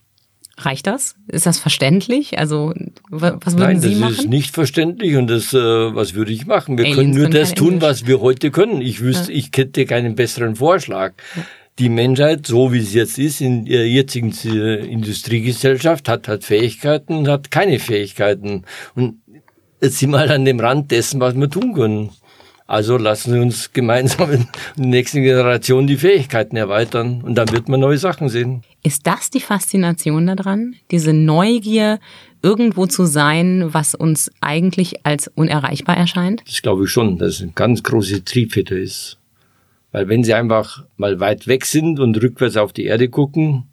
Reicht 0.56 0.86
das? 0.86 1.16
Ist 1.26 1.46
das 1.46 1.58
verständlich? 1.58 2.38
Also, 2.38 2.72
was 3.10 3.56
würden 3.56 3.58
Nein, 3.58 3.80
Sie 3.80 3.88
machen? 3.96 4.00
Nein, 4.00 4.10
das 4.10 4.18
ist 4.20 4.28
nicht 4.28 4.54
verständlich 4.54 5.16
und 5.16 5.26
das, 5.28 5.52
äh, 5.52 5.58
was 5.58 6.14
würde 6.14 6.32
ich 6.32 6.46
machen? 6.46 6.78
Wir 6.78 6.84
Aliens 6.84 6.98
können 6.98 7.10
nur 7.10 7.28
das 7.28 7.54
tun, 7.54 7.74
Englisch. 7.74 7.82
was 7.82 8.06
wir 8.06 8.20
heute 8.20 8.50
können. 8.52 8.80
Ich 8.80 9.00
wüsste, 9.00 9.32
ja. 9.32 9.38
ich 9.38 9.50
hätte 9.54 9.84
keinen 9.84 10.14
besseren 10.14 10.54
Vorschlag. 10.54 11.14
Ja. 11.34 11.42
Die 11.80 11.88
Menschheit, 11.88 12.46
so 12.46 12.72
wie 12.72 12.80
sie 12.80 12.98
jetzt 12.98 13.18
ist, 13.18 13.40
in 13.40 13.64
der 13.64 13.88
jetzigen 13.88 14.32
äh, 14.44 14.76
Industriegesellschaft, 14.86 16.08
hat 16.08 16.28
halt 16.28 16.44
Fähigkeiten 16.44 17.14
und 17.14 17.28
hat 17.28 17.50
keine 17.50 17.80
Fähigkeiten. 17.80 18.62
Und 18.94 19.16
jetzt 19.82 19.98
sind 19.98 20.10
wir 20.10 20.20
halt 20.20 20.30
an 20.30 20.44
dem 20.44 20.60
Rand 20.60 20.92
dessen, 20.92 21.20
was 21.20 21.34
wir 21.34 21.50
tun 21.50 21.74
können. 21.74 22.10
Also 22.66 22.96
lassen 22.96 23.32
Sie 23.32 23.38
uns 23.40 23.72
gemeinsam 23.72 24.30
in 24.30 24.48
der 24.76 24.86
nächsten 24.86 25.22
Generation 25.22 25.86
die 25.86 25.98
Fähigkeiten 25.98 26.56
erweitern 26.56 27.20
und 27.22 27.34
dann 27.34 27.52
wird 27.52 27.68
man 27.68 27.80
neue 27.80 27.98
Sachen 27.98 28.30
sehen. 28.30 28.62
Ist 28.82 29.06
das 29.06 29.28
die 29.28 29.40
Faszination 29.40 30.26
daran? 30.26 30.74
Diese 30.90 31.12
Neugier, 31.12 32.00
irgendwo 32.42 32.86
zu 32.86 33.04
sein, 33.04 33.68
was 33.72 33.94
uns 33.94 34.30
eigentlich 34.40 35.04
als 35.04 35.28
unerreichbar 35.28 35.96
erscheint? 35.96 36.42
Das 36.46 36.62
glaube 36.62 36.84
ich 36.84 36.90
schon, 36.90 37.18
dass 37.18 37.34
es 37.34 37.42
eine 37.42 37.52
ganz 37.52 37.82
große 37.82 38.24
Triebfeder 38.24 38.76
ist. 38.76 39.18
Weil 39.92 40.08
wenn 40.08 40.24
Sie 40.24 40.34
einfach 40.34 40.84
mal 40.96 41.20
weit 41.20 41.46
weg 41.46 41.66
sind 41.66 42.00
und 42.00 42.20
rückwärts 42.22 42.56
auf 42.56 42.72
die 42.72 42.84
Erde 42.84 43.08
gucken, 43.08 43.64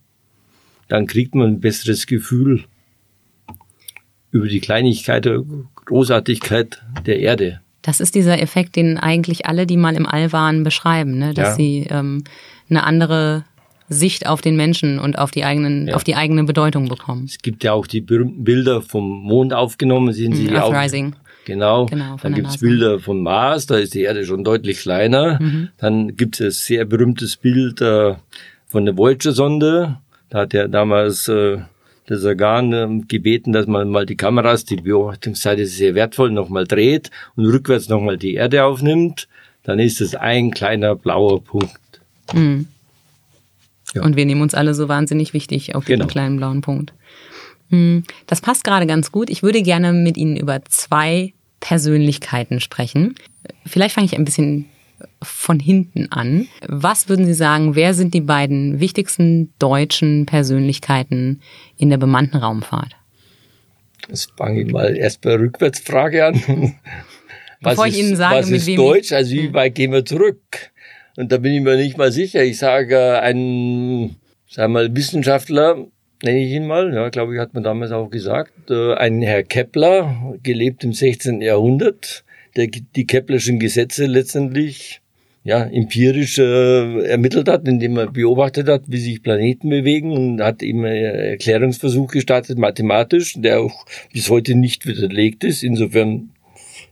dann 0.89 1.07
kriegt 1.07 1.33
man 1.33 1.47
ein 1.47 1.59
besseres 1.61 2.07
Gefühl 2.07 2.65
über 4.31 4.47
die 4.47 4.59
Kleinigkeit, 4.59 5.25
der 5.25 5.43
Großartigkeit 5.85 6.83
der 7.05 7.19
Erde. 7.19 7.61
Das 7.81 7.99
ist 7.99 8.15
dieser 8.15 8.39
Effekt, 8.41 8.75
den 8.75 8.97
eigentlich 8.97 9.45
alle, 9.47 9.65
die 9.65 9.77
mal 9.77 9.95
im 9.95 10.05
All 10.05 10.31
waren, 10.31 10.63
beschreiben, 10.63 11.17
ne? 11.17 11.33
dass 11.33 11.49
Ja. 11.49 11.55
sie 11.55 11.87
ähm, 11.89 12.23
eine 12.69 12.83
andere 12.83 13.43
Sicht 13.89 14.25
auf 14.27 14.41
den 14.41 14.55
Menschen 14.55 14.99
und 14.99 15.17
auf 15.17 15.31
die 15.31 15.43
eigenen, 15.43 15.87
Ja. 15.87 15.95
auf 15.95 16.03
die 16.03 16.15
eigene 16.15 16.43
Bedeutung 16.43 16.87
bekommen. 16.87 17.25
Es 17.25 17.39
gibt 17.39 17.63
ja 17.63 17.73
auch 17.73 17.87
die 17.87 17.99
berühmten 18.01 18.43
Bilder 18.43 18.81
vom 18.81 19.05
Mond 19.23 19.53
aufgenommen, 19.53 20.13
sehen 20.13 20.33
Sie 20.33 20.43
Mhm, 20.47 20.55
auch. 20.57 20.71
Earthrising. 20.71 21.15
Genau. 21.43 21.87
Genau, 21.87 22.17
Dann 22.21 22.35
gibt's 22.35 22.51
NASA. 22.53 22.65
Bilder 22.65 22.99
vom 22.99 23.23
Mars, 23.23 23.65
da 23.65 23.75
ist 23.77 23.93
die 23.95 24.01
Erde 24.01 24.23
schon 24.25 24.43
deutlich 24.43 24.79
kleiner. 24.79 25.39
Mhm. 25.41 25.69
Dann 25.77 26.15
gibt 26.15 26.39
es 26.39 26.45
ein 26.45 26.51
sehr 26.51 26.85
berühmtes 26.85 27.35
Bild 27.35 27.81
äh, 27.81 28.13
von 28.67 28.85
der 28.85 28.95
Voyager-Sonde. 28.95 29.97
Da 30.29 30.39
hat 30.39 30.53
ja 30.53 30.67
damals 30.67 31.27
äh, 31.27 31.57
der 32.11 32.19
Sagan 32.19 32.73
ähm, 32.73 33.07
gebeten, 33.07 33.53
dass 33.53 33.67
man 33.67 33.89
mal 33.89 34.05
die 34.05 34.17
Kameras, 34.17 34.65
die 34.65 34.75
Beobachtungszeit 34.75 35.57
ist 35.59 35.77
sehr 35.77 35.95
wertvoll, 35.95 36.29
nochmal 36.29 36.67
dreht 36.67 37.09
und 37.37 37.45
rückwärts 37.45 37.87
nochmal 37.87 38.17
die 38.17 38.33
Erde 38.35 38.65
aufnimmt. 38.65 39.27
Dann 39.63 39.79
ist 39.79 40.01
es 40.01 40.13
ein 40.13 40.51
kleiner 40.51 40.95
blauer 40.95 41.41
Punkt. 41.43 41.71
Mhm. 42.33 42.67
Ja. 43.93 44.03
Und 44.03 44.15
wir 44.17 44.25
nehmen 44.25 44.41
uns 44.41 44.53
alle 44.53 44.73
so 44.73 44.89
wahnsinnig 44.89 45.33
wichtig 45.33 45.73
auf 45.75 45.85
diesen 45.85 45.99
Genau. 45.99 46.11
kleinen 46.11 46.37
blauen 46.37 46.61
Punkt. 46.61 46.93
Hm, 47.69 48.03
Das 48.27 48.41
passt 48.41 48.63
gerade 48.65 48.85
ganz 48.87 49.11
gut. 49.11 49.29
Ich 49.29 49.41
würde 49.43 49.61
gerne 49.61 49.93
mit 49.93 50.17
Ihnen 50.17 50.35
über 50.35 50.63
zwei 50.65 51.33
Persönlichkeiten 51.61 52.59
sprechen. 52.59 53.15
Vielleicht 53.65 53.95
fange 53.95 54.05
ich 54.05 54.17
ein 54.17 54.25
bisschen 54.25 54.65
von 55.21 55.59
hinten 55.59 56.11
an. 56.11 56.47
Was 56.67 57.09
würden 57.09 57.25
Sie 57.25 57.33
sagen, 57.33 57.75
wer 57.75 57.93
sind 57.93 58.13
die 58.13 58.21
beiden 58.21 58.79
wichtigsten 58.79 59.53
deutschen 59.59 60.25
Persönlichkeiten 60.25 61.41
in 61.77 61.89
der 61.89 61.97
bemannten 61.97 62.37
Raumfahrt? 62.37 62.95
Jetzt 64.09 64.31
fange 64.37 64.61
ich 64.61 64.71
mal 64.71 64.95
erst 64.95 65.21
bei 65.21 65.35
Rückwärtsfrage 65.35 66.25
an. 66.25 66.35
Was 67.61 67.73
Bevor 67.73 67.87
ich 67.87 67.93
ist, 67.93 67.99
Ihnen 67.99 68.15
sage, 68.15 68.37
was 68.37 68.47
mit 68.47 68.57
ist 68.57 68.65
wem 68.65 68.75
Deutsch? 68.77 69.11
Also 69.11 69.33
wie 69.33 69.53
weit 69.53 69.75
gehen 69.75 69.91
wir 69.91 70.03
zurück? 70.03 70.71
Und 71.15 71.31
da 71.31 71.37
bin 71.37 71.53
ich 71.53 71.61
mir 71.61 71.75
nicht 71.75 71.95
mal 71.95 72.11
sicher. 72.11 72.43
Ich 72.43 72.57
sage, 72.57 73.21
ein, 73.21 74.15
sagen 74.47 74.73
wir 74.73 74.79
mal, 74.79 74.95
Wissenschaftler, 74.95 75.85
nenne 76.23 76.39
ich 76.39 76.51
ihn 76.51 76.67
mal, 76.67 76.93
ja, 76.93 77.09
glaube 77.09 77.35
ich, 77.35 77.39
hat 77.39 77.53
man 77.53 77.63
damals 77.63 77.91
auch 77.91 78.09
gesagt, 78.09 78.69
äh, 78.69 78.95
ein 78.95 79.21
Herr 79.21 79.43
Kepler, 79.43 80.35
gelebt 80.41 80.83
im 80.83 80.93
16. 80.93 81.41
Jahrhundert, 81.41 82.23
der 82.55 82.67
die 82.67 83.05
Keplerschen 83.05 83.59
Gesetze 83.59 84.05
letztendlich 84.05 85.01
ja, 85.43 85.63
empirisch 85.63 86.37
äh, 86.37 87.05
ermittelt 87.05 87.47
hat, 87.47 87.67
indem 87.67 87.97
er 87.97 88.11
beobachtet 88.11 88.67
hat, 88.67 88.83
wie 88.87 88.99
sich 88.99 89.23
Planeten 89.23 89.69
bewegen 89.69 90.11
und 90.11 90.41
hat 90.41 90.61
eben 90.61 90.85
einen 90.85 91.03
Erklärungsversuch 91.03 92.11
gestartet, 92.11 92.59
mathematisch, 92.59 93.33
der 93.37 93.61
auch 93.61 93.85
bis 94.13 94.29
heute 94.29 94.53
nicht 94.53 94.85
widerlegt 94.85 95.43
ist. 95.43 95.63
Insofern 95.63 96.29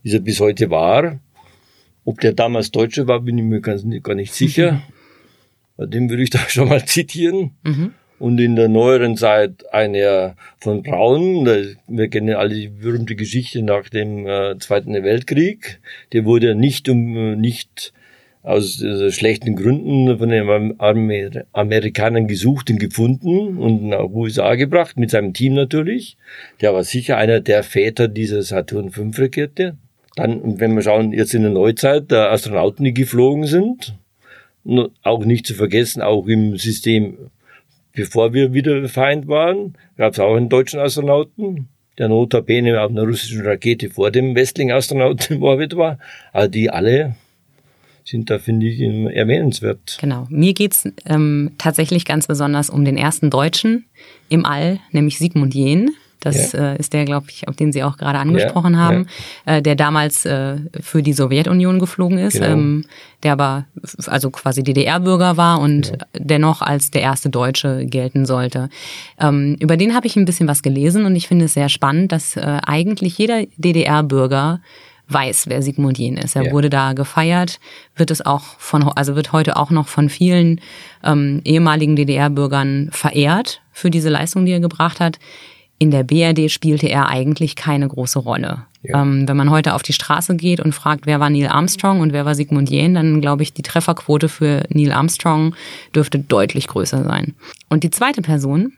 ist 0.03 0.13
er 0.13 0.19
bis 0.21 0.39
heute 0.39 0.71
wahr. 0.71 1.19
Ob 2.05 2.21
der 2.21 2.33
damals 2.33 2.71
Deutsche 2.71 3.07
war, 3.07 3.21
bin 3.21 3.37
ich 3.37 3.43
mir 3.43 3.61
ganz, 3.61 3.85
gar 4.01 4.15
nicht 4.15 4.33
sicher. 4.33 4.81
Den 5.77 6.09
würde 6.09 6.23
ich 6.23 6.31
da 6.31 6.39
schon 6.47 6.69
mal 6.69 6.83
zitieren. 6.85 7.51
Mhm. 7.63 7.93
Und 8.19 8.39
in 8.39 8.55
der 8.55 8.67
neueren 8.67 9.15
Zeit 9.15 9.73
einer 9.73 10.35
von 10.59 10.83
Braun, 10.83 11.45
wir 11.87 12.07
kennen 12.09 12.35
alle 12.35 12.53
die 12.53 12.67
berühmte 12.67 13.15
Geschichte 13.15 13.63
nach 13.63 13.87
dem 13.89 14.27
äh, 14.27 14.57
Zweiten 14.59 14.93
Weltkrieg. 14.93 15.79
Der 16.11 16.25
wurde 16.25 16.53
nicht 16.53 16.89
um 16.89 17.39
nicht 17.39 17.93
aus 18.43 18.81
äh, 18.81 19.11
schlechten 19.11 19.55
Gründen 19.55 20.17
von 20.17 20.29
den 20.29 20.49
Am- 20.49 20.75
Amer 20.79 21.45
Amerikanern 21.53 22.27
gesucht 22.27 22.69
und 22.69 22.79
gefunden 22.79 23.57
und 23.57 23.83
nach 23.83 24.09
USA 24.09 24.55
gebracht, 24.55 24.97
mit 24.97 25.11
seinem 25.11 25.33
Team 25.33 25.53
natürlich. 25.53 26.17
Der 26.61 26.73
war 26.73 26.83
sicher 26.83 27.17
einer 27.17 27.39
der 27.39 27.63
Väter 27.63 28.07
dieser 28.07 28.41
Saturn 28.43 28.91
V 28.91 29.11
Rakete. 29.17 29.77
Dann, 30.15 30.59
wenn 30.59 30.75
wir 30.75 30.81
schauen, 30.81 31.13
jetzt 31.13 31.33
in 31.33 31.43
der 31.43 31.51
Neuzeit, 31.51 32.11
der 32.11 32.31
Astronauten, 32.31 32.83
die 32.83 32.93
geflogen 32.93 33.45
sind, 33.45 33.95
auch 35.03 35.23
nicht 35.23 35.47
zu 35.47 35.53
vergessen, 35.53 36.01
auch 36.01 36.27
im 36.27 36.57
System, 36.57 37.17
bevor 37.93 38.33
wir 38.33 38.53
wieder 38.53 38.87
Feind 38.87 39.27
waren, 39.27 39.75
gab 39.97 40.13
es 40.13 40.19
auch 40.19 40.35
einen 40.35 40.49
deutschen 40.49 40.79
Astronauten, 40.79 41.67
der 41.97 42.09
notabene 42.09 42.81
auf 42.81 42.91
einer 42.91 43.03
russischen 43.03 43.41
Rakete 43.41 43.89
vor 43.89 44.11
dem 44.11 44.35
westlichen 44.35 44.71
Astronauten 44.71 45.35
im 45.37 45.43
Orbit 45.43 45.75
war. 45.75 45.99
Also 46.31 46.49
die 46.49 46.69
alle 46.69 47.15
sind 48.05 48.29
da, 48.29 48.39
finde 48.39 48.67
ich, 48.67 48.79
erwähnenswert. 48.81 49.97
Genau. 50.01 50.25
Mir 50.29 50.53
geht's 50.53 50.87
ähm, 51.05 51.51
tatsächlich 51.57 52.05
ganz 52.05 52.25
besonders 52.27 52.69
um 52.69 52.83
den 52.83 52.97
ersten 52.97 53.29
Deutschen 53.29 53.85
im 54.29 54.45
All, 54.45 54.79
nämlich 54.91 55.19
Sigmund 55.19 55.53
Jähn. 55.53 55.91
Das 56.21 56.51
Ja. 56.51 56.73
äh, 56.73 56.77
ist 56.77 56.91
der, 56.93 57.05
glaube 57.05 57.27
ich, 57.29 57.47
auf 57.47 57.55
den 57.55 57.71
Sie 57.71 57.81
auch 57.83 57.95
gerade 57.97 58.19
angesprochen 58.19 58.73
Ja, 58.73 58.79
haben, 58.79 59.05
Äh, 59.45 59.61
der 59.61 59.75
damals 59.75 60.25
äh, 60.25 60.57
für 60.81 61.01
die 61.01 61.13
Sowjetunion 61.13 61.79
geflogen 61.79 62.17
ist, 62.17 62.33
Genau. 62.33 62.47
ähm, 62.47 62.85
der 63.23 63.33
aber 63.33 63.65
also 64.07 64.29
quasi 64.29 64.63
DDR-Bürger 64.63 65.37
war 65.37 65.59
und 65.61 65.93
dennoch 66.17 66.61
als 66.61 66.91
der 66.91 67.01
erste 67.03 67.29
Deutsche 67.29 67.85
gelten 67.85 68.25
sollte. 68.25 68.69
Ähm, 69.19 69.55
über 69.59 69.77
den 69.77 69.95
habe 69.95 70.07
ich 70.07 70.15
ein 70.17 70.25
bisschen 70.25 70.47
was 70.47 70.61
gelesen 70.61 71.05
und 71.05 71.15
ich 71.15 71.27
finde 71.27 71.45
es 71.45 71.53
sehr 71.53 71.69
spannend, 71.69 72.11
dass 72.11 72.35
äh, 72.35 72.59
eigentlich 72.65 73.17
jeder 73.17 73.43
DDR-Bürger 73.57 74.59
weiß, 75.11 75.45
wer 75.47 75.63
Sigmund 75.63 75.97
Jähn 75.97 76.17
ist. 76.17 76.35
Er 76.35 76.45
Ja. 76.47 76.51
wurde 76.51 76.69
da 76.69 76.93
gefeiert, 76.93 77.59
wird 77.95 78.11
es 78.11 78.23
auch 78.25 78.43
von, 78.59 78.83
also 78.83 79.15
wird 79.15 79.31
heute 79.31 79.57
auch 79.57 79.71
noch 79.71 79.87
von 79.87 80.07
vielen 80.09 80.61
ähm, 81.03 81.41
ehemaligen 81.45 81.95
DDR-Bürgern 81.95 82.89
verehrt 82.91 83.61
für 83.71 83.89
diese 83.89 84.09
Leistung, 84.09 84.45
die 84.45 84.51
er 84.51 84.59
gebracht 84.59 84.99
hat. 84.99 85.17
In 85.79 85.91
der 85.91 86.03
BRD 86.03 86.51
spielte 86.51 86.87
er 86.87 87.07
eigentlich 87.07 87.55
keine 87.55 87.87
große 87.87 88.19
Rolle. 88.19 88.65
Ja. 88.83 89.01
Ähm, 89.01 89.27
wenn 89.27 89.37
man 89.37 89.49
heute 89.49 89.73
auf 89.73 89.81
die 89.81 89.93
Straße 89.93 90.35
geht 90.35 90.59
und 90.59 90.73
fragt, 90.73 91.05
wer 91.05 91.19
war 91.19 91.29
Neil 91.29 91.47
Armstrong 91.47 92.01
und 92.01 92.13
wer 92.13 92.25
war 92.25 92.35
Sigmund 92.35 92.69
Jähn, 92.69 92.93
dann 92.93 93.21
glaube 93.21 93.43
ich, 93.43 93.53
die 93.53 93.61
Trefferquote 93.61 94.29
für 94.29 94.63
Neil 94.69 94.91
Armstrong 94.91 95.55
dürfte 95.95 96.19
deutlich 96.19 96.67
größer 96.67 97.03
sein. 97.03 97.33
Und 97.69 97.83
die 97.83 97.91
zweite 97.91 98.21
Person, 98.21 98.73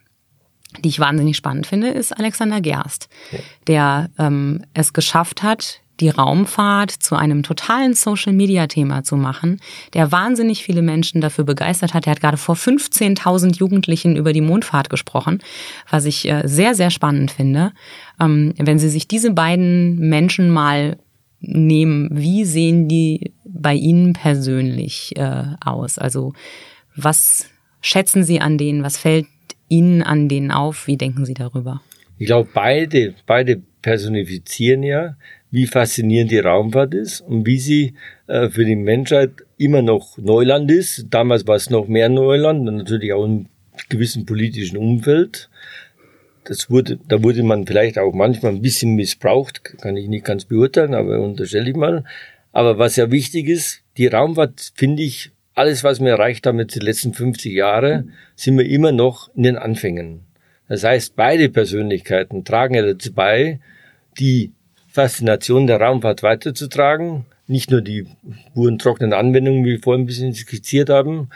die 0.83 0.89
ich 0.89 0.99
wahnsinnig 0.99 1.37
spannend 1.37 1.67
finde, 1.67 1.89
ist 1.89 2.17
Alexander 2.17 2.61
Gerst, 2.61 3.09
der 3.67 4.09
ähm, 4.17 4.63
es 4.73 4.93
geschafft 4.93 5.43
hat, 5.43 5.81
die 6.01 6.09
Raumfahrt 6.09 6.91
zu 6.91 7.15
einem 7.15 7.43
totalen 7.43 7.93
Social-Media-Thema 7.93 9.03
zu 9.03 9.15
machen, 9.15 9.61
der 9.93 10.11
wahnsinnig 10.11 10.63
viele 10.63 10.81
Menschen 10.81 11.21
dafür 11.21 11.45
begeistert 11.45 11.93
hat. 11.93 12.07
Er 12.07 12.11
hat 12.11 12.21
gerade 12.21 12.37
vor 12.37 12.55
15.000 12.55 13.57
Jugendlichen 13.57 14.15
über 14.17 14.33
die 14.33 14.41
Mondfahrt 14.41 14.89
gesprochen, 14.89 15.39
was 15.89 16.05
ich 16.05 16.27
äh, 16.27 16.41
sehr, 16.45 16.75
sehr 16.75 16.89
spannend 16.89 17.31
finde. 17.31 17.71
Ähm, 18.19 18.53
wenn 18.57 18.79
Sie 18.79 18.89
sich 18.89 19.07
diese 19.07 19.31
beiden 19.31 19.97
Menschen 19.97 20.49
mal 20.49 20.97
nehmen, 21.39 22.09
wie 22.11 22.45
sehen 22.45 22.87
die 22.87 23.33
bei 23.45 23.73
Ihnen 23.73 24.13
persönlich 24.13 25.13
äh, 25.17 25.43
aus? 25.63 25.97
Also 25.97 26.33
was 26.95 27.47
schätzen 27.81 28.23
Sie 28.23 28.41
an 28.41 28.57
denen? 28.57 28.83
Was 28.83 28.97
fällt 28.97 29.27
Ihnen 29.69 30.01
an 30.01 30.27
denen 30.27 30.51
auf? 30.51 30.87
Wie 30.87 30.97
denken 30.97 31.25
Sie 31.25 31.33
darüber? 31.33 31.81
Ich 32.17 32.27
glaube, 32.27 32.49
beide, 32.53 33.15
beide 33.25 33.61
personifizieren 33.81 34.83
ja, 34.83 35.15
wie 35.51 35.67
faszinierend 35.67 36.31
die 36.31 36.39
Raumfahrt 36.39 36.93
ist 36.93 37.21
und 37.21 37.45
wie 37.45 37.59
sie 37.59 37.93
äh, 38.27 38.49
für 38.49 38.65
die 38.65 38.77
Menschheit 38.77 39.31
immer 39.57 39.81
noch 39.81 40.17
Neuland 40.17 40.71
ist. 40.71 41.07
Damals 41.09 41.45
war 41.45 41.57
es 41.57 41.69
noch 41.69 41.87
mehr 41.87 42.09
Neuland 42.09 42.63
natürlich 42.63 43.13
auch 43.13 43.25
im 43.25 43.47
gewissen 43.89 44.25
politischen 44.25 44.77
Umfeld. 44.77 45.49
Das 46.45 46.69
wurde, 46.69 46.99
da 47.07 47.21
wurde 47.21 47.43
man 47.43 47.67
vielleicht 47.67 47.99
auch 47.99 48.13
manchmal 48.13 48.53
ein 48.53 48.61
bisschen 48.61 48.95
missbraucht, 48.95 49.63
kann 49.79 49.97
ich 49.97 50.07
nicht 50.07 50.25
ganz 50.25 50.45
beurteilen, 50.45 50.95
aber 50.95 51.19
unterstelle 51.19 51.69
ich 51.69 51.75
mal. 51.75 52.03
Aber 52.51 52.77
was 52.77 52.95
ja 52.95 53.11
wichtig 53.11 53.47
ist, 53.47 53.83
die 53.97 54.07
Raumfahrt 54.07 54.71
finde 54.75 55.03
ich, 55.03 55.31
alles 55.53 55.83
was 55.83 55.99
wir 55.99 56.11
erreicht 56.11 56.47
haben 56.47 56.59
jetzt 56.59 56.75
die 56.75 56.79
letzten 56.79 57.13
50 57.13 57.53
Jahre, 57.53 58.05
sind 58.35 58.57
wir 58.57 58.65
immer 58.65 58.91
noch 58.91 59.33
in 59.35 59.43
den 59.43 59.57
Anfängen. 59.57 60.21
Das 60.67 60.85
heißt, 60.85 61.17
beide 61.17 61.49
Persönlichkeiten 61.49 62.45
tragen 62.45 62.75
ja 62.75 62.81
dazu 62.81 63.13
bei, 63.13 63.59
die 64.17 64.53
Faszination 64.91 65.67
der 65.67 65.79
Raumfahrt 65.79 66.23
weiterzutragen. 66.23 67.25
Nicht 67.47 67.71
nur 67.71 67.81
die 67.81 68.07
puren 68.53 68.77
trockenen 68.77 69.13
Anwendungen, 69.13 69.65
wie 69.65 69.71
wir 69.71 69.79
vorhin 69.79 70.03
ein 70.03 70.07
bisschen 70.07 70.33
skizziert 70.33 70.89
haben. 70.89 71.29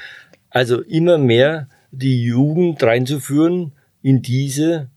Also 0.49 0.81
immer 0.81 1.17
mehr 1.17 1.67
die 1.91 2.23
Jugend 2.23 2.81
reinzuführen 2.83 3.71
in 4.01 4.21
diese 4.21 4.89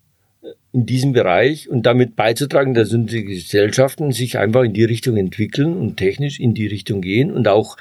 in 0.73 0.85
diesem 0.85 1.13
Bereich 1.13 1.69
und 1.69 1.87
damit 1.87 2.15
beizutragen, 2.15 2.75
dass 2.75 2.93
unsere 2.93 3.25
Gesellschaften 3.25 4.13
sich 4.13 4.39
einfach 4.39 4.65
in 4.65 4.75
die 4.75 4.85
Richtung 4.85 5.17
entwickeln 5.17 5.77
und 5.77 5.97
technisch 5.97 6.39
in 6.39 6.55
die 6.55 6.67
Richtung 6.67 7.01
gehen 7.01 7.33
und 7.33 7.49
auch 7.49 7.77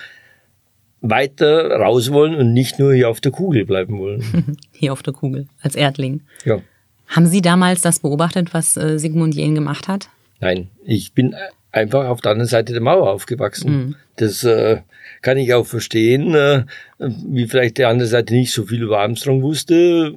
weiter 1.01 1.69
raus 1.71 2.11
wollen 2.11 2.35
und 2.35 2.53
nicht 2.53 2.79
nur 2.79 2.93
hier 2.93 3.09
auf 3.09 3.19
der 3.19 3.31
Kugel 3.31 3.65
bleiben 3.65 3.99
wollen. 3.99 4.57
Hier 4.71 4.93
auf 4.93 5.03
der 5.03 5.13
Kugel, 5.13 5.47
als 5.61 5.75
Erdling. 5.75 6.21
Ja. 6.45 6.59
Haben 7.07 7.27
Sie 7.27 7.41
damals 7.41 7.81
das 7.81 7.99
beobachtet, 7.99 8.53
was 8.53 8.77
äh, 8.77 8.97
Sigmund 8.97 9.35
Jähn 9.35 9.53
gemacht 9.53 9.87
hat? 9.87 10.09
Nein, 10.39 10.69
ich 10.85 11.13
bin 11.13 11.35
einfach 11.71 12.07
auf 12.07 12.21
der 12.21 12.31
anderen 12.31 12.47
Seite 12.47 12.73
der 12.73 12.81
Mauer 12.81 13.09
aufgewachsen. 13.11 13.95
Das 14.15 14.43
äh, 14.43 14.81
kann 15.21 15.37
ich 15.37 15.53
auch 15.53 15.65
verstehen, 15.65 16.33
äh, 16.33 16.65
wie 16.99 17.47
vielleicht 17.47 17.77
der 17.77 17.89
andere 17.89 18.07
Seite 18.07 18.33
nicht 18.33 18.51
so 18.51 18.65
viel 18.65 18.83
über 18.83 18.99
Armstrong 18.99 19.41
wusste. 19.41 20.15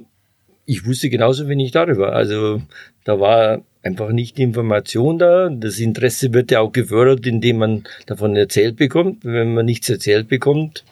Ich 0.65 0.85
wusste 0.85 1.09
genauso 1.09 1.47
wenig 1.47 1.71
darüber. 1.71 2.13
Also 2.13 2.61
da 3.03 3.19
war 3.19 3.61
einfach 3.83 4.11
nicht 4.11 4.37
die 4.37 4.43
Information 4.43 5.17
da. 5.19 5.49
Das 5.49 5.79
Interesse 5.79 6.33
wird 6.33 6.51
ja 6.51 6.61
auch 6.61 6.71
gefördert, 6.71 7.25
indem 7.25 7.57
man 7.57 7.83
davon 8.05 8.35
erzählt 8.35 8.77
bekommt. 8.77 9.23
Wenn 9.23 9.53
man 9.53 9.65
nichts 9.65 9.89
erzählt 9.89 10.27
bekommt, 10.27 10.83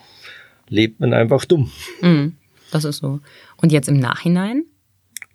lebt 0.67 0.99
man 0.99 1.13
einfach 1.13 1.45
dumm. 1.45 1.71
Mhm, 2.01 2.35
das 2.71 2.83
ist 2.83 2.97
so. 2.97 3.19
Und 3.57 3.71
jetzt 3.71 3.89
im 3.89 3.99
Nachhinein? 3.99 4.63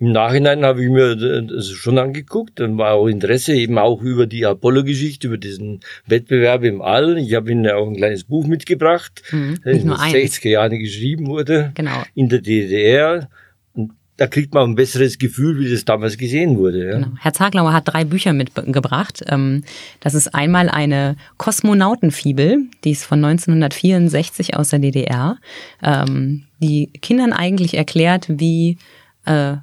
Im 0.05 0.13
Nachhinein 0.13 0.65
habe 0.67 0.83
ich 0.85 0.91
mir 0.91 1.17
das 1.47 1.71
schon 1.71 1.97
angeguckt, 1.97 2.61
dann 2.61 2.77
war 2.77 2.93
auch 2.93 3.07
Interesse 3.07 3.55
eben 3.55 3.79
auch 3.79 4.03
über 4.03 4.27
die 4.27 4.45
Apollo-Geschichte, 4.45 5.29
über 5.29 5.39
diesen 5.39 5.81
Wettbewerb 6.07 6.63
im 6.65 6.83
All. 6.83 7.17
Ich 7.17 7.33
habe 7.33 7.51
Ihnen 7.51 7.65
ja 7.65 7.77
auch 7.77 7.89
ein 7.89 7.97
kleines 7.97 8.25
Buch 8.25 8.47
mitgebracht, 8.47 9.23
Mhm, 9.33 9.61
das 9.65 9.73
in 9.79 9.81
den 9.89 9.93
eins. 9.93 10.13
60er 10.13 10.51
Jahren 10.51 10.79
geschrieben 10.79 11.27
wurde, 11.27 11.73
Genau. 11.75 12.03
in 12.15 12.29
der 12.29 12.41
DDR. 12.43 13.31
Und 13.73 13.93
da 14.19 14.27
kriegt 14.27 14.53
man 14.53 14.71
ein 14.71 14.75
besseres 14.75 15.19
Gefühl, 15.19 15.59
wie 15.59 15.73
das 15.73 15.87
damals 15.87 16.19
gesehen 16.19 16.59
wurde. 16.59 16.85
Ja. 16.87 16.95
Genau. 16.99 17.09
Herr 17.19 17.33
Zaglauer 17.33 17.73
hat 17.73 17.85
drei 17.89 18.05
Bücher 18.05 18.35
mitgebracht. 18.35 19.25
Ähm, 19.29 19.65
Das 20.01 20.13
ist 20.13 20.35
einmal 20.35 20.69
eine 20.69 21.17
Kosmonautenfibel, 21.39 22.59
die 22.85 22.91
ist 22.91 23.05
von 23.07 23.25
1964 23.25 24.55
aus 24.55 24.69
der 24.69 24.81
DDR, 24.81 25.39
ähm, 25.83 26.43
die 26.61 26.91
Kindern 27.01 27.33
eigentlich 27.33 27.75
erklärt, 27.75 28.27
wie 28.29 28.77
äh, 29.25 29.55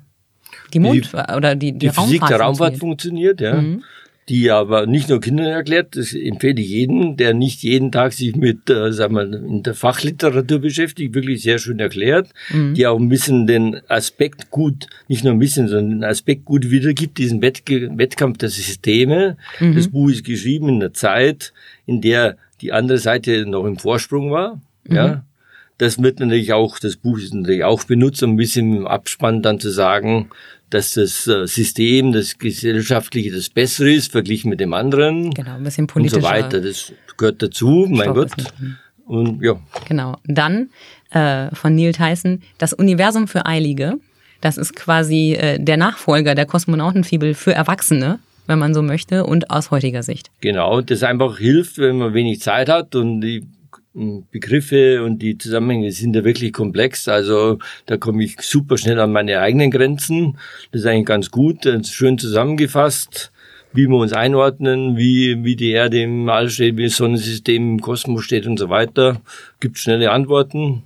die 0.72 0.80
Mond 0.80 1.12
oder 1.38 1.56
die, 1.56 1.72
die, 1.74 1.80
Die 1.80 1.90
Physik 1.90 2.26
der 2.28 2.40
Raumfahrt 2.42 2.78
funktioniert. 2.78 3.40
funktioniert, 3.40 3.42
ja. 3.42 3.62
Mhm. 3.62 3.84
Die 4.30 4.50
aber 4.52 4.86
nicht 4.86 5.10
nur 5.10 5.20
Kindern 5.20 5.48
erklärt, 5.48 5.96
das 5.98 6.14
empfehle 6.14 6.62
ich 6.62 6.70
jedem, 6.70 7.18
der 7.18 7.34
nicht 7.34 7.64
jeden 7.64 7.92
Tag 7.92 8.14
sich 8.14 8.36
mit, 8.36 8.70
äh, 8.70 8.94
sagen 8.94 9.16
wir, 9.16 9.24
in 9.24 9.64
der 9.64 9.74
Fachliteratur 9.74 10.60
beschäftigt, 10.60 11.16
wirklich 11.16 11.42
sehr 11.42 11.58
schön 11.58 11.80
erklärt, 11.80 12.30
Mhm. 12.52 12.76
die 12.76 12.86
auch 12.88 13.00
ein 13.00 13.10
bisschen 13.10 13.48
den 13.48 13.82
Aspekt 13.90 14.52
gut, 14.52 14.88
nicht 15.08 15.24
nur 15.24 15.34
ein 15.34 15.40
bisschen, 15.40 15.68
sondern 15.68 15.90
den 16.00 16.04
Aspekt 16.04 16.46
gut 16.46 16.70
wiedergibt, 16.70 17.18
diesen 17.18 17.42
Wettge 17.42 17.90
Wettkampf 17.98 18.38
der 18.38 18.50
Systeme. 18.50 19.38
Mhm. 19.60 19.76
Das 19.76 19.88
Buch 19.90 20.10
ist 20.10 20.24
geschrieben 20.24 20.70
in 20.70 20.76
einer 20.76 20.94
Zeit, 20.94 21.52
in 21.88 22.00
der 22.00 22.38
die 22.62 22.72
andere 22.72 23.00
Seite 23.00 23.46
noch 23.48 23.66
im 23.66 23.78
Vorsprung 23.78 24.32
war, 24.32 24.62
Mhm. 24.88 24.96
ja. 24.96 25.24
Das 25.80 26.02
wird 26.02 26.20
natürlich 26.20 26.54
auch, 26.54 26.78
das 26.78 26.96
Buch 26.96 27.18
ist 27.18 27.34
natürlich 27.34 27.64
auch 27.64 27.84
benutzt, 27.86 28.22
um 28.22 28.34
ein 28.34 28.38
bisschen 28.38 28.78
im 28.78 28.88
Abspann 28.88 29.42
dann 29.42 29.60
zu 29.60 29.72
sagen, 29.72 30.30
dass 30.74 30.94
das 30.94 31.28
äh, 31.28 31.46
System, 31.48 32.12
das 32.12 32.38
gesellschaftliche, 32.38 33.32
das 33.32 33.50
bessere 33.50 33.92
ist, 33.92 34.12
verglichen 34.12 34.50
mit 34.50 34.60
dem 34.60 34.74
anderen 34.74 35.32
Genau, 35.32 35.56
ein 35.56 35.64
bisschen 35.64 35.84
und 35.84 35.88
politischer. 35.88 36.22
so 36.22 36.28
weiter. 36.28 36.62
Das 36.62 36.92
gehört 37.18 37.42
dazu, 37.42 37.88
mein 37.90 38.14
Gott. 38.14 38.32
Und 39.06 39.42
ja, 39.44 39.60
Genau. 39.88 40.18
Dann 40.26 40.70
äh, 41.12 41.54
von 41.54 41.76
Neil 41.76 41.92
Tyson 41.94 42.42
das 42.58 42.74
Universum 42.74 43.28
für 43.28 43.46
Eilige. 43.46 43.96
Das 44.40 44.58
ist 44.58 44.76
quasi 44.76 45.34
äh, 45.34 45.60
der 45.60 45.78
Nachfolger 45.78 46.34
der 46.36 46.46
Kosmonautenfibel 46.46 47.34
für 47.36 47.54
Erwachsene, 47.54 48.20
wenn 48.48 48.58
man 48.58 48.74
so 48.74 48.82
möchte, 48.82 49.26
und 49.26 49.52
aus 49.52 49.70
heutiger 49.72 50.02
Sicht. 50.04 50.32
genau. 50.42 50.82
Das 50.82 51.04
einfach 51.04 51.38
hilft, 51.38 51.78
wenn 51.78 51.98
man 51.98 52.14
wenig 52.14 52.42
Zeit 52.42 52.70
hat 52.70 52.96
und 52.96 53.22
die 53.22 53.46
Begriffe 53.94 55.04
und 55.04 55.20
die 55.20 55.38
Zusammenhänge 55.38 55.92
sind 55.92 56.16
ja 56.16 56.24
wirklich 56.24 56.54
komplex. 56.54 57.08
Also 57.10 57.60
da 57.88 57.98
komme 57.98 58.24
ich 58.24 58.40
super 58.42 58.78
schnell 58.78 59.00
an 59.00 59.12
meine 59.12 59.40
eigenen 59.40 59.70
Grenzen. 59.70 60.38
Das 60.72 60.82
ist 60.82 60.88
eigentlich 60.88 61.06
ganz 61.06 61.30
gut, 61.30 61.68
schön 61.88 62.18
zusammengefasst, 62.18 63.32
wie 63.74 63.88
wir 63.88 63.98
uns 63.98 64.14
einordnen, 64.14 64.98
wie, 64.98 65.44
wie 65.44 65.58
die 65.58 65.72
Erde 65.72 66.02
im 66.02 66.30
All 66.30 66.50
steht, 66.50 66.78
wie 66.78 66.86
das 66.86 66.96
Sonnensystem 66.96 67.74
im 67.74 67.82
Kosmos 67.82 68.24
steht 68.24 68.48
und 68.48 68.58
so 68.58 68.70
weiter. 68.70 69.22
Gibt 69.60 69.78
schnelle 69.78 70.12
Antworten. 70.12 70.84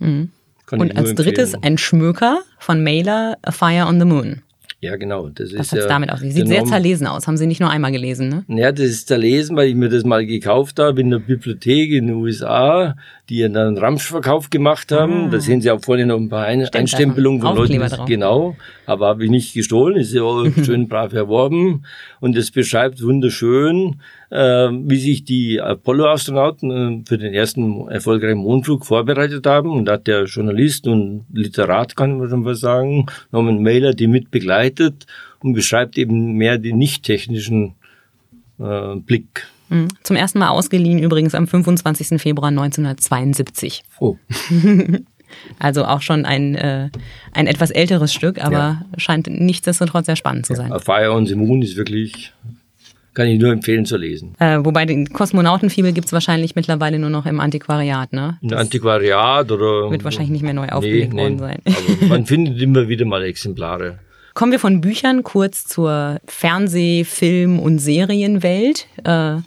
Ich 0.00 0.72
Und 0.72 0.96
als 0.96 1.14
drittes 1.14 1.54
ein 1.62 1.78
Schmöker 1.78 2.40
von 2.58 2.82
Mailer, 2.82 3.38
A 3.42 3.52
Fire 3.52 3.86
on 3.86 4.00
the 4.00 4.04
Moon. 4.04 4.42
Ja, 4.80 4.94
genau. 4.94 5.28
Das 5.28 5.46
Was 5.52 5.66
ist 5.66 5.72
hat's 5.72 5.82
ja 5.82 5.88
damit 5.88 6.12
aus? 6.12 6.20
Sieht 6.20 6.36
der 6.36 6.46
sehr 6.46 6.64
zerlesen 6.64 7.08
aus. 7.08 7.26
Haben 7.26 7.36
Sie 7.36 7.48
nicht 7.48 7.58
nur 7.60 7.68
einmal 7.68 7.90
gelesen, 7.90 8.28
ne? 8.28 8.44
Ja, 8.46 8.70
das 8.70 8.86
ist 8.86 9.08
zerlesen, 9.08 9.56
weil 9.56 9.68
ich 9.70 9.74
mir 9.74 9.88
das 9.88 10.04
mal 10.04 10.24
gekauft 10.24 10.78
habe 10.78 11.00
in 11.00 11.10
der 11.10 11.18
Bibliothek 11.18 11.90
in 11.90 12.06
den 12.06 12.14
USA, 12.16 12.94
die 13.28 13.40
dann 13.42 13.56
einen 13.56 13.78
Ramschverkauf 13.78 14.50
gemacht 14.50 14.92
haben. 14.92 15.32
Da 15.32 15.40
sehen 15.40 15.60
Sie 15.60 15.70
auch 15.72 15.80
vorne 15.80 16.06
noch 16.06 16.16
ein 16.16 16.28
paar 16.28 16.44
Ein 16.46 16.60
Ah. 16.60 16.62
ist 16.62 16.76
Einstempelungen 16.76 17.40
von 17.40 17.56
Leuten. 17.56 17.62
Aufkleber 17.62 17.88
die- 17.88 17.96
drauf. 17.96 18.06
Genau, 18.08 18.56
aber 18.86 19.08
habe 19.08 19.24
ich 19.24 19.30
nicht 19.30 19.52
gestohlen, 19.52 19.96
ist 19.96 20.12
ja 20.14 20.22
auch 20.22 20.44
schön 20.64 20.86
brav 20.86 21.12
erworben. 21.12 21.82
Und 22.20 22.36
es 22.36 22.52
beschreibt 22.52 23.02
wunderschön, 23.02 24.00
äh, 24.30 24.68
wie 24.70 24.98
sich 24.98 25.24
die 25.24 25.60
Apollo-Astronauten 25.60 27.02
äh, 27.02 27.08
für 27.08 27.18
den 27.18 27.32
ersten 27.32 27.88
erfolgreichen 27.88 28.38
Mondflug 28.38 28.84
vorbereitet 28.84 29.46
haben. 29.46 29.70
Und 29.70 29.86
da 29.86 29.92
hat 29.92 30.06
der 30.06 30.24
Journalist 30.24 30.86
und 30.86 31.26
Literat, 31.32 31.96
kann 31.96 32.18
man 32.18 32.28
schon 32.28 32.42
mal 32.42 32.54
sagen, 32.54 33.06
Norman 33.32 33.62
Mailer, 33.62 33.94
die 33.94 34.06
mit 34.06 34.30
begleitet 34.30 35.06
und 35.40 35.54
beschreibt 35.54 35.98
eben 35.98 36.32
mehr 36.34 36.58
den 36.58 36.78
nicht 36.78 37.04
technischen 37.04 37.74
äh, 38.58 38.96
Blick. 38.96 39.46
Mhm. 39.68 39.88
Zum 40.02 40.16
ersten 40.16 40.38
Mal 40.38 40.48
ausgeliehen 40.48 40.98
übrigens 40.98 41.34
am 41.34 41.46
25. 41.46 42.20
Februar 42.20 42.48
1972. 42.48 43.82
Oh, 44.00 44.16
Also 45.58 45.84
auch 45.84 46.02
schon 46.02 46.24
ein, 46.24 46.54
äh, 46.54 46.90
ein 47.32 47.46
etwas 47.46 47.70
älteres 47.70 48.12
Stück, 48.12 48.42
aber 48.42 48.82
scheint 48.96 49.26
nichtsdestotrotz 49.26 50.06
sehr 50.06 50.16
spannend 50.16 50.46
zu 50.46 50.54
sein. 50.54 50.72
A 50.72 50.78
Fire 50.78 51.12
on 51.12 51.26
the 51.26 51.34
Moon 51.34 51.62
ist 51.62 51.76
wirklich, 51.76 52.32
kann 53.18 53.26
ich 53.26 53.40
nur 53.40 53.50
empfehlen 53.50 53.84
zu 53.84 53.96
lesen. 53.96 54.36
Äh, 54.38 54.58
wobei 54.62 54.84
den 54.84 55.12
Kosmonautenfibel 55.12 55.92
gibt's 55.92 56.12
wahrscheinlich 56.12 56.54
mittlerweile 56.54 57.00
nur 57.00 57.10
noch 57.10 57.26
im 57.26 57.40
Antiquariat, 57.40 58.12
ne? 58.12 58.38
Ein 58.44 58.54
Antiquariat 58.54 59.50
oder. 59.50 59.90
Wird 59.90 60.04
wahrscheinlich 60.04 60.30
nicht 60.30 60.44
mehr 60.44 60.54
neu 60.54 60.68
aufgelegt 60.68 61.12
worden 61.14 61.40
sein. 61.40 61.58
Aber 61.66 62.06
man 62.08 62.26
findet 62.26 62.62
immer 62.62 62.88
wieder 62.88 63.04
mal 63.06 63.24
Exemplare. 63.24 63.98
Kommen 64.34 64.52
wir 64.52 64.60
von 64.60 64.80
Büchern 64.80 65.24
kurz 65.24 65.66
zur 65.66 66.20
Fernseh-, 66.28 67.02
Film- 67.04 67.58
und 67.58 67.80
Serienwelt. 67.80 68.86
Äh, 69.02 69.38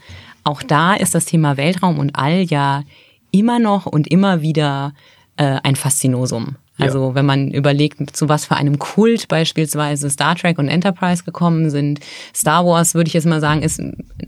auch 0.44 0.64
da 0.64 0.96
ist 0.96 1.16
das 1.16 1.24
Thema 1.24 1.56
Weltraum 1.56 1.98
und 1.98 2.18
All 2.18 2.42
ja 2.42 2.84
immer 3.32 3.60
noch 3.60 3.86
und 3.86 4.12
immer 4.12 4.42
wieder 4.42 4.94
äh, 5.38 5.60
ein 5.64 5.78
Faszinosum. 5.78 6.58
Also 6.82 7.16
wenn 7.16 7.26
man 7.26 7.52
überlegt, 7.52 8.16
zu 8.16 8.30
was 8.30 8.46
für 8.46 8.56
einem 8.56 8.80
Kult 8.80 9.28
beispielsweise 9.28 10.10
Star 10.10 10.36
Trek 10.36 10.58
und 10.58 10.68
Enterprise 10.68 11.24
gekommen 11.24 11.70
sind. 11.70 12.00
Star 12.36 12.66
Wars, 12.66 12.94
würde 12.94 13.08
ich 13.08 13.14
jetzt 13.14 13.28
mal 13.28 13.42
sagen, 13.42 13.62
ist 13.62 13.82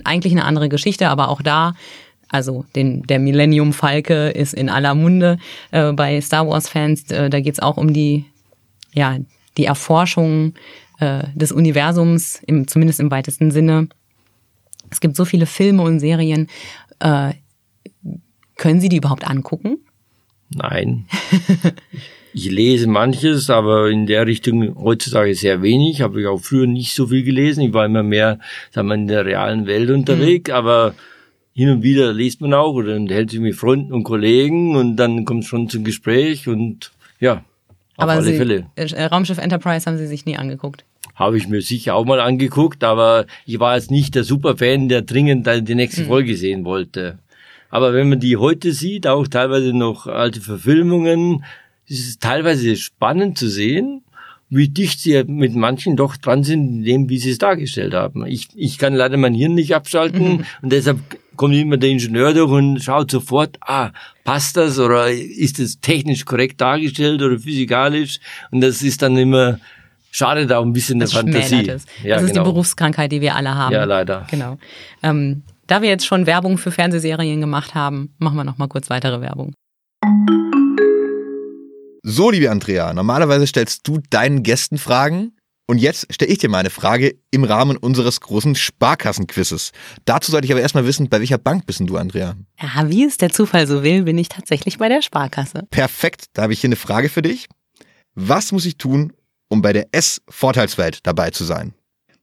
eigentlich 0.03 0.33
eine 0.33 0.45
andere 0.45 0.69
Geschichte, 0.69 1.09
aber 1.09 1.29
auch 1.29 1.41
da 1.41 1.73
also 2.29 2.65
den, 2.75 3.03
der 3.03 3.19
Millennium 3.19 3.73
Falke 3.73 4.29
ist 4.29 4.55
in 4.55 4.67
aller 4.67 4.95
Munde 4.95 5.37
äh, 5.69 5.91
bei 5.91 6.19
Star 6.19 6.47
Wars 6.47 6.67
Fans. 6.67 7.11
Äh, 7.11 7.29
da 7.29 7.39
geht's 7.39 7.59
auch 7.59 7.77
um 7.77 7.93
die 7.93 8.25
ja, 8.93 9.17
die 9.57 9.65
Erforschung 9.65 10.53
äh, 10.99 11.23
des 11.35 11.51
Universums, 11.51 12.41
im, 12.45 12.67
zumindest 12.67 12.99
im 12.99 13.11
weitesten 13.11 13.51
Sinne. 13.51 13.87
Es 14.89 14.99
gibt 14.99 15.15
so 15.15 15.25
viele 15.25 15.45
Filme 15.45 15.81
und 15.83 15.99
Serien. 15.99 16.47
Äh, 16.99 17.33
können 18.55 18.79
Sie 18.79 18.89
die 18.89 18.97
überhaupt 18.97 19.27
angucken? 19.27 19.77
Nein. 20.49 21.05
Ich 22.33 22.49
lese 22.49 22.87
manches, 22.87 23.49
aber 23.49 23.89
in 23.89 24.07
der 24.07 24.25
Richtung 24.25 24.75
heutzutage 24.75 25.35
sehr 25.35 25.61
wenig. 25.61 26.01
Habe 26.01 26.21
ich 26.21 26.27
auch 26.27 26.39
früher 26.39 26.65
nicht 26.65 26.93
so 26.93 27.07
viel 27.07 27.23
gelesen. 27.23 27.61
Ich 27.63 27.73
war 27.73 27.85
immer 27.85 28.01
mehr, 28.03 28.39
sagen 28.71 28.87
wir, 28.87 28.95
in 28.95 29.07
der 29.07 29.25
realen 29.25 29.67
Welt 29.67 29.91
unterwegs, 29.91 30.49
aber 30.49 30.95
hin 31.53 31.69
und 31.69 31.83
wieder 31.83 32.11
liest 32.11 32.41
man 32.41 32.53
auch 32.53 32.73
oder 32.73 32.99
hält 32.99 33.29
sich 33.29 33.39
mit 33.39 33.55
Freunden 33.55 33.93
und 33.93 34.03
Kollegen 34.03 34.75
und 34.75 34.95
dann 34.95 35.25
kommt 35.25 35.43
es 35.43 35.49
schon 35.49 35.69
zum 35.69 35.83
Gespräch 35.83 36.47
und 36.47 36.91
ja, 37.19 37.43
auf 37.95 38.03
Aber 38.03 38.13
alle 38.13 38.23
Sie, 38.23 38.37
Fälle. 38.37 38.65
äh, 38.75 39.03
Raumschiff 39.03 39.37
Enterprise 39.37 39.85
haben 39.85 39.97
Sie 39.97 40.07
sich 40.07 40.25
nie 40.25 40.35
angeguckt. 40.35 40.83
Habe 41.13 41.37
ich 41.37 41.47
mir 41.47 41.61
sicher 41.61 41.93
auch 41.93 42.05
mal 42.05 42.19
angeguckt, 42.19 42.83
aber 42.83 43.27
ich 43.45 43.59
war 43.59 43.75
jetzt 43.75 43.91
nicht 43.91 44.15
der 44.15 44.23
Superfan, 44.23 44.89
der 44.89 45.03
dringend 45.03 45.47
die 45.67 45.75
nächste 45.75 46.05
Folge 46.05 46.35
sehen 46.35 46.65
wollte. 46.65 47.19
Aber 47.69 47.93
wenn 47.93 48.09
man 48.09 48.19
die 48.19 48.37
heute 48.37 48.71
sieht, 48.71 49.05
auch 49.05 49.27
teilweise 49.27 49.73
noch 49.73 50.07
alte 50.07 50.41
Verfilmungen, 50.41 51.43
ist 51.93 52.07
es 52.07 52.19
teilweise 52.19 52.75
spannend 52.75 53.37
zu 53.37 53.47
sehen, 53.47 54.01
wie 54.49 54.67
dicht 54.67 54.99
sie 54.99 55.23
mit 55.23 55.55
manchen 55.55 55.95
doch 55.95 56.15
dran 56.17 56.43
sind, 56.43 56.67
in 56.67 56.83
dem, 56.83 57.09
wie 57.09 57.17
sie 57.17 57.31
es 57.31 57.37
dargestellt 57.39 57.93
haben. 57.93 58.25
Ich, 58.27 58.49
ich 58.55 58.77
kann 58.77 58.93
leider 58.93 59.17
mein 59.17 59.33
Hirn 59.33 59.55
nicht 59.55 59.73
abschalten 59.73 60.45
und 60.61 60.71
deshalb 60.71 60.99
kommt 61.35 61.55
immer 61.55 61.77
der 61.77 61.89
Ingenieur 61.89 62.33
durch 62.33 62.51
und 62.51 62.79
schaut 62.79 63.09
sofort, 63.09 63.57
ah, 63.61 63.91
passt 64.23 64.57
das 64.57 64.77
oder 64.77 65.09
ist 65.09 65.59
es 65.59 65.79
technisch 65.79 66.25
korrekt 66.25 66.61
dargestellt 66.61 67.21
oder 67.21 67.39
physikalisch? 67.39 68.19
Und 68.51 68.61
das 68.61 68.83
ist 68.83 69.01
dann 69.01 69.17
immer 69.17 69.59
schadet 70.11 70.51
auch 70.51 70.63
ein 70.63 70.73
bisschen 70.73 70.99
der 70.99 71.07
Das 71.07 71.17
Fantasie. 71.17 71.47
schmälert 71.47 71.75
es. 71.77 71.85
Ja, 72.03 72.15
das 72.15 72.25
ist 72.25 72.29
genau. 72.33 72.43
die 72.43 72.51
Berufskrankheit, 72.51 73.11
die 73.11 73.21
wir 73.21 73.35
alle 73.35 73.55
haben. 73.55 73.73
Ja, 73.73 73.83
leider. 73.83 74.27
Genau. 74.29 74.59
Ähm, 75.01 75.41
da 75.65 75.81
wir 75.81 75.89
jetzt 75.89 76.05
schon 76.05 76.27
Werbung 76.27 76.59
für 76.59 76.69
Fernsehserien 76.71 77.41
gemacht 77.41 77.73
haben, 77.73 78.13
machen 78.19 78.35
wir 78.35 78.43
noch 78.43 78.59
mal 78.59 78.67
kurz 78.67 78.91
weitere 78.91 79.21
Werbung. 79.21 79.53
So, 82.05 82.29
liebe 82.29 82.51
Andrea, 82.51 82.93
normalerweise 82.93 83.47
stellst 83.47 83.87
du 83.87 83.99
deinen 84.09 84.43
Gästen 84.43 84.77
Fragen. 84.77 85.37
Und 85.67 85.77
jetzt 85.77 86.13
stelle 86.13 86.29
ich 86.29 86.37
dir 86.37 86.49
mal 86.49 86.57
eine 86.57 86.69
Frage 86.69 87.15
im 87.31 87.45
Rahmen 87.45 87.77
unseres 87.77 88.19
großen 88.19 88.55
Sparkassenquizzes. 88.55 89.71
Dazu 90.03 90.29
sollte 90.29 90.43
ich 90.43 90.51
aber 90.51 90.59
erstmal 90.59 90.85
wissen, 90.85 91.07
bei 91.07 91.19
welcher 91.21 91.37
Bank 91.37 91.65
bist 91.65 91.79
du, 91.79 91.95
Andrea? 91.95 92.35
Ja, 92.61 92.89
wie 92.89 93.05
es 93.05 93.15
der 93.15 93.31
Zufall 93.31 93.67
so 93.67 93.83
will, 93.83 94.03
bin 94.03 94.17
ich 94.17 94.27
tatsächlich 94.27 94.79
bei 94.79 94.89
der 94.89 95.01
Sparkasse. 95.01 95.65
Perfekt, 95.71 96.25
da 96.33 96.41
habe 96.41 96.51
ich 96.51 96.59
hier 96.59 96.67
eine 96.67 96.75
Frage 96.75 97.07
für 97.07 97.21
dich. 97.21 97.47
Was 98.15 98.51
muss 98.51 98.65
ich 98.65 98.77
tun, 98.77 99.13
um 99.47 99.61
bei 99.61 99.71
der 99.71 99.87
S-Vorteilswelt 99.93 100.99
dabei 101.07 101.29
zu 101.29 101.45
sein? 101.45 101.73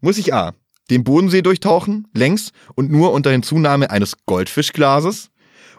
Muss 0.03 0.19
ich 0.19 0.35
A. 0.35 0.53
den 0.91 1.05
Bodensee 1.05 1.41
durchtauchen, 1.41 2.07
längs 2.13 2.53
und 2.75 2.91
nur 2.91 3.13
unter 3.13 3.31
Hinzunahme 3.31 3.91
eines 3.91 4.17
Goldfischglases? 4.27 5.31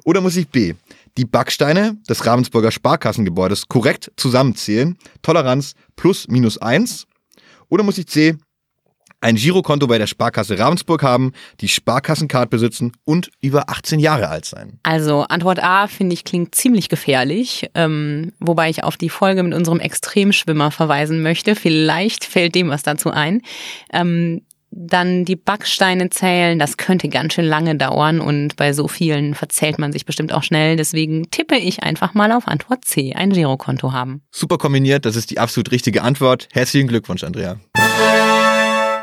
Oder 0.04 0.22
muss 0.22 0.36
ich 0.38 0.47
B. 0.47 0.74
die 1.18 1.26
Backsteine 1.26 1.97
des 2.09 2.26
Ravensburger 2.26 2.72
Sparkassengebäudes 2.72 3.68
korrekt 3.68 4.12
zusammenzählen, 4.18 4.97
Toleranz 5.22 5.74
plus 5.95 6.28
minus 6.28 6.57
eins? 6.57 7.05
Oder 7.70 7.84
muss 7.84 7.97
ich 7.97 8.07
C. 8.07 8.36
ein 9.22 9.36
Girokonto 9.36 9.88
bei 9.88 9.97
der 9.97 10.07
Sparkasse 10.07 10.57
Ravensburg 10.57 11.03
haben, 11.03 11.32
die 11.62 11.68
Sparkassencard 11.68 12.49
besitzen 12.49 12.91
und 13.05 13.30
über 13.39 13.70
18 13.70 13.99
Jahre 13.99 14.30
alt 14.30 14.45
sein? 14.45 14.80
Also 14.84 15.22
Antwort 15.24 15.64
A 15.64 15.88
finde 15.88 16.14
ich 16.14 16.24
klingt 16.24 16.55
ziemlich 16.55 16.89
gefährlich, 16.89 17.70
ähm, 17.76 18.34
wobei 18.39 18.70
ich 18.70 18.84
auf 18.84 18.97
die 18.97 19.09
Folge 19.09 19.43
mit 19.43 19.53
unserem 19.53 19.80
Extremschwimmer 19.80 20.72
verweisen 20.72 21.22
möchte. 21.22 21.55
Vielleicht 21.55 22.26
fällt 22.26 22.55
dem 22.55 22.70
was 22.70 22.84
dazu 22.84 23.12
ein. 23.12 23.41
Ähm, 23.93 24.41
dann 24.72 25.26
die 25.26 25.36
Backsteine 25.36 26.09
zählen, 26.09 26.57
das 26.57 26.78
könnte 26.78 27.09
ganz 27.09 27.34
schön 27.34 27.43
lange 27.45 27.76
dauern 27.76 28.22
und 28.22 28.55
bei 28.55 28.74
so 28.74 28.88
vielen 28.88 29.36
verzählt 29.36 29.78
man 29.78 29.91
sich 29.91 30.05
bestimmt 30.05 30.34
auch 30.34 30.41
schnell. 30.43 30.78
Deswegen 30.78 31.30
tippe 31.30 31.57
ich 31.57 31.84
einfach 31.84 32.13
mal 32.13 32.32
auf 32.32 32.47
Antwort 32.47 32.86
C, 32.86 33.13
ein 33.13 33.32
Girokonto 33.32 33.91
haben. 33.91 34.22
Super 34.32 34.57
kombiniert, 34.57 35.05
das 35.05 35.17
ist 35.17 35.30
die 35.30 35.39
absolut 35.39 35.72
richtige 35.72 36.03
Antwort. 36.03 36.47
Herzlichen 36.53 36.88
Glückwunsch, 36.88 37.24
Andrea. 37.24 37.59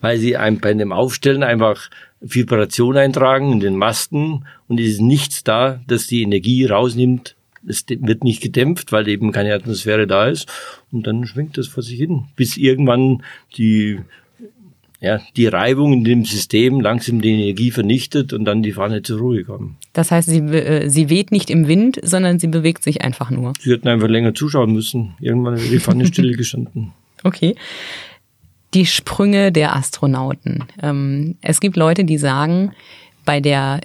Weil 0.00 0.18
sie 0.18 0.38
ein, 0.38 0.58
bei 0.58 0.72
dem 0.72 0.90
Aufstellen 0.90 1.42
einfach 1.42 1.90
Vibration 2.20 2.96
eintragen 2.96 3.52
in 3.52 3.60
den 3.60 3.76
Masten 3.76 4.46
und 4.68 4.80
es 4.80 4.92
ist 4.92 5.00
nichts 5.00 5.44
da, 5.44 5.80
das 5.86 6.06
die 6.06 6.22
Energie 6.22 6.64
rausnimmt. 6.64 7.36
Es 7.66 7.84
wird 7.88 8.24
nicht 8.24 8.42
gedämpft, 8.42 8.92
weil 8.92 9.08
eben 9.08 9.32
keine 9.32 9.54
Atmosphäre 9.54 10.06
da 10.06 10.28
ist. 10.28 10.48
Und 10.90 11.06
dann 11.06 11.26
schwingt 11.26 11.58
das 11.58 11.68
vor 11.68 11.82
sich 11.82 11.98
hin, 11.98 12.24
bis 12.36 12.56
irgendwann 12.56 13.22
die, 13.56 14.00
ja, 15.00 15.20
die 15.36 15.46
Reibung 15.46 15.92
in 15.92 16.04
dem 16.04 16.24
System 16.24 16.80
langsam 16.80 17.20
die 17.20 17.30
Energie 17.30 17.70
vernichtet 17.70 18.32
und 18.32 18.44
dann 18.44 18.62
die 18.62 18.72
Fahne 18.72 19.02
zur 19.02 19.18
Ruhe 19.18 19.44
kommt. 19.44 19.76
Das 19.92 20.10
heißt, 20.10 20.28
sie, 20.28 20.38
äh, 20.38 20.88
sie 20.88 21.10
weht 21.10 21.32
nicht 21.32 21.50
im 21.50 21.66
Wind, 21.66 21.98
sondern 22.02 22.38
sie 22.38 22.46
bewegt 22.46 22.84
sich 22.84 23.02
einfach 23.02 23.30
nur. 23.30 23.52
Sie 23.60 23.72
hätten 23.72 23.88
einfach 23.88 24.08
länger 24.08 24.34
zuschauen 24.34 24.72
müssen. 24.72 25.14
Irgendwann 25.20 25.56
wäre 25.56 25.68
die 25.68 25.80
Pfanne 25.80 26.06
stillgestanden. 26.06 26.92
Okay. 27.24 27.54
Die 28.74 28.84
Sprünge 28.84 29.52
der 29.52 29.76
Astronauten. 29.76 30.64
Ähm, 30.82 31.36
es 31.40 31.60
gibt 31.60 31.76
Leute, 31.76 32.04
die 32.04 32.18
sagen, 32.18 32.72
bei 33.24 33.38
der, 33.38 33.80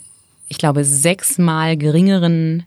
ich 0.47 0.57
glaube, 0.57 0.83
sechsmal 0.83 1.77
geringeren 1.77 2.63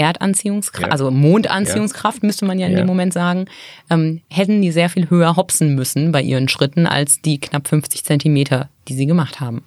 Erdanziehungskraft, 0.00 0.86
Ja. 0.86 0.92
also 0.92 1.10
Mondanziehungskraft 1.10 2.22
müsste 2.22 2.44
man 2.46 2.58
ja 2.58 2.66
in 2.66 2.72
Ja. 2.72 2.78
dem 2.78 2.86
Moment 2.86 3.12
sagen, 3.12 3.44
ähm, 3.90 4.20
hätten 4.28 4.60
die 4.62 4.72
sehr 4.72 4.88
viel 4.88 5.10
höher 5.10 5.36
hopsen 5.36 5.74
müssen 5.74 6.10
bei 6.12 6.22
ihren 6.22 6.48
Schritten 6.48 6.86
als 6.86 7.20
die 7.22 7.38
knapp 7.38 7.68
50 7.68 8.04
Zentimeter, 8.04 8.68
die 8.88 8.94
sie 8.94 9.06
gemacht 9.06 9.40
haben. 9.40 9.62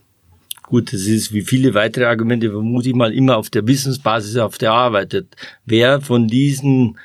Gut, 0.63 0.91
das 0.93 1.01
ist 1.01 1.33
wie 1.33 1.41
viele 1.41 1.73
weitere 1.73 2.05
Argumente, 2.05 2.49
vermute 2.49 2.89
ich 2.89 2.95
mal, 2.95 3.13
immer 3.13 3.37
auf 3.37 3.49
der 3.49 3.67
Wissensbasis, 3.67 4.37
auf 4.37 4.57
der 4.57 4.71
arbeitet. 4.71 5.27
Wer 5.65 6.01
von 6.01 6.27
diesen, 6.27 6.97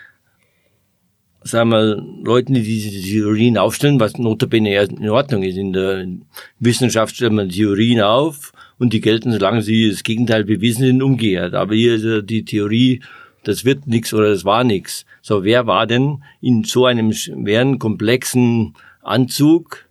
sagen 1.43 1.71
wir, 1.71 2.03
Leuten, 2.25 2.55
die 2.55 2.63
diese 2.63 2.91
Theorien 3.03 3.59
aufstellen, 3.59 4.01
was 4.01 4.17
notabene 4.17 4.73
ja 4.73 4.83
in 4.83 5.09
Ordnung 5.11 5.43
ist, 5.43 5.57
in 5.57 5.73
der 5.73 6.07
Wissenschaft 6.61 7.17
stellt 7.17 7.33
man 7.33 7.49
Theorien 7.49 8.01
auf 8.01 8.53
und 8.79 8.93
die 8.93 9.01
gelten, 9.01 9.33
solange 9.33 9.63
sie 9.63 9.91
das 9.91 10.03
Gegenteil 10.03 10.45
bewiesen 10.45 10.85
sind, 10.87 11.03
umgekehrt. 11.03 11.55
Aber 11.55 11.75
hier 11.75 11.95
ist 11.97 12.05
ja 12.05 12.21
die 12.21 12.45
Theorie, 12.45 13.01
das 13.45 13.65
wird 13.65 13.87
nichts 13.87 14.13
oder 14.13 14.31
das 14.31 14.45
war 14.45 14.65
nichts. 14.65 15.05
So, 15.23 15.45
wer 15.45 15.67
war 15.67 15.87
denn 15.87 16.23
in 16.41 16.65
so 16.65 16.87
einem 16.87 17.13
schweren, 17.13 17.79
komplexen 17.79 18.75
Anzug 19.03 19.89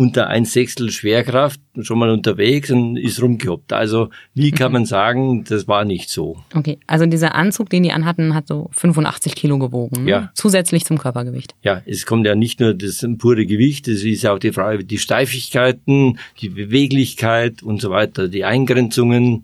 unter 0.00 0.28
ein 0.28 0.44
Sechstel 0.46 0.90
Schwerkraft 0.90 1.60
schon 1.80 1.98
mal 1.98 2.10
unterwegs 2.10 2.70
und 2.70 2.96
ist 2.96 3.20
rumgehoppt. 3.20 3.72
Also 3.72 4.08
wie 4.34 4.50
kann 4.52 4.72
man 4.72 4.86
sagen, 4.86 5.44
das 5.44 5.68
war 5.68 5.84
nicht 5.84 6.08
so? 6.08 6.38
Okay, 6.54 6.78
also 6.86 7.04
dieser 7.06 7.34
Anzug, 7.34 7.68
den 7.68 7.82
die 7.82 7.92
anhatten, 7.92 8.34
hat 8.34 8.46
so 8.46 8.70
85 8.72 9.34
Kilo 9.34 9.58
gewogen. 9.58 10.04
ne? 10.04 10.10
Ja. 10.10 10.30
Zusätzlich 10.34 10.84
zum 10.84 10.98
Körpergewicht. 10.98 11.54
Ja, 11.62 11.82
es 11.84 12.06
kommt 12.06 12.26
ja 12.26 12.34
nicht 12.34 12.60
nur 12.60 12.72
das 12.72 13.06
pure 13.18 13.44
Gewicht, 13.46 13.88
es 13.88 14.04
ist 14.04 14.26
auch 14.26 14.38
die 14.38 14.52
Frage, 14.52 14.84
die 14.84 14.98
Steifigkeiten, 14.98 16.18
die 16.40 16.48
Beweglichkeit 16.48 17.62
und 17.62 17.80
so 17.80 17.90
weiter, 17.90 18.28
die 18.28 18.44
Eingrenzungen. 18.44 19.42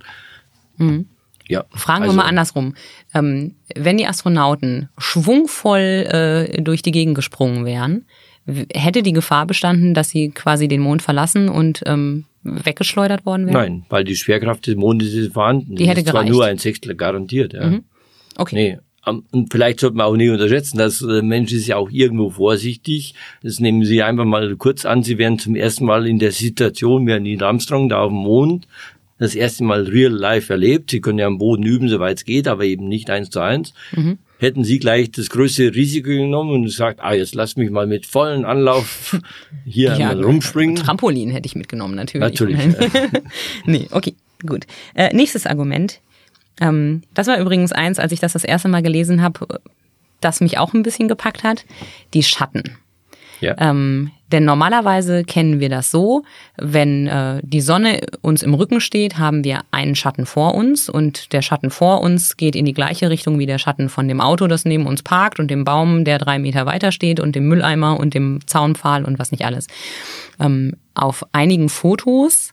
Ja, 1.49 1.65
Fragen 1.71 2.03
also, 2.03 2.15
wir 2.15 2.23
mal 2.23 2.29
andersrum. 2.29 2.75
Ähm, 3.15 3.55
wenn 3.75 3.97
die 3.97 4.07
Astronauten 4.07 4.89
schwungvoll 4.99 5.81
äh, 5.81 6.63
durch 6.63 6.83
die 6.83 6.93
Gegend 6.93 7.15
gesprungen 7.15 7.65
wären, 7.65 8.07
hätte 8.73 9.03
die 9.03 9.13
Gefahr 9.13 9.47
bestanden, 9.47 9.95
dass 9.95 10.11
sie 10.11 10.31
quasi 10.31 10.69
den 10.69 10.81
Mond 10.81 11.03
verlassen 11.03 11.49
und 11.49 11.83
ähm, 11.87 12.25
weggeschleudert 12.43 13.27
worden 13.27 13.47
wären? 13.47 13.55
Nein, 13.55 13.87
weil 13.89 14.05
die 14.05 14.17
Schwerkraft 14.17 14.67
des 14.67 14.77
Mondes 14.77 15.13
ist 15.13 15.33
vorhanden. 15.33 15.77
Die 15.77 15.85
Das 15.85 15.91
hätte 15.91 16.01
ist 16.01 16.09
zwar 16.09 16.23
gereicht. 16.23 16.31
Mhm. 16.31 16.37
nur 16.37 16.45
ein 16.45 16.59
Sechstel 16.59 16.95
garantiert. 16.95 17.53
Ja. 17.53 17.81
Okay. 18.37 18.55
Nee. 18.55 18.79
Und 19.09 19.53
vielleicht 19.53 19.79
sollte 19.79 19.97
man 19.97 20.07
auch 20.07 20.17
nicht 20.17 20.31
unterschätzen, 20.31 20.79
dass 20.79 20.99
der 20.99 21.23
Mensch 21.23 21.53
ist 21.53 21.69
ja 21.69 21.77
auch 21.77 21.91
irgendwo 21.91 22.31
vorsichtig. 22.31 23.15
Das 23.41 23.61
nehmen 23.61 23.85
Sie 23.85 24.03
einfach 24.03 24.25
mal 24.25 24.57
kurz 24.57 24.85
an. 24.85 25.05
Sie 25.05 25.17
wären 25.17 25.39
zum 25.39 25.55
ersten 25.55 25.85
Mal 25.85 26.09
in 26.09 26.19
der 26.19 26.33
Situation, 26.33 27.07
wie 27.07 27.21
Neil 27.21 27.45
Armstrong 27.45 27.89
da 27.89 28.01
auf 28.01 28.11
dem 28.11 28.17
Mond, 28.17 28.67
das 29.19 29.35
erste 29.35 29.65
Mal 29.65 29.85
real 29.85 30.13
life 30.13 30.53
erlebt. 30.53 30.91
Sie 30.91 31.01
können 31.01 31.19
ja 31.19 31.27
am 31.27 31.39
Boden 31.39 31.63
üben, 31.63 31.89
soweit 31.89 32.19
es 32.19 32.25
geht, 32.25 32.49
aber 32.49 32.65
eben 32.65 32.89
nicht 32.89 33.11
eins 33.11 33.31
zu 33.31 33.41
eins. 33.41 33.73
hätten 34.39 34.65
Sie 34.65 34.79
gleich 34.79 35.11
das 35.11 35.31
größte 35.31 35.75
Risiko 35.75 36.09
genommen 36.09 36.51
und 36.51 36.65
gesagt, 36.65 37.01
ah, 37.01 37.15
jetzt 37.15 37.35
lass 37.35 37.57
mich 37.57 37.71
mal 37.71 37.87
mit 37.87 38.05
vollen 38.07 38.45
Anlauf 38.45 39.19
hier 39.65 39.95
einmal 39.95 40.23
rumspringen. 40.23 40.77
Trampolin 40.77 41.31
hätte 41.31 41.47
ich 41.47 41.57
mitgenommen, 41.57 41.95
natürlich. 41.95 42.29
Natürlich, 42.29 42.59
nee, 43.65 43.89
okay, 43.91 44.15
gut. 44.47 44.67
Äh, 44.95 45.15
nächstes 45.15 45.47
Argument. 45.47 46.01
Ähm, 46.61 47.03
das 47.15 47.27
war 47.27 47.39
übrigens 47.39 47.73
eins, 47.73 47.99
als 47.99 48.13
ich 48.13 48.21
das 48.21 48.35
das 48.35 48.45
erste 48.45 48.69
Mal 48.69 48.83
gelesen 48.83 49.23
habe, 49.23 49.61
das 50.21 50.41
mich 50.41 50.59
auch 50.59 50.75
ein 50.75 50.83
bisschen 50.83 51.09
gepackt 51.09 51.43
hat. 51.43 51.65
Die 52.15 52.23
Schatten. 52.23 52.63
Ja. 53.41 53.55
Ähm, 53.59 54.11
denn 54.33 54.45
normalerweise 54.45 55.25
kennen 55.25 55.61
wir 55.61 55.69
das 55.69 55.91
so, 55.91 56.25
wenn 56.57 57.07
äh, 57.07 57.41
die 57.43 57.61
Sonne 57.61 58.01
uns 58.23 58.43
im 58.43 58.55
Rücken 58.55 58.81
steht, 58.81 59.19
haben 59.19 59.45
wir 59.45 59.61
einen 59.71 59.95
Schatten 59.95 60.27
vor 60.27 60.55
uns 60.55 60.89
und 60.89 61.33
der 61.33 61.43
Schatten 61.43 61.71
vor 61.71 62.01
uns 62.01 62.37
geht 62.37 62.57
in 62.57 62.65
die 62.65 62.75
gleiche 62.75 63.09
Richtung 63.09 63.39
wie 63.39 63.47
der 63.47 63.59
Schatten 63.59 63.89
von 63.89 64.09
dem 64.09 64.21
Auto, 64.21 64.49
das 64.49 64.65
neben 64.65 64.87
uns 64.87 65.03
parkt 65.03 65.39
und 65.39 65.51
dem 65.51 65.65
Baum, 65.65 66.05
der 66.05 66.19
drei 66.19 66.39
Meter 66.39 66.67
weiter 66.67 66.91
steht 66.91 67.21
und 67.21 67.37
dem 67.37 67.49
Mülleimer 67.49 68.01
und 68.01 68.15
dem 68.15 68.41
Zaunpfahl 68.47 69.05
und 69.05 69.19
was 69.19 69.31
nicht 69.31 69.45
alles. 69.45 69.69
Ähm, 70.41 70.75
auf 70.95 71.25
einigen 71.33 71.69
Fotos 71.69 72.53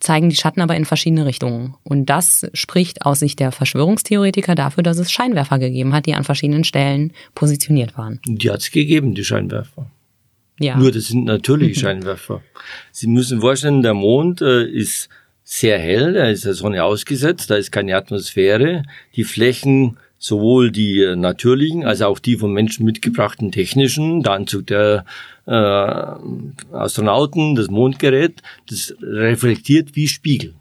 zeigen 0.00 0.30
die 0.30 0.36
Schatten 0.36 0.60
aber 0.60 0.76
in 0.76 0.84
verschiedene 0.84 1.26
Richtungen. 1.26 1.74
Und 1.82 2.06
das 2.06 2.46
spricht 2.52 3.06
aus 3.06 3.20
Sicht 3.20 3.40
der 3.40 3.52
Verschwörungstheoretiker 3.52 4.54
dafür, 4.54 4.82
dass 4.82 4.98
es 4.98 5.10
Scheinwerfer 5.10 5.58
gegeben 5.58 5.94
hat, 5.94 6.06
die 6.06 6.14
an 6.14 6.24
verschiedenen 6.24 6.64
Stellen 6.64 7.12
positioniert 7.34 7.96
waren. 7.96 8.20
Die 8.26 8.50
hat 8.50 8.60
es 8.60 8.70
gegeben, 8.70 9.14
die 9.14 9.24
Scheinwerfer. 9.24 9.90
Ja. 10.58 10.78
Nur 10.78 10.90
das 10.90 11.08
sind 11.08 11.24
natürliche 11.24 11.80
Scheinwerfer. 11.80 12.42
Sie 12.90 13.08
müssen 13.08 13.40
vorstellen, 13.40 13.82
der 13.82 13.94
Mond 13.94 14.40
äh, 14.40 14.64
ist 14.64 15.08
sehr 15.44 15.78
hell, 15.78 16.16
er 16.16 16.30
ist 16.30 16.44
der 16.44 16.54
Sonne 16.54 16.82
ausgesetzt, 16.82 17.50
da 17.50 17.56
ist 17.56 17.70
keine 17.70 17.96
Atmosphäre. 17.96 18.82
Die 19.14 19.24
Flächen, 19.24 19.98
sowohl 20.18 20.72
die 20.72 21.02
äh, 21.02 21.14
natürlichen 21.14 21.84
als 21.84 22.02
auch 22.02 22.18
die 22.18 22.36
vom 22.36 22.52
Menschen 22.52 22.86
mitgebrachten 22.86 23.52
technischen, 23.52 24.22
der 24.22 24.32
Anzug 24.32 24.66
der 24.66 25.04
äh, 25.46 25.52
Astronauten, 25.52 27.54
das 27.54 27.68
Mondgerät, 27.68 28.42
das 28.68 28.94
reflektiert 29.00 29.94
wie 29.94 30.08
Spiegel. 30.08 30.54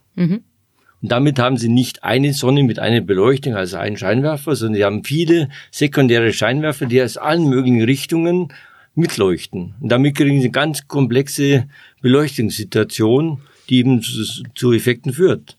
Und 1.02 1.12
damit 1.12 1.40
haben 1.40 1.58
sie 1.58 1.70
nicht 1.70 2.04
eine 2.04 2.34
Sonne 2.34 2.64
mit 2.64 2.80
einer 2.80 3.02
Beleuchtung, 3.02 3.56
also 3.56 3.78
einen 3.78 3.98
Scheinwerfer, 3.98 4.56
sondern 4.56 4.76
sie 4.76 4.86
haben 4.86 5.04
viele 5.04 5.50
sekundäre 5.72 6.34
Scheinwerfer, 6.34 6.86
die 6.86 7.02
aus 7.02 7.18
allen 7.18 7.48
möglichen 7.48 7.84
Richtungen 7.84 8.50
mitleuchten. 8.96 9.76
Und 9.80 9.90
damit 9.92 10.16
kriegen 10.16 10.40
sie 10.40 10.46
eine 10.48 10.52
ganz 10.52 10.88
komplexe 10.88 11.68
Beleuchtungssituation, 12.02 13.42
die 13.70 13.78
eben 13.78 14.02
zu, 14.02 14.44
zu 14.54 14.74
Effekten 14.74 15.14
führt. 15.14 15.58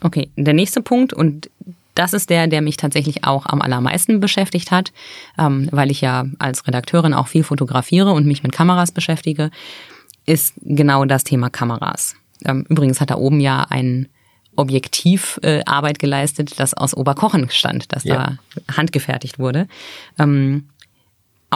Okay, 0.00 0.30
der 0.36 0.54
nächste 0.54 0.82
Punkt 0.82 1.12
und 1.12 1.50
das 1.94 2.12
ist 2.12 2.28
der, 2.28 2.46
der 2.46 2.60
mich 2.60 2.76
tatsächlich 2.76 3.24
auch 3.24 3.46
am 3.46 3.62
allermeisten 3.62 4.20
beschäftigt 4.20 4.70
hat, 4.70 4.92
ähm, 5.38 5.68
weil 5.72 5.90
ich 5.90 6.02
ja 6.02 6.26
als 6.38 6.66
Redakteurin 6.66 7.14
auch 7.14 7.26
viel 7.26 7.42
fotografiere 7.42 8.12
und 8.12 8.26
mich 8.26 8.42
mit 8.42 8.52
Kameras 8.52 8.92
beschäftige, 8.92 9.50
ist 10.26 10.52
genau 10.60 11.06
das 11.06 11.24
Thema 11.24 11.48
Kameras. 11.48 12.14
Ähm, 12.44 12.66
übrigens 12.68 13.00
hat 13.00 13.10
da 13.10 13.16
oben 13.16 13.40
ja 13.40 13.66
ein 13.70 14.08
Objektiv 14.56 15.38
äh, 15.42 15.62
Arbeit 15.66 15.98
geleistet, 15.98 16.58
das 16.60 16.74
aus 16.74 16.94
Oberkochen 16.94 17.48
stand, 17.50 17.92
das 17.94 18.04
Ja. 18.04 18.36
da 18.66 18.74
handgefertigt 18.76 19.38
wurde. 19.38 19.66
Ähm, 20.18 20.64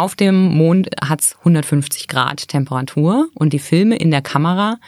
auf 0.01 0.15
dem 0.15 0.47
Mond 0.47 0.89
hat's 1.03 1.37
150 1.41 2.09
Grad 2.09 2.49
Temperatur 2.49 3.29
und 3.35 3.53
die 3.53 3.59
Filme 3.59 3.97
in 3.97 4.11
der 4.11 4.23
Kamera, 4.23 4.79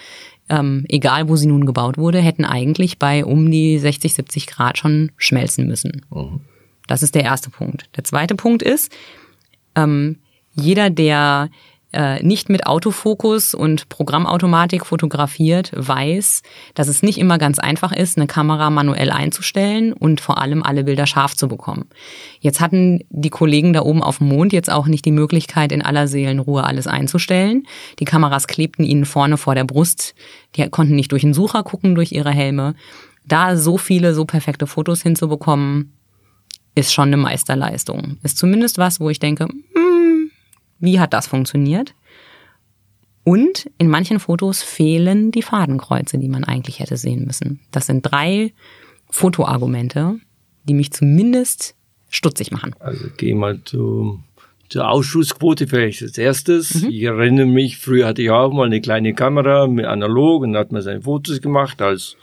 ähm, 0.48 0.86
egal 0.88 1.28
wo 1.28 1.36
sie 1.36 1.46
nun 1.46 1.66
gebaut 1.66 1.98
wurde, 1.98 2.18
hätten 2.18 2.46
eigentlich 2.46 2.98
bei 2.98 3.24
um 3.24 3.50
die 3.50 3.78
60, 3.78 4.14
70 4.14 4.46
Grad 4.46 4.78
schon 4.78 5.12
schmelzen 5.18 5.66
müssen. 5.66 6.06
Das 6.88 7.02
ist 7.02 7.14
der 7.14 7.24
erste 7.24 7.50
Punkt. 7.50 7.90
Der 7.96 8.04
zweite 8.04 8.34
Punkt 8.34 8.62
ist, 8.62 8.90
ähm, 9.74 10.18
jeder, 10.54 10.88
der 10.88 11.50
äh, 11.92 12.22
nicht 12.22 12.48
mit 12.48 12.66
Autofokus 12.66 13.54
und 13.54 13.88
Programmautomatik 13.88 14.86
fotografiert, 14.86 15.72
weiß, 15.74 16.42
dass 16.74 16.88
es 16.88 17.02
nicht 17.02 17.18
immer 17.18 17.38
ganz 17.38 17.58
einfach 17.58 17.92
ist, 17.92 18.16
eine 18.16 18.26
Kamera 18.26 18.70
manuell 18.70 19.10
einzustellen 19.10 19.92
und 19.92 20.20
vor 20.20 20.38
allem 20.38 20.62
alle 20.62 20.84
Bilder 20.84 21.06
scharf 21.06 21.36
zu 21.36 21.48
bekommen. 21.48 21.86
Jetzt 22.40 22.60
hatten 22.60 23.04
die 23.10 23.30
Kollegen 23.30 23.72
da 23.72 23.82
oben 23.82 24.02
auf 24.02 24.18
dem 24.18 24.28
Mond 24.28 24.52
jetzt 24.52 24.70
auch 24.70 24.86
nicht 24.86 25.04
die 25.04 25.12
Möglichkeit, 25.12 25.72
in 25.72 25.82
aller 25.82 26.08
Seelenruhe 26.08 26.64
alles 26.64 26.86
einzustellen. 26.86 27.64
Die 27.98 28.04
Kameras 28.04 28.46
klebten 28.46 28.84
ihnen 28.84 29.04
vorne 29.04 29.36
vor 29.36 29.54
der 29.54 29.64
Brust. 29.64 30.14
Die 30.56 30.68
konnten 30.70 30.96
nicht 30.96 31.12
durch 31.12 31.22
den 31.22 31.34
Sucher 31.34 31.62
gucken, 31.62 31.94
durch 31.94 32.12
ihre 32.12 32.30
Helme. 32.30 32.74
Da 33.26 33.56
so 33.56 33.78
viele, 33.78 34.14
so 34.14 34.24
perfekte 34.24 34.66
Fotos 34.66 35.02
hinzubekommen, 35.02 35.92
ist 36.74 36.92
schon 36.92 37.08
eine 37.08 37.18
Meisterleistung. 37.18 38.16
Ist 38.22 38.38
zumindest 38.38 38.78
was, 38.78 38.98
wo 38.98 39.10
ich 39.10 39.18
denke, 39.18 39.44
hm, 39.44 39.91
wie 40.82 41.00
hat 41.00 41.14
das 41.14 41.28
funktioniert? 41.28 41.94
Und 43.24 43.70
in 43.78 43.88
manchen 43.88 44.18
Fotos 44.18 44.62
fehlen 44.62 45.30
die 45.30 45.42
Fadenkreuze, 45.42 46.18
die 46.18 46.28
man 46.28 46.44
eigentlich 46.44 46.80
hätte 46.80 46.96
sehen 46.96 47.24
müssen. 47.24 47.60
Das 47.70 47.86
sind 47.86 48.02
drei 48.02 48.52
Fotoargumente, 49.08 50.16
die 50.64 50.74
mich 50.74 50.90
zumindest 50.92 51.76
stutzig 52.10 52.50
machen. 52.50 52.74
Also 52.80 53.06
geh 53.16 53.32
mal 53.32 53.62
zu, 53.64 54.20
zur 54.68 54.88
Ausschussquote 54.88 55.68
vielleicht 55.68 56.02
als 56.02 56.18
erstes. 56.18 56.82
Ich 56.82 57.02
erinnere 57.02 57.46
mich, 57.46 57.78
früher 57.78 58.06
hatte 58.08 58.22
ich 58.22 58.30
auch 58.30 58.52
mal 58.52 58.66
eine 58.66 58.80
kleine 58.80 59.14
Kamera 59.14 59.68
mit 59.68 59.84
analog 59.84 60.42
und 60.42 60.54
da 60.54 60.58
hat 60.58 60.72
man 60.72 60.82
seine 60.82 61.02
Fotos 61.02 61.40
gemacht 61.40 61.80
als 61.80 62.16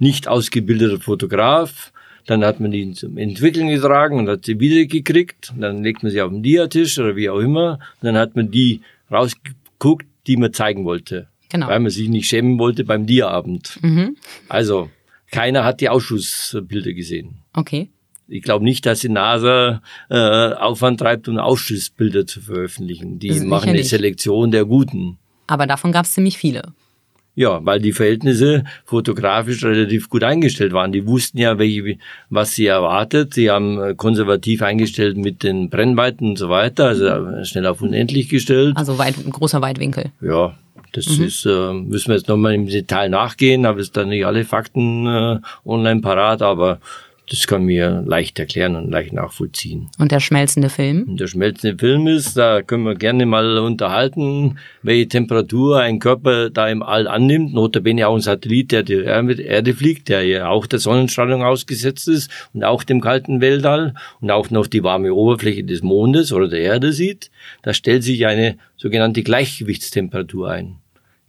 nicht 0.00 0.26
ausgebildeter 0.26 0.98
Fotograf. 0.98 1.92
Dann 2.26 2.44
hat 2.44 2.60
man 2.60 2.70
die 2.70 2.92
zum 2.92 3.16
Entwickeln 3.18 3.68
getragen 3.68 4.18
und 4.18 4.28
hat 4.28 4.44
sie 4.44 4.60
wiedergekriegt. 4.60 5.52
Und 5.54 5.62
dann 5.62 5.82
legt 5.82 6.02
man 6.02 6.12
sie 6.12 6.20
auf 6.22 6.30
den 6.30 6.42
Diatisch 6.42 6.98
oder 6.98 7.16
wie 7.16 7.30
auch 7.30 7.40
immer. 7.40 7.74
Und 8.00 8.06
dann 8.06 8.16
hat 8.16 8.36
man 8.36 8.50
die 8.50 8.82
rausgeguckt, 9.10 10.06
die 10.26 10.36
man 10.36 10.52
zeigen 10.52 10.84
wollte. 10.84 11.28
Genau. 11.48 11.68
Weil 11.68 11.80
man 11.80 11.90
sich 11.90 12.08
nicht 12.08 12.28
schämen 12.28 12.58
wollte 12.58 12.84
beim 12.84 13.06
Diaabend. 13.06 13.78
Also, 14.48 14.88
keiner 15.30 15.64
hat 15.64 15.80
die 15.80 15.88
Ausschussbilder 15.88 16.92
gesehen. 16.92 17.38
Okay. 17.52 17.88
Ich 18.28 18.42
glaube 18.42 18.64
nicht, 18.64 18.86
dass 18.86 19.00
die 19.00 19.08
NASA 19.08 19.82
äh, 20.08 20.16
Aufwand 20.16 21.00
treibt, 21.00 21.26
um 21.26 21.38
Ausschussbilder 21.38 22.26
zu 22.26 22.40
veröffentlichen. 22.40 23.18
Die 23.18 23.40
machen 23.40 23.70
eine. 23.70 23.82
Selektion 23.82 24.52
der 24.52 24.64
Guten. 24.64 25.18
Aber 25.48 25.66
davon 25.66 25.90
gab 25.90 26.04
es 26.04 26.12
ziemlich 26.12 26.38
viele. 26.38 26.72
Ja, 27.40 27.64
weil 27.64 27.80
die 27.80 27.92
Verhältnisse 27.92 28.64
fotografisch 28.84 29.64
relativ 29.64 30.10
gut 30.10 30.22
eingestellt 30.22 30.74
waren. 30.74 30.92
Die 30.92 31.06
wussten 31.06 31.38
ja, 31.38 31.58
welche, 31.58 31.96
was 32.28 32.52
sie 32.54 32.66
erwartet. 32.66 33.32
Sie 33.32 33.50
haben 33.50 33.82
äh, 33.82 33.94
konservativ 33.94 34.60
eingestellt 34.60 35.16
mit 35.16 35.42
den 35.42 35.70
Brennweiten 35.70 36.28
und 36.28 36.36
so 36.36 36.50
weiter, 36.50 36.88
also 36.88 37.06
äh, 37.06 37.46
schnell 37.46 37.64
auf 37.64 37.80
unendlich 37.80 38.28
gestellt. 38.28 38.76
Also 38.76 38.98
weit, 38.98 39.14
großer 39.30 39.62
Weitwinkel. 39.62 40.12
Ja, 40.20 40.54
das 40.92 41.06
ist, 41.06 41.46
äh, 41.46 41.72
müssen 41.72 42.08
wir 42.08 42.16
jetzt 42.16 42.28
nochmal 42.28 42.52
im 42.52 42.66
Detail 42.66 43.08
nachgehen, 43.08 43.66
habe 43.66 43.80
jetzt 43.80 43.96
da 43.96 44.04
nicht 44.04 44.26
alle 44.26 44.44
Fakten 44.44 45.06
äh, 45.06 45.38
online 45.64 46.02
parat, 46.02 46.42
aber 46.42 46.78
das 47.30 47.46
kann 47.46 47.62
mir 47.62 48.02
leicht 48.04 48.40
erklären 48.40 48.74
und 48.74 48.90
leicht 48.90 49.12
nachvollziehen. 49.12 49.88
Und 50.00 50.10
der 50.10 50.18
schmelzende 50.18 50.68
Film. 50.68 51.04
Und 51.04 51.20
der 51.20 51.28
schmelzende 51.28 51.78
Film 51.78 52.08
ist, 52.08 52.36
da 52.36 52.60
können 52.60 52.82
wir 52.82 52.96
gerne 52.96 53.24
mal 53.24 53.58
unterhalten, 53.58 54.58
welche 54.82 55.06
Temperatur 55.06 55.78
ein 55.78 56.00
Körper 56.00 56.50
da 56.50 56.68
im 56.68 56.82
All 56.82 57.06
annimmt. 57.06 57.54
Notabene 57.54 58.08
auch 58.08 58.16
ein 58.16 58.20
Satellit, 58.20 58.72
der 58.72 58.82
die 58.82 58.94
Erde 59.04 59.74
fliegt, 59.74 60.08
der 60.08 60.24
ja 60.24 60.48
auch 60.48 60.66
der 60.66 60.80
Sonnenstrahlung 60.80 61.44
ausgesetzt 61.44 62.08
ist 62.08 62.32
und 62.52 62.64
auch 62.64 62.82
dem 62.82 63.00
kalten 63.00 63.40
Weltall 63.40 63.94
und 64.20 64.32
auch 64.32 64.50
noch 64.50 64.66
die 64.66 64.82
warme 64.82 65.14
Oberfläche 65.14 65.62
des 65.62 65.82
Mondes 65.82 66.32
oder 66.32 66.48
der 66.48 66.60
Erde 66.60 66.92
sieht. 66.92 67.30
Da 67.62 67.72
stellt 67.74 68.02
sich 68.02 68.26
eine 68.26 68.56
sogenannte 68.76 69.22
Gleichgewichtstemperatur 69.22 70.50
ein. 70.50 70.78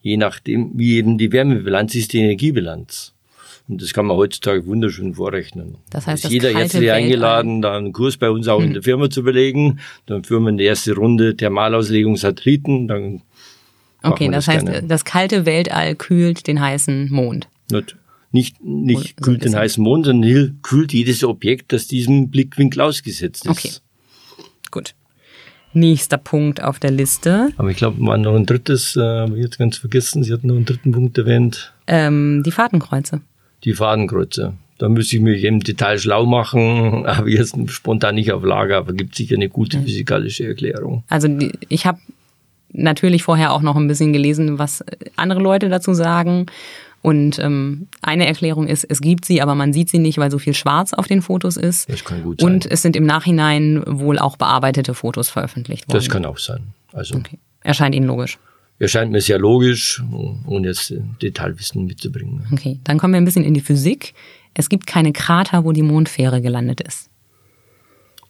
Je 0.02 0.18
nachdem, 0.18 0.72
wie 0.74 0.96
eben 0.96 1.20
die 1.20 1.32
Wärmebilanz 1.32 1.94
ist, 1.94 2.14
die 2.14 2.22
Energiebilanz. 2.22 3.14
Und 3.68 3.82
das 3.82 3.94
kann 3.94 4.06
man 4.06 4.18
heutzutage 4.18 4.66
wunderschön 4.66 5.16
vorrechnen. 5.16 5.78
Das 5.90 6.08
heißt, 6.08 6.26
ist 6.26 6.32
jeder 6.32 6.54
herzlich 6.54 6.92
eingeladen, 6.92 7.62
da 7.62 7.78
einen 7.78 7.94
Kurs 7.94 8.18
bei 8.18 8.30
uns 8.30 8.48
auch 8.48 8.62
in 8.62 8.74
der 8.74 8.84
Firma 8.84 9.10
zu 9.10 9.24
belegen. 9.24 9.80
Dann 10.06 10.24
führen 10.24 10.44
wir 10.44 10.50
eine 10.50 10.64
erste 10.64 10.94
Runde 10.94 11.38
Thermalauslegung 11.38 12.18
Satelliten. 12.18 12.88
Dann 12.88 13.22
Okay, 14.04 14.28
das 14.28 14.46
das 14.46 14.56
heißt, 14.56 14.66
gerne. 14.66 14.88
das 14.88 15.06
kalte 15.06 15.46
Weltall 15.46 15.96
kühlt 15.96 16.48
den 16.48 16.60
heißen 16.60 17.12
Mond. 17.12 17.48
nicht, 17.72 17.86
nicht, 18.32 18.62
nicht 18.64 19.16
so 19.20 19.26
kühlt 19.26 19.44
den 19.46 19.56
heißen 19.56 19.84
Mond, 19.84 20.06
sondern 20.06 20.60
kühlt 20.62 20.94
jedes 20.94 21.24
Objekt, 21.24 21.72
das 21.72 21.88
diesem 21.88 22.30
Blickwinkel 22.30 22.82
ausgesetzt 22.82 23.46
ist. 23.46 23.52
Okay. 23.52 23.72
Gut. 24.72 24.96
Nächster 25.74 26.18
Punkt 26.18 26.62
auf 26.62 26.80
der 26.80 26.92
Liste. 26.92 27.50
Aber 27.58 27.70
ich 27.70 27.78
glaube, 27.78 28.06
war 28.06 28.18
noch 28.18 28.36
ein 28.36 28.46
drittes, 28.46 28.96
äh, 28.98 29.00
habe 29.00 29.38
ich 29.38 29.44
jetzt 29.44 29.58
ganz 29.58 29.78
vergessen. 29.78 30.24
Sie 30.24 30.34
hatten 30.34 30.48
noch 30.48 30.56
einen 30.56 30.66
dritten 30.66 30.92
Punkt 30.92 31.18
erwähnt. 31.18 31.74
Ähm, 31.88 32.44
die 32.46 32.52
Fadenkreuze. 32.52 33.22
Die 33.64 33.74
Fadenkreuze. 33.74 34.54
Da 34.78 34.90
müsste 34.90 35.18
ich 35.18 35.22
mich 35.22 35.44
im 35.44 35.60
Detail 35.60 36.00
schlau 36.00 36.26
machen, 36.26 37.06
ich 37.28 37.36
jetzt 37.36 37.56
spontan 37.70 38.16
nicht 38.16 38.32
auf 38.32 38.44
Lager, 38.44 38.78
aber 38.78 38.94
gibt 38.94 39.16
sicher 39.16 39.36
eine 39.36 39.50
gute 39.50 39.80
physikalische 39.80 40.48
Erklärung. 40.48 41.04
Also 41.08 41.28
die, 41.28 41.52
ich 41.70 41.86
habe 41.86 42.00
natürlich 42.74 43.24
vorher 43.24 43.52
auch 43.52 43.62
noch 43.62 43.76
ein 43.76 43.88
bisschen 43.88 44.14
gelesen, 44.14 44.58
was 44.58 44.84
andere 45.16 45.40
Leute 45.40 45.70
dazu 45.70 45.94
sagen. 45.94 46.48
Und 47.04 47.40
ähm, 47.40 47.88
eine 48.02 48.28
Erklärung 48.28 48.68
ist, 48.68 48.84
es 48.84 49.02
gibt 49.02 49.26
sie, 49.26 49.42
aber 49.42 49.56
man 49.56 49.74
sieht 49.74 49.90
sie 49.90 49.98
nicht, 49.98 50.20
weil 50.20 50.30
so 50.30 50.38
viel 50.38 50.54
Schwarz 50.54 50.94
auf 50.94 51.08
den 51.08 51.22
Fotos 51.24 51.58
ist. 51.58 51.90
Das 51.90 52.04
kann 52.04 52.22
gut 52.22 52.42
sein. 52.42 52.54
Und 52.54 52.66
es 52.68 52.84
sind 52.84 52.96
im 52.96 53.06
Nachhinein 53.06 53.84
wohl 53.88 54.20
auch 54.20 54.38
bearbeitete 54.38 54.94
Fotos 54.94 55.30
veröffentlicht 55.30 55.88
worden. 55.88 55.98
Das 55.98 56.10
kann 56.10 56.26
auch 56.26 56.38
sein. 56.38 56.74
Also 56.94 57.18
Okay. 57.18 57.40
Erscheint 57.64 57.96
Ihnen 57.96 58.08
logisch. 58.08 58.40
Erscheint 58.82 59.12
mir 59.12 59.22
sehr 59.22 59.38
logisch, 59.38 60.02
ohne 60.48 60.68
jetzt 60.68 60.94
Detailwissen 61.22 61.86
mitzubringen. 61.86 62.48
Okay, 62.52 62.80
dann 62.84 62.98
kommen 62.98 63.14
wir 63.14 63.22
ein 63.22 63.26
bisschen 63.26 63.44
in 63.46 63.54
die 63.54 63.62
Physik. 63.62 64.14
Es 64.54 64.70
gibt 64.70 64.88
keine 64.88 65.14
Krater, 65.14 65.64
wo 65.64 65.72
die 65.72 65.84
Mondfähre 65.84 66.42
gelandet 66.42 66.82
ist. 66.82 67.10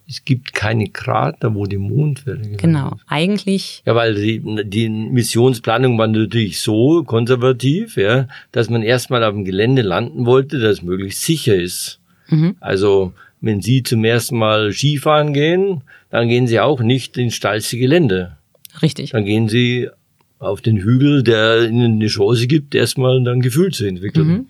Es 0.10 0.26
gibt 0.26 0.54
keine 0.54 0.88
Krater, 0.88 1.56
wo 1.56 1.66
die 1.66 1.78
Mondfähre 1.78 2.40
gelandet 2.40 2.62
Genau. 2.62 2.98
Eigentlich, 3.08 3.82
Ja, 3.86 3.96
weil 3.96 4.14
die, 4.14 4.42
die 4.66 4.90
Missionsplanung 4.90 5.98
war 5.98 6.08
natürlich 6.08 6.60
so 6.60 7.04
konservativ, 7.04 7.96
ja, 7.96 8.28
dass 8.52 8.70
man 8.70 8.84
erstmal 8.84 9.24
auf 9.24 9.34
dem 9.34 9.46
Gelände 9.46 9.84
landen 9.84 10.26
wollte, 10.26 10.60
das 10.60 10.82
möglichst 10.82 11.22
sicher 11.22 11.56
ist. 11.56 12.00
Also, 12.60 13.14
wenn 13.42 13.62
Sie 13.62 13.84
zum 13.84 14.06
ersten 14.06 14.38
Mal 14.38 14.72
Skifahren 14.72 15.34
gehen, 15.34 15.84
dann 16.10 16.30
gehen 16.30 16.48
Sie 16.48 16.60
auch 16.62 16.80
nicht 16.82 17.18
ins 17.18 17.36
steilste 17.36 17.78
Gelände. 17.78 18.38
richtig. 18.82 19.12
Dann 19.12 19.26
gehen 19.26 19.50
Sie 19.50 19.90
auf 20.42 20.62
den 20.62 20.78
Hügel, 20.78 21.24
der 21.24 21.70
Ihnen 21.70 21.94
eine 21.94 22.08
Chance 22.08 22.48
gibt, 22.48 22.74
erstmal 22.76 23.24
dann 23.24 23.42
Gefühl 23.42 23.72
zu 23.72 23.86
entwickeln. 23.86 24.50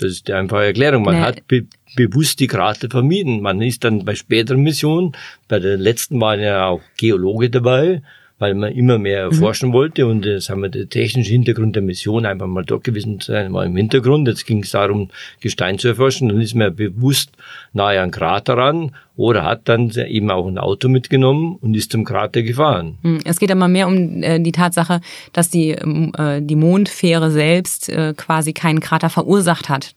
Das 0.00 0.10
ist 0.10 0.26
die 0.28 0.32
einfache 0.32 0.64
Erklärung. 0.64 1.04
Man 1.04 1.14
Ja. 1.16 1.22
hat 1.22 1.46
be 1.48 1.66
bewusst 1.96 2.40
die 2.40 2.48
Krater 2.48 2.90
vermieden. 2.90 3.40
Man 3.40 3.62
ist 3.62 3.84
dann 3.84 4.04
bei 4.04 4.16
späteren 4.16 4.62
Missionen, 4.62 5.12
bei 5.46 5.60
der 5.60 5.76
letzten 5.76 6.20
waren 6.20 6.40
ja 6.40 6.66
auch 6.66 6.80
Geologe 6.96 7.50
dabei, 7.50 8.02
weil 8.44 8.54
man 8.54 8.72
immer 8.72 8.98
mehr 8.98 9.20
erforschen 9.20 9.72
wollte 9.72 10.06
und 10.06 10.26
das 10.26 10.50
haben 10.50 10.60
wir 10.60 10.68
der 10.68 10.86
technische 10.86 11.30
Hintergrund 11.32 11.74
der 11.76 11.82
Mission 11.82 12.26
einfach 12.26 12.46
mal 12.46 12.62
dort 12.62 12.84
gewesen 12.84 13.18
sein, 13.20 13.54
war 13.54 13.64
im 13.64 13.74
Hintergrund. 13.74 14.28
Jetzt 14.28 14.44
ging 14.46 14.62
es 14.62 14.70
darum, 14.72 15.08
Gestein 15.40 15.78
zu 15.78 15.88
erforschen. 15.88 16.28
Dann 16.28 16.42
ist 16.42 16.54
man 16.54 16.76
bewusst 16.76 17.30
nahe 17.72 17.98
an 18.02 18.10
Krater 18.10 18.58
ran 18.58 18.92
oder 19.16 19.44
hat 19.44 19.62
dann 19.70 19.90
eben 19.90 20.30
auch 20.30 20.46
ein 20.46 20.58
Auto 20.58 20.88
mitgenommen 20.90 21.56
und 21.62 21.74
ist 21.74 21.90
zum 21.90 22.04
Krater 22.04 22.42
gefahren. 22.42 22.98
Hm, 23.00 23.20
Es 23.24 23.38
geht 23.40 23.50
aber 23.50 23.66
mehr 23.66 23.86
um 23.88 24.22
äh, 24.22 24.38
die 24.40 24.52
Tatsache, 24.52 25.00
dass 25.32 25.48
die, 25.48 25.70
ähm, 25.70 26.12
äh, 26.18 26.42
die 26.42 26.56
Mondfähre 26.56 27.30
selbst 27.30 27.88
äh, 27.88 28.12
quasi 28.14 28.52
keinen 28.52 28.80
Krater 28.80 29.08
verursacht 29.08 29.70
hat 29.70 29.94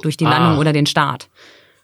durch 0.00 0.16
die 0.16 0.24
Landung 0.24 0.56
Ah. 0.56 0.58
oder 0.60 0.72
den 0.72 0.86
Start. 0.86 1.28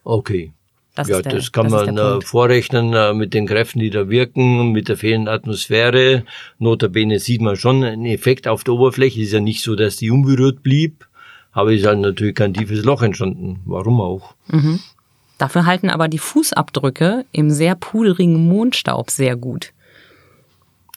Okay. 0.05 0.53
Das 0.99 1.07
ja, 1.07 1.23
der, 1.23 1.35
das 1.35 1.53
kann 1.53 1.71
das 1.71 1.87
man 1.87 1.97
äh, 1.97 2.21
vorrechnen 2.23 2.93
äh, 2.93 3.15
mit 3.15 3.33
den 3.33 3.47
Kräften, 3.47 3.79
die 3.79 3.91
da 3.91 4.09
wirken, 4.11 4.73
mit 4.73 4.89
der 4.89 4.97
fehlenden 4.97 5.33
Atmosphäre. 5.33 6.25
Notabene 6.59 7.21
sieht 7.21 7.41
man 7.41 7.55
schon 7.55 7.85
einen 7.85 8.05
Effekt 8.05 8.49
auf 8.49 8.65
der 8.65 8.75
Oberfläche. 8.75 9.21
Es 9.21 9.29
ist 9.29 9.33
ja 9.33 9.39
nicht 9.39 9.63
so, 9.63 9.77
dass 9.77 9.95
die 9.95 10.11
unberührt 10.11 10.65
blieb, 10.65 11.07
aber 11.53 11.73
es 11.73 11.83
ist 11.83 11.87
halt 11.87 12.01
natürlich 12.01 12.35
kein 12.35 12.53
tiefes 12.53 12.85
Loch 12.85 13.03
entstanden. 13.03 13.61
Warum 13.65 14.01
auch? 14.01 14.35
Dafür 15.39 15.67
halten 15.67 15.89
aber 15.89 16.09
die 16.09 16.19
Fußabdrücke 16.19 17.25
im 17.31 17.51
sehr 17.51 17.77
pudrigen 17.77 18.49
Mondstaub 18.49 19.09
sehr 19.13 19.37
gut. 19.37 19.73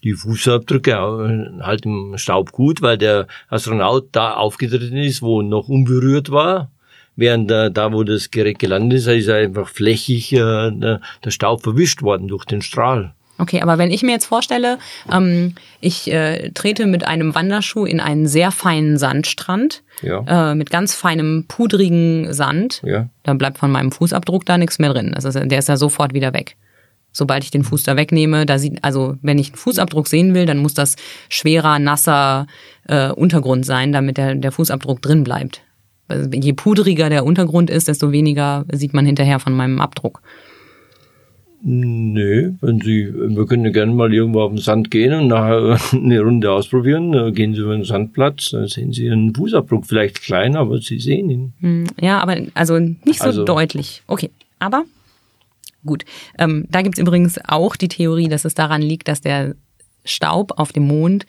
Die 0.03 0.13
Fußabdrücke 0.13 0.93
äh, 0.93 1.61
halt 1.61 1.85
im 1.85 2.17
Staub 2.17 2.51
gut, 2.53 2.81
weil 2.81 2.97
der 2.97 3.27
Astronaut 3.49 4.07
da 4.13 4.33
aufgetreten 4.33 4.97
ist, 4.97 5.21
wo 5.21 5.43
noch 5.43 5.69
unberührt 5.69 6.31
war. 6.31 6.71
Während 7.15 7.51
äh, 7.51 7.69
da, 7.71 7.91
wo 7.93 8.03
das 8.03 8.31
Gerät 8.31 8.59
gelandet 8.59 8.99
ist, 8.99 9.07
ist 9.07 9.29
einfach 9.29 9.67
flächig 9.67 10.31
äh, 10.33 10.37
der 10.71 11.01
der 11.23 11.31
Staub 11.31 11.61
verwischt 11.61 12.01
worden 12.01 12.27
durch 12.27 12.45
den 12.45 12.61
Strahl. 12.61 13.13
Okay, 13.37 13.61
aber 13.61 13.79
wenn 13.79 13.89
ich 13.89 14.03
mir 14.03 14.11
jetzt 14.11 14.27
vorstelle, 14.27 14.77
ähm, 15.11 15.55
ich 15.79 16.11
äh, 16.11 16.51
trete 16.51 16.85
mit 16.85 17.07
einem 17.07 17.33
Wanderschuh 17.33 17.85
in 17.85 17.99
einen 17.99 18.27
sehr 18.27 18.51
feinen 18.51 18.97
Sandstrand, 18.99 19.81
Ja. 20.03 20.51
äh, 20.51 20.55
mit 20.55 20.69
ganz 20.69 20.93
feinem, 20.93 21.45
pudrigen 21.47 22.31
Sand, 22.33 22.81
Ja. 22.85 23.09
dann 23.23 23.39
bleibt 23.39 23.57
von 23.57 23.71
meinem 23.71 23.91
Fußabdruck 23.91 24.45
da 24.45 24.59
nichts 24.59 24.77
mehr 24.77 24.93
drin. 24.93 25.13
Ist, 25.13 25.33
der 25.33 25.57
ist 25.59 25.69
ja 25.69 25.75
sofort 25.77 26.13
wieder 26.13 26.33
weg. 26.33 26.55
Sobald 27.13 27.43
ich 27.43 27.49
den 27.51 27.63
Fuß 27.63 27.81
da 27.83 27.97
wegnehme, 27.97 28.45
da 28.45 28.59
sieht, 28.59 28.83
also 28.83 29.15
wenn 29.23 29.39
ich 29.39 29.47
einen 29.49 29.57
Fußabdruck 29.57 30.07
sehen 30.07 30.33
will, 30.35 30.45
dann 30.45 30.59
muss 30.59 30.75
das 30.75 30.95
schwerer, 31.27 31.79
nasser 31.79 32.45
äh, 32.87 33.09
Untergrund 33.09 33.65
sein, 33.65 33.91
damit 33.91 34.17
der, 34.17 34.35
der 34.35 34.51
Fußabdruck 34.51 35.01
drin 35.01 35.23
bleibt. 35.23 35.61
Also 36.11 36.29
Je 36.31 36.53
pudriger 36.53 37.09
der 37.09 37.25
Untergrund 37.25 37.69
ist, 37.69 37.87
desto 37.87 38.11
weniger 38.11 38.65
sieht 38.71 38.93
man 38.93 39.05
hinterher 39.05 39.39
von 39.39 39.53
meinem 39.53 39.79
Abdruck. 39.81 40.21
Nö, 41.63 42.53
wenn 42.61 42.79
Sie, 42.81 43.13
wir 43.13 43.45
können 43.45 43.71
gerne 43.71 43.91
mal 43.93 44.11
irgendwo 44.11 44.41
auf 44.41 44.51
den 44.51 44.57
Sand 44.57 44.89
gehen 44.89 45.13
und 45.13 45.27
nachher 45.27 45.77
eine 45.93 46.19
Runde 46.21 46.51
ausprobieren. 46.51 47.33
Gehen 47.35 47.53
Sie 47.53 47.61
über 47.61 47.75
den 47.75 47.83
Sandplatz, 47.85 48.49
dann 48.51 48.67
sehen 48.67 48.93
Sie 48.93 49.07
einen 49.09 49.33
Fußabdruck, 49.35 49.85
vielleicht 49.85 50.23
klein, 50.23 50.55
aber 50.55 50.79
Sie 50.79 50.99
sehen 50.99 51.29
ihn. 51.29 51.53
Hm, 51.59 51.83
Ja, 51.99 52.19
aber 52.19 52.37
also 52.55 52.79
nicht 52.79 53.19
so 53.19 53.25
Also- 53.25 53.43
deutlich. 53.45 54.01
Okay, 54.07 54.31
aber 54.57 54.85
gut. 55.85 56.03
Ähm, 56.39 56.65
da 56.71 56.81
gibt's 56.81 56.97
übrigens 56.99 57.39
auch 57.47 57.75
die 57.75 57.89
Theorie, 57.89 58.27
dass 58.27 58.43
es 58.43 58.55
daran 58.55 58.81
liegt, 58.81 59.07
dass 59.07 59.21
der 59.21 59.53
Staub 60.03 60.53
auf 60.57 60.73
dem 60.73 60.87
Mond 60.87 61.27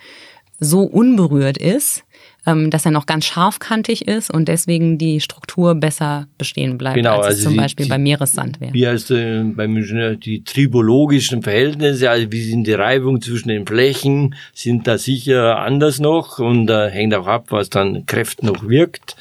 so 0.59 0.81
unberührt 0.85 1.59
ist, 1.59 2.05
dass 2.45 2.85
er 2.85 2.91
noch 2.91 3.07
ganz 3.07 3.25
scharfkantig 3.27 4.09
ist 4.09 4.29
und 4.29 4.49
deswegen 4.49 4.99
die 4.99 5.21
Struktur 5.21 5.77
besser 5.77 6.27
bestehen 6.39 6.77
bleibt, 6.77 6.97
Genau, 6.97 7.19
als 7.19 7.27
also 7.27 7.43
zum 7.45 7.53
die- 7.53 7.59
Beispiel 7.61 7.85
die- 7.87 7.91
bei 7.91 7.99
Meeressand 7.99 8.61
wäre. 8.61 8.75
Wie 8.75 8.87
heißt 8.87 9.13
äh, 9.13 9.45
beim 9.45 9.77
Ingenieur 9.77 10.17
die 10.17 10.43
tribologischen 10.43 11.43
Verhältnisse, 11.43 12.11
also 12.11 12.33
wie 12.33 12.43
sind 12.43 12.67
die 12.67 12.73
Reibung 12.73 13.21
zwischen 13.23 13.49
den 13.49 13.65
Flächen, 13.67 14.35
sind 14.55 14.87
da 14.89 14.99
sicher 14.99 15.59
anders 15.61 16.01
noch 16.01 16.41
und 16.41 16.67
da 16.67 16.89
hängt 16.89 17.15
auch 17.15 17.29
ab, 17.29 17.47
was 17.51 17.71
dann 17.71 18.07
Kräften 18.07 18.47
noch 18.47 18.67
wirkt, 18.69 19.15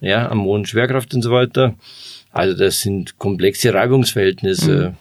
ja, 0.00 0.30
am 0.30 0.38
Mond 0.38 0.68
Schwerkraft 0.68 1.14
und 1.14 1.20
so 1.22 1.30
weiter. 1.30 1.74
Also 2.32 2.56
das 2.56 2.80
sind 2.80 3.18
komplexe 3.18 3.74
Reibungsverhältnisse. 3.74 4.94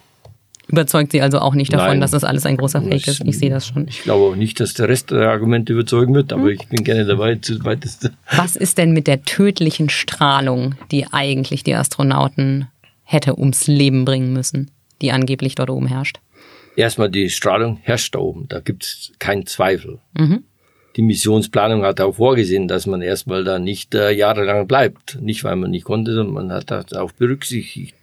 Überzeugt 0.72 1.12
sie 1.12 1.22
also 1.22 1.40
auch 1.40 1.54
nicht 1.54 1.74
davon, 1.74 1.88
Nein. 1.88 2.02
dass 2.02 2.12
das 2.12 2.24
alles 2.24 2.46
ein 2.46 2.58
großer 2.58 2.82
Fake 2.82 3.08
ist. 3.08 3.24
Ich 3.26 3.38
sehe 3.38 3.50
das 3.50 3.68
schon. 3.68 3.88
Ich 3.88 4.04
glaube 4.04 4.32
auch 4.32 4.36
nicht, 4.36 4.60
dass 4.60 4.74
der 4.74 4.88
Rest 4.88 5.12
der 5.12 5.30
Argumente 5.30 5.74
überzeugen 5.74 6.14
wird, 6.14 6.32
aber 6.34 6.48
ich 6.48 6.68
bin 6.68 6.84
gerne 6.84 7.06
dabei, 7.06 7.36
zu 7.36 7.64
weitest. 7.66 8.12
Was 8.36 8.56
ist 8.56 8.78
denn 8.78 8.92
mit 8.92 9.08
der 9.08 9.24
tödlichen 9.24 9.90
Strahlung, 9.90 10.76
die 10.92 11.06
eigentlich 11.12 11.64
die 11.64 11.76
Astronauten 11.76 12.68
hätte 13.04 13.38
ums 13.38 13.68
Leben 13.68 14.06
bringen 14.06 14.34
müssen, 14.34 14.72
die 15.02 15.12
angeblich 15.12 15.56
dort 15.56 15.70
oben 15.70 15.88
herrscht? 15.88 16.20
Erstmal 16.76 17.10
die 17.10 17.30
Strahlung 17.30 17.80
herrscht 17.82 18.16
da 18.16 18.20
oben, 18.20 18.48
da 18.48 18.60
gibt 18.60 18.84
es 18.84 19.12
keinen 19.20 19.46
Zweifel. 19.46 20.00
Mhm. 20.18 20.44
Die 20.96 21.02
Missionsplanung 21.02 21.84
hat 21.84 22.02
auch 22.02 22.16
vorgesehen, 22.16 22.68
dass 22.68 22.86
man 22.86 23.02
erstmal 23.02 23.44
da 23.44 23.60
nicht 23.60 23.96
äh, 23.96 24.12
jahrelang 24.12 24.68
bleibt. 24.68 25.22
Nicht, 25.22 25.44
weil 25.44 25.56
man 25.56 25.72
nicht 25.72 25.86
konnte, 25.86 26.14
sondern 26.14 26.34
man 26.34 26.52
hat 26.52 26.70
das 26.70 26.94
auch 26.94 27.14
berücksichtigt. 27.14 27.96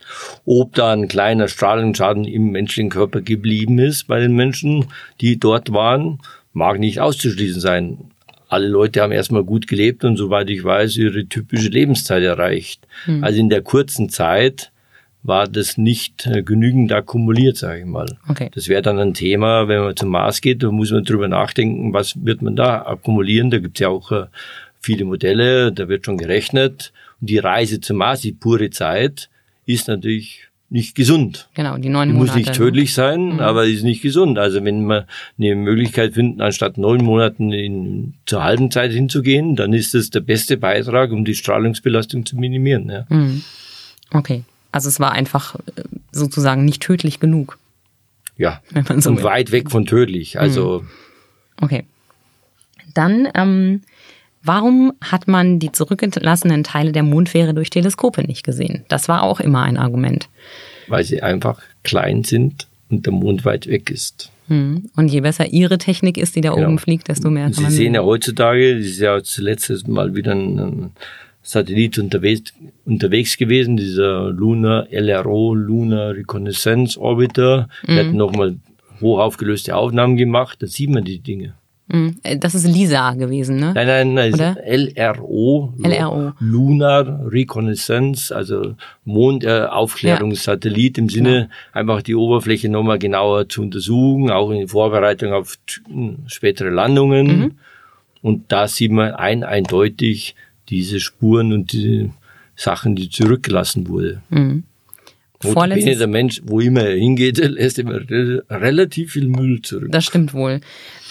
Ob 0.46 0.74
da 0.74 0.92
ein 0.92 1.08
kleiner 1.08 1.48
Strahlungsschaden 1.48 2.24
im 2.24 2.50
menschlichen 2.50 2.90
Körper 2.90 3.20
geblieben 3.20 3.78
ist 3.78 4.06
bei 4.06 4.20
den 4.20 4.34
Menschen, 4.34 4.86
die 5.20 5.38
dort 5.38 5.72
waren, 5.72 6.20
mag 6.52 6.78
nicht 6.78 7.00
auszuschließen 7.00 7.60
sein. 7.60 7.98
Alle 8.48 8.68
Leute 8.68 9.02
haben 9.02 9.12
erstmal 9.12 9.44
gut 9.44 9.66
gelebt 9.66 10.04
und 10.04 10.16
soweit 10.16 10.48
ich 10.48 10.64
weiß, 10.64 10.96
ihre 10.96 11.26
typische 11.26 11.68
Lebenszeit 11.68 12.22
erreicht. 12.22 12.86
Also 13.20 13.38
in 13.38 13.50
der 13.50 13.60
kurzen 13.60 14.08
Zeit 14.08 14.72
war 15.28 15.46
das 15.46 15.78
nicht 15.78 16.26
äh, 16.26 16.42
genügend 16.42 16.90
akkumuliert, 16.92 17.56
sage 17.56 17.80
ich 17.80 17.86
mal. 17.86 18.18
Okay. 18.28 18.50
Das 18.54 18.68
wäre 18.68 18.82
dann 18.82 18.98
ein 18.98 19.14
Thema, 19.14 19.68
wenn 19.68 19.80
man 19.80 19.96
zum 19.96 20.08
Mars 20.08 20.40
geht, 20.40 20.62
da 20.62 20.70
muss 20.70 20.90
man 20.90 21.04
drüber 21.04 21.28
nachdenken, 21.28 21.92
was 21.92 22.14
wird 22.24 22.42
man 22.42 22.56
da 22.56 22.82
akkumulieren. 22.82 23.50
Da 23.50 23.58
gibt's 23.58 23.78
ja 23.80 23.88
auch 23.88 24.10
äh, 24.10 24.26
viele 24.80 25.04
Modelle, 25.04 25.70
da 25.70 25.88
wird 25.88 26.06
schon 26.06 26.18
gerechnet. 26.18 26.92
Und 27.20 27.30
die 27.30 27.38
Reise 27.38 27.80
zum 27.80 27.98
Mars, 27.98 28.22
die 28.22 28.32
pure 28.32 28.70
Zeit, 28.70 29.28
ist 29.66 29.86
natürlich 29.86 30.48
nicht 30.70 30.94
gesund. 30.94 31.48
Genau, 31.54 31.78
die 31.78 31.88
neun 31.88 32.08
Die 32.08 32.14
Monate. 32.14 32.30
muss 32.30 32.36
nicht 32.36 32.48
ne? 32.48 32.54
tödlich 32.56 32.92
sein, 32.92 33.40
aber 33.40 33.64
ist 33.64 33.84
nicht 33.84 34.02
gesund. 34.02 34.38
Also 34.38 34.64
wenn 34.64 34.86
wir 34.86 35.06
eine 35.38 35.54
Möglichkeit 35.54 36.14
finden, 36.14 36.40
anstatt 36.42 36.76
neun 36.76 37.02
Monaten 37.02 37.52
in, 37.52 38.14
zur 38.26 38.44
halben 38.44 38.70
Zeit 38.70 38.92
hinzugehen, 38.92 39.56
dann 39.56 39.72
ist 39.72 39.94
das 39.94 40.10
der 40.10 40.20
beste 40.20 40.56
Beitrag, 40.58 41.10
um 41.10 41.24
die 41.24 41.34
Strahlungsbelastung 41.34 42.26
zu 42.26 42.36
minimieren. 42.36 42.90
Ja. 42.90 43.06
Mhm. 43.08 43.42
Okay. 44.12 44.44
Also 44.72 44.88
es 44.88 45.00
war 45.00 45.12
einfach 45.12 45.54
äh, 45.54 45.82
sozusagen 46.12 46.64
nicht 46.64 46.82
tödlich 46.82 47.20
genug. 47.20 47.58
ja. 48.36 48.60
So 48.98 49.10
Und 49.10 49.18
will. 49.18 49.24
weit 49.24 49.52
weg 49.52 49.70
von 49.70 49.86
tödlich. 49.86 50.38
Also 50.38 50.84
Okay. 51.60 51.84
Dann, 52.94 53.28
ähm, 53.34 53.82
warum 54.42 54.92
hat 55.00 55.26
man 55.28 55.58
die 55.58 55.72
zurückgelassenen 55.72 56.64
Teile 56.64 56.92
der 56.92 57.02
Mondfähre 57.02 57.52
durch 57.54 57.70
Teleskope 57.70 58.22
nicht 58.22 58.44
gesehen? 58.44 58.84
Das 58.88 59.08
war 59.08 59.22
auch 59.22 59.40
immer 59.40 59.62
ein 59.62 59.76
Argument. 59.76 60.28
weil 60.86 61.04
sie 61.04 61.22
einfach 61.22 61.60
klein 61.84 62.24
sind 62.24 62.66
und 62.90 63.04
der 63.04 63.12
Mond 63.12 63.44
weit 63.44 63.66
weg 63.66 63.90
ist. 63.90 64.30
Hm. 64.46 64.88
Und 64.96 65.08
je 65.08 65.20
besser 65.20 65.46
ihre 65.48 65.76
Technik 65.76 66.16
ist, 66.16 66.34
die 66.36 66.40
da 66.40 66.54
Genau. 66.54 66.66
oben 66.68 66.78
fliegt, 66.78 67.08
desto 67.08 67.28
mehr 67.28 67.44
kann 67.44 67.52
Sie 67.52 67.62
man 67.62 67.70
sehen 67.72 67.94
ja 67.94 68.02
heutzutage, 68.02 68.78
es 68.78 68.86
ist 68.86 69.00
ja 69.00 69.22
zuletzt 69.22 69.86
mal 69.88 70.14
wieder 70.14 70.32
ein 70.32 70.92
Satellit 71.42 71.98
unterwegs, 71.98 72.52
unterwegs 72.84 73.36
gewesen, 73.38 73.76
dieser 73.76 74.30
Lunar 74.30 74.86
LRO, 74.90 75.54
Lunar 75.54 76.14
Reconnaissance 76.14 76.98
Orbiter. 77.00 77.68
Der 77.86 78.04
Mhm. 78.04 78.08
hat 78.08 78.14
nochmal 78.14 78.56
hochaufgelöste 79.00 79.76
Aufnahmen 79.76 80.16
gemacht, 80.16 80.58
da 80.60 80.66
sieht 80.66 80.90
man 80.90 81.04
die 81.04 81.20
Dinge. 81.20 81.54
Mhm. 81.90 82.16
Äh, 82.22 82.36
Das 82.36 82.54
ist 82.54 82.66
Lisa 82.66 83.14
gewesen, 83.14 83.56
ne? 83.56 83.72
Nein, 83.74 83.86
nein, 83.86 84.12
nein, 84.12 84.34
Oder? 84.34 84.56
LRO. 84.66 85.72
LRO. 85.82 86.32
Lunar 86.38 87.20
Reconnaissance, 87.30 88.34
also 88.34 88.74
Mondaufklärungssatellit 89.04 90.98
im 90.98 91.08
Sinne, 91.08 91.48
einfach 91.72 92.02
die 92.02 92.14
Oberfläche 92.14 92.68
nochmal 92.68 92.98
genauer 92.98 93.48
zu 93.48 93.62
untersuchen, 93.62 94.30
auch 94.30 94.50
in 94.50 94.68
Vorbereitung 94.68 95.32
auf 95.32 95.56
spätere 96.26 96.70
Landungen. 96.70 97.26
Mhm. 97.26 97.50
Und 98.20 98.50
da 98.52 98.66
sieht 98.68 98.90
man 98.92 99.12
ein, 99.14 99.44
eindeutig 99.44 100.34
diese 100.68 101.00
Spuren 101.00 101.52
und 101.52 101.72
die 101.72 102.10
Sachen, 102.56 102.96
die 102.96 103.08
zurückgelassen 103.08 103.88
wurde. 103.88 104.22
Mhm. 104.30 104.64
Vorletztes, 105.40 105.98
der 105.98 106.08
Mensch, 106.08 106.42
wo 106.44 106.60
immer 106.60 106.82
er 106.82 106.96
hingeht, 106.96 107.38
lässt 107.38 107.78
immer 107.78 108.00
re 108.10 108.42
relativ 108.50 109.12
viel 109.12 109.28
Müll 109.28 109.62
zurück. 109.62 109.88
das 109.92 110.04
stimmt 110.04 110.34
wohl. 110.34 110.60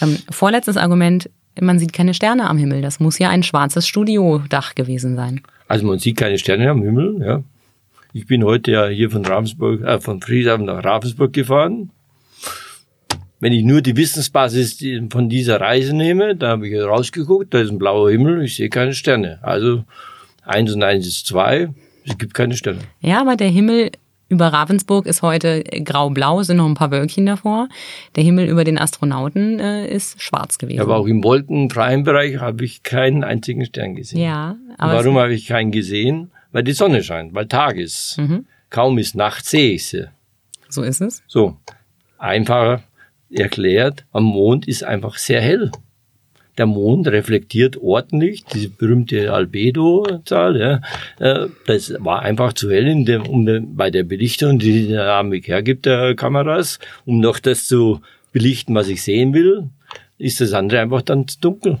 Ähm, 0.02 0.18
vorletztes 0.30 0.76
Argument, 0.76 1.30
man 1.60 1.78
sieht 1.78 1.92
keine 1.92 2.14
Sterne 2.14 2.48
am 2.48 2.58
Himmel. 2.58 2.82
Das 2.82 3.00
muss 3.00 3.18
ja 3.18 3.30
ein 3.30 3.42
schwarzes 3.42 3.88
Studiodach 3.88 4.74
gewesen 4.74 5.16
sein. 5.16 5.40
Also 5.66 5.86
man 5.86 5.98
sieht 5.98 6.16
keine 6.16 6.38
Sterne 6.38 6.70
am 6.70 6.82
Himmel, 6.82 7.16
ja. 7.20 7.42
Ich 8.12 8.26
bin 8.26 8.42
heute 8.42 8.70
ja 8.70 8.88
hier 8.88 9.10
von 9.10 9.24
Ravensburg, 9.24 9.82
äh, 9.82 10.00
von 10.00 10.20
Friedheim 10.20 10.64
nach 10.64 10.84
Ravensburg 10.84 11.32
gefahren. 11.32 11.90
Wenn 13.40 13.52
ich 13.52 13.64
nur 13.64 13.82
die 13.82 13.96
Wissensbasis 13.96 14.82
von 15.10 15.28
dieser 15.28 15.60
Reise 15.60 15.94
nehme, 15.94 16.34
da 16.34 16.48
habe 16.48 16.68
ich 16.68 16.76
rausgeguckt, 16.80 17.54
da 17.54 17.60
ist 17.60 17.70
ein 17.70 17.78
blauer 17.78 18.10
Himmel, 18.10 18.42
ich 18.42 18.56
sehe 18.56 18.68
keine 18.68 18.94
Sterne. 18.94 19.38
Also 19.42 19.84
eins 20.44 20.72
und 20.72 20.82
eins 20.82 21.06
ist 21.06 21.26
zwei, 21.26 21.68
es 22.04 22.18
gibt 22.18 22.34
keine 22.34 22.56
Sterne. 22.56 22.80
Ja, 23.00 23.20
aber 23.20 23.36
der 23.36 23.48
Himmel 23.48 23.92
über 24.28 24.48
Ravensburg 24.48 25.06
ist 25.06 25.22
heute 25.22 25.62
grau-blau, 25.62 26.42
sind 26.42 26.58
noch 26.58 26.66
ein 26.66 26.74
paar 26.74 26.90
Wölkchen 26.90 27.26
davor. 27.26 27.68
Der 28.16 28.24
Himmel 28.24 28.48
über 28.48 28.64
den 28.64 28.76
Astronauten 28.76 29.58
äh, 29.58 29.88
ist 29.88 30.20
schwarz 30.20 30.58
gewesen. 30.58 30.80
Aber 30.80 30.96
auch 30.96 31.06
im 31.06 31.22
wolkenfreien 31.24 32.04
Bereich 32.04 32.38
habe 32.38 32.64
ich 32.64 32.82
keinen 32.82 33.24
einzigen 33.24 33.64
Stern 33.64 33.94
gesehen. 33.94 34.20
ja, 34.20 34.56
aber 34.76 34.94
Warum 34.94 35.16
habe 35.18 35.32
ich 35.32 35.46
keinen 35.46 35.70
gesehen? 35.70 36.30
Weil 36.52 36.64
die 36.64 36.72
Sonne 36.72 37.02
scheint, 37.02 37.34
weil 37.34 37.46
Tag 37.46 37.76
ist. 37.76 38.18
Mhm. 38.18 38.46
Kaum 38.70 38.98
ist 38.98 39.14
Nacht, 39.14 39.46
sehe 39.46 39.72
ich 39.74 39.86
sie. 39.86 40.08
so 40.68 40.82
ist 40.82 41.00
es. 41.00 41.22
So, 41.26 41.56
einfacher 42.18 42.82
erklärt, 43.30 44.04
am 44.12 44.24
Mond 44.24 44.66
ist 44.66 44.84
einfach 44.84 45.16
sehr 45.16 45.40
hell. 45.40 45.70
Der 46.56 46.66
Mond 46.66 47.06
reflektiert 47.06 47.76
ordentlich, 47.76 48.44
diese 48.44 48.68
berühmte 48.68 49.32
Albedo-Zahl, 49.32 50.58
ja, 50.58 50.80
äh, 51.20 51.48
das 51.66 51.94
war 52.00 52.22
einfach 52.22 52.52
zu 52.52 52.70
hell 52.70 52.88
in 52.88 53.04
dem, 53.04 53.26
um 53.26 53.76
bei 53.76 53.90
der 53.90 54.02
Belichtung, 54.02 54.58
die 54.58 54.72
die 54.72 54.86
Dynamik 54.88 55.46
hergibt 55.46 55.86
der 55.86 56.16
Kameras, 56.16 56.80
um 57.04 57.20
noch 57.20 57.38
das 57.38 57.66
zu 57.66 58.00
belichten, 58.32 58.74
was 58.74 58.88
ich 58.88 59.02
sehen 59.02 59.34
will, 59.34 59.70
ist 60.18 60.40
das 60.40 60.52
andere 60.52 60.80
einfach 60.80 61.02
dann 61.02 61.28
zu 61.28 61.38
dunkel. 61.40 61.78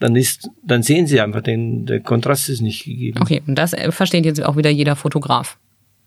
Dann 0.00 0.16
ist, 0.16 0.48
dann 0.64 0.82
sehen 0.82 1.06
Sie 1.06 1.20
einfach 1.20 1.42
den, 1.42 1.84
der 1.84 2.00
Kontrast 2.00 2.48
ist 2.48 2.62
nicht 2.62 2.84
gegeben. 2.84 3.20
Okay, 3.20 3.42
und 3.46 3.56
das 3.56 3.74
äh, 3.74 3.92
versteht 3.92 4.24
jetzt 4.24 4.42
auch 4.42 4.56
wieder 4.56 4.70
jeder 4.70 4.96
Fotograf. 4.96 5.58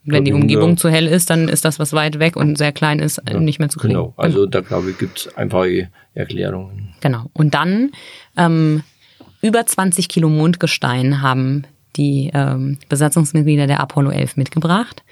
Wenn 0.06 0.24
die 0.24 0.32
Ja, 0.32 0.38
Umgebung 0.38 0.72
ja. 0.72 0.76
zu 0.78 0.90
hell 0.90 1.08
ist, 1.08 1.30
dann 1.30 1.48
ist 1.48 1.66
das, 1.66 1.80
was 1.80 1.94
weit 1.94 2.20
weg 2.20 2.36
und 2.36 2.58
sehr 2.58 2.72
klein 2.72 3.00
ist, 3.00 3.18
äh, 3.20 3.40
nicht 3.40 3.60
mehr 3.60 3.70
zu 3.70 3.80
kriegen. 3.80 3.94
Genau, 3.94 4.14
also 4.18 4.46
da 4.46 4.62
glaube 4.62 4.92
ich 4.92 4.98
gibt's 4.98 5.28
einfache 5.36 5.90
Erklärungen. 6.14 6.94
Genau. 7.02 7.26
Und 7.34 7.54
dann 7.56 7.92
ähm, 8.38 8.84
über 9.42 9.66
20 9.66 10.08
Kilo 10.08 10.30
Mondgestein 10.30 11.22
haben 11.22 11.66
die 11.96 12.30
ähm, 12.34 12.78
Besatzungsmitglieder 12.90 13.68
der 13.68 13.80
Apollo 13.80 14.12
11 14.12 14.38
mitgebracht, 14.38 15.04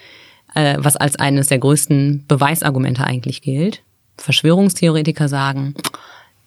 äh, 0.53 0.75
was 0.77 0.95
als 0.95 1.15
eines 1.15 1.47
der 1.47 1.59
größten 1.59 2.25
Beweisargumente 2.27 3.03
eigentlich 3.03 3.41
gilt. 3.41 3.81
Verschwörungstheoretiker 4.17 5.27
sagen, 5.27 5.73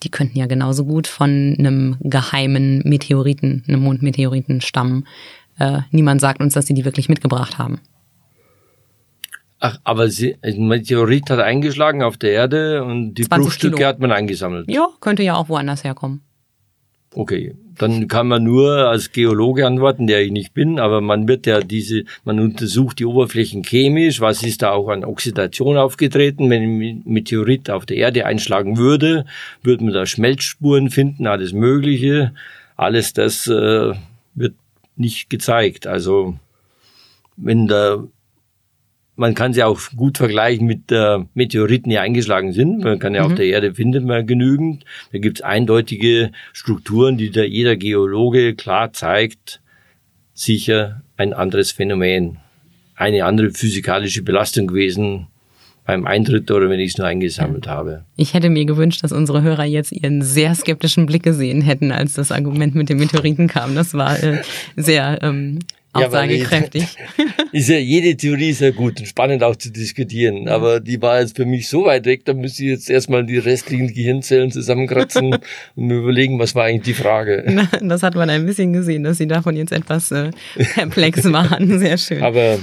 die 0.02 0.10
könnten 0.10 0.38
ja 0.38 0.46
genauso 0.46 0.84
gut 0.84 1.06
von 1.06 1.56
einem 1.58 1.96
geheimen 2.00 2.82
Meteoriten, 2.84 3.64
einem 3.66 3.82
Mondmeteoriten 3.82 4.60
stammen. 4.60 5.06
Äh, 5.58 5.80
niemand 5.90 6.20
sagt 6.20 6.40
uns, 6.40 6.54
dass 6.54 6.66
sie 6.66 6.74
die 6.74 6.84
wirklich 6.84 7.08
mitgebracht 7.08 7.58
haben. 7.58 7.80
Ach, 9.58 9.78
aber 9.84 10.10
sie, 10.10 10.36
ein 10.42 10.68
Meteorit 10.68 11.30
hat 11.30 11.40
eingeschlagen 11.40 12.02
auf 12.02 12.16
der 12.16 12.32
Erde 12.32 12.84
und 12.84 13.14
die 13.14 13.24
20 13.24 13.44
Bruchstücke 13.44 13.76
Kilo. 13.76 13.88
hat 13.88 14.00
man 14.00 14.12
eingesammelt. 14.12 14.70
Ja, 14.70 14.88
könnte 15.00 15.22
ja 15.22 15.34
auch 15.34 15.48
woanders 15.48 15.82
herkommen. 15.82 16.20
Okay, 17.14 17.54
dann 17.78 18.08
kann 18.08 18.28
man 18.28 18.44
nur 18.44 18.88
als 18.88 19.10
Geologe 19.12 19.66
antworten, 19.66 20.06
der 20.06 20.22
ich 20.22 20.30
nicht 20.30 20.52
bin, 20.52 20.78
aber 20.78 21.00
man 21.00 21.26
wird 21.26 21.46
ja 21.46 21.60
diese, 21.60 22.04
man 22.24 22.38
untersucht 22.38 22.98
die 22.98 23.06
Oberflächen 23.06 23.62
chemisch, 23.62 24.20
was 24.20 24.42
ist 24.42 24.60
da 24.60 24.72
auch 24.72 24.88
an 24.88 25.04
Oxidation 25.04 25.78
aufgetreten. 25.78 26.50
Wenn 26.50 26.62
ein 26.62 27.02
Meteorit 27.06 27.70
auf 27.70 27.86
der 27.86 27.96
Erde 27.96 28.26
einschlagen 28.26 28.76
würde, 28.76 29.24
würde 29.62 29.84
man 29.84 29.94
da 29.94 30.04
Schmelzspuren 30.04 30.90
finden, 30.90 31.26
alles 31.26 31.54
Mögliche. 31.54 32.34
Alles 32.76 33.14
das 33.14 33.46
äh, 33.46 33.94
wird 34.34 34.54
nicht 34.96 35.30
gezeigt. 35.30 35.86
Also 35.86 36.38
wenn 37.36 37.66
da 37.66 38.04
man 39.16 39.34
kann 39.34 39.52
sie 39.54 39.62
auch 39.62 39.80
gut 39.96 40.18
vergleichen 40.18 40.66
mit 40.66 40.92
äh, 40.92 41.18
Meteoriten, 41.34 41.90
die 41.90 41.98
eingeschlagen 41.98 42.52
sind. 42.52 42.84
Man 42.84 42.98
kann 42.98 43.14
ja 43.14 43.24
auf 43.24 43.34
der 43.34 43.46
Erde 43.46 43.74
findet 43.74 44.04
man 44.04 44.26
genügend. 44.26 44.84
Da 45.12 45.18
gibt 45.18 45.38
es 45.38 45.44
eindeutige 45.44 46.30
Strukturen, 46.52 47.16
die 47.16 47.30
da 47.30 47.42
jeder 47.42 47.76
Geologe 47.76 48.54
klar 48.54 48.92
zeigt, 48.92 49.60
sicher 50.34 51.02
ein 51.16 51.32
anderes 51.32 51.72
Phänomen. 51.72 52.38
Eine 52.94 53.24
andere 53.24 53.50
physikalische 53.50 54.22
Belastung 54.22 54.68
gewesen 54.68 55.26
beim 55.86 56.04
Eintritt 56.04 56.50
oder 56.50 56.68
wenn 56.68 56.80
ich 56.80 56.92
es 56.92 56.98
nur 56.98 57.06
eingesammelt 57.06 57.68
habe. 57.68 58.04
Ich 58.16 58.34
hätte 58.34 58.50
mir 58.50 58.64
gewünscht, 58.64 59.04
dass 59.04 59.12
unsere 59.12 59.42
Hörer 59.42 59.64
jetzt 59.64 59.92
ihren 59.92 60.20
sehr 60.20 60.54
skeptischen 60.54 61.06
Blick 61.06 61.22
gesehen 61.22 61.62
hätten, 61.62 61.92
als 61.92 62.14
das 62.14 62.32
Argument 62.32 62.74
mit 62.74 62.88
dem 62.88 62.98
Meteoriten 62.98 63.46
kam. 63.46 63.74
Das 63.74 63.94
war 63.94 64.20
äh, 64.22 64.42
sehr 64.74 65.20
ähm, 65.22 65.60
Ja, 65.98 66.06
aussagekräftig. 66.06 66.84
Ist 67.52 67.68
ja, 67.68 67.78
jede 67.78 68.16
Theorie 68.16 68.50
ist 68.50 68.60
ja 68.60 68.70
gut 68.70 69.00
und 69.00 69.06
spannend 69.06 69.42
auch 69.42 69.56
zu 69.56 69.70
diskutieren, 69.70 70.48
aber 70.48 70.80
die 70.80 71.00
war 71.00 71.20
jetzt 71.20 71.36
für 71.36 71.46
mich 71.46 71.68
so 71.68 71.86
weit 71.86 72.04
weg, 72.04 72.24
da 72.24 72.34
müsste 72.34 72.64
ich 72.64 72.70
jetzt 72.70 72.90
erstmal 72.90 73.24
die 73.24 73.38
restlichen 73.38 73.88
Gehirnzellen 73.94 74.50
zusammenkratzen 74.50 75.32
und 75.76 75.86
mir 75.86 75.96
überlegen, 75.96 76.38
was 76.38 76.54
war 76.54 76.64
eigentlich 76.64 76.82
die 76.82 77.02
Frage. 77.02 77.66
Das 77.80 78.02
hat 78.02 78.14
man 78.14 78.28
ein 78.28 78.44
bisschen 78.44 78.72
gesehen, 78.72 79.04
dass 79.04 79.18
sie 79.18 79.26
davon 79.26 79.56
jetzt 79.56 79.72
etwas 79.72 80.10
äh, 80.10 80.30
perplex 80.74 81.32
waren. 81.32 81.78
Sehr 81.78 81.96
schön. 81.96 82.22
Aber 82.22 82.58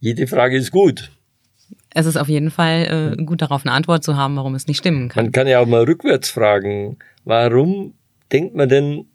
jede 0.00 0.26
Frage 0.26 0.56
ist 0.56 0.70
gut. 0.70 1.10
es 1.94 2.06
ist 2.06 2.16
auf 2.16 2.28
jeden 2.28 2.50
Fall 2.50 3.16
äh, 3.18 3.22
gut 3.24 3.42
darauf 3.42 3.64
eine 3.64 3.72
Antwort 3.72 4.04
zu 4.04 4.16
haben, 4.16 4.36
warum 4.36 4.54
es 4.54 4.66
nicht 4.66 4.78
stimmen 4.78 5.08
kann. 5.08 5.24
Man 5.24 5.32
kann 5.32 5.48
ja 5.48 5.58
auch 5.58 5.66
mal 5.66 5.82
rückwärts 5.84 6.30
fragen, 6.30 6.98
warum 7.24 7.94
denkt 8.30 8.54
man 8.54 8.68
denn, 8.68 9.06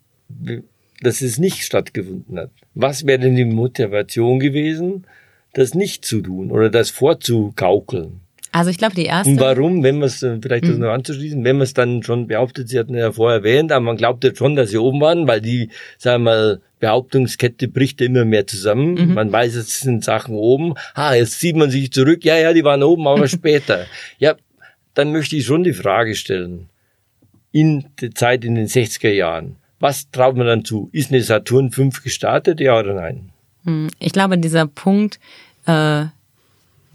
dass 1.00 1.20
es 1.20 1.38
nicht 1.38 1.62
stattgefunden 1.62 2.38
hat? 2.38 2.50
Was 2.74 3.06
wäre 3.06 3.20
denn 3.20 3.36
die 3.36 3.44
Motivation 3.44 4.40
gewesen, 4.40 5.06
das 5.52 5.74
nicht 5.74 6.04
zu 6.04 6.20
tun 6.20 6.50
oder 6.50 6.70
das 6.70 6.90
vorzugaukeln? 6.90 8.20
Also 8.54 8.70
ich 8.70 8.78
glaube, 8.78 8.94
die 8.94 9.06
erste. 9.06 9.30
Und 9.30 9.40
warum, 9.40 9.82
wenn 9.82 9.98
man 9.98 10.06
es, 10.06 10.20
vielleicht 10.20 10.68
das 10.68 10.78
noch 10.78 10.92
anzuschließen, 10.92 11.42
wenn 11.42 11.56
man 11.56 11.64
es 11.64 11.74
dann 11.74 12.04
schon 12.04 12.28
behauptet, 12.28 12.68
Sie 12.68 12.78
hatten 12.78 12.94
ja 12.94 13.10
vorher 13.10 13.38
erwähnt, 13.38 13.72
aber 13.72 13.84
man 13.84 13.96
glaubt 13.96 14.22
jetzt 14.22 14.38
schon, 14.38 14.54
dass 14.54 14.70
sie 14.70 14.78
oben 14.78 15.00
waren, 15.00 15.26
weil 15.26 15.40
die, 15.40 15.70
sagen 15.98 16.22
wir 16.22 16.30
mal, 16.30 16.60
Behauptungskette 16.78 17.66
bricht 17.66 18.00
ja 18.00 18.06
immer 18.06 18.24
mehr 18.24 18.46
zusammen. 18.46 19.12
Man 19.14 19.32
weiß, 19.32 19.56
es 19.56 19.80
sind 19.80 20.04
Sachen 20.04 20.36
oben. 20.36 20.74
Ah, 20.94 21.14
jetzt 21.14 21.40
sieht 21.40 21.56
man 21.56 21.70
sich 21.70 21.90
zurück. 21.90 22.24
Ja, 22.24 22.36
ja, 22.36 22.52
die 22.52 22.62
waren 22.62 22.84
oben, 22.84 23.08
aber 23.08 23.26
später. 23.28 23.86
Ja, 24.18 24.36
dann 24.94 25.10
möchte 25.10 25.34
ich 25.34 25.46
schon 25.46 25.64
die 25.64 25.72
Frage 25.72 26.14
stellen. 26.14 26.68
In 27.50 27.86
der 28.00 28.12
Zeit 28.12 28.44
in 28.44 28.54
den 28.54 28.68
60er 28.68 29.10
Jahren. 29.10 29.56
Was 29.80 30.10
traut 30.10 30.36
man 30.36 30.46
dann 30.46 30.64
zu? 30.64 30.88
Ist 30.92 31.10
eine 31.10 31.22
Saturn 31.22 31.70
5 31.70 32.02
gestartet, 32.02 32.60
ja 32.60 32.78
oder 32.78 32.94
nein? 32.94 33.30
Hm, 33.64 33.88
Ich 33.98 34.12
glaube, 34.12 34.38
dieser 34.38 34.66
Punkt, 34.66 35.18
äh, 35.66 36.04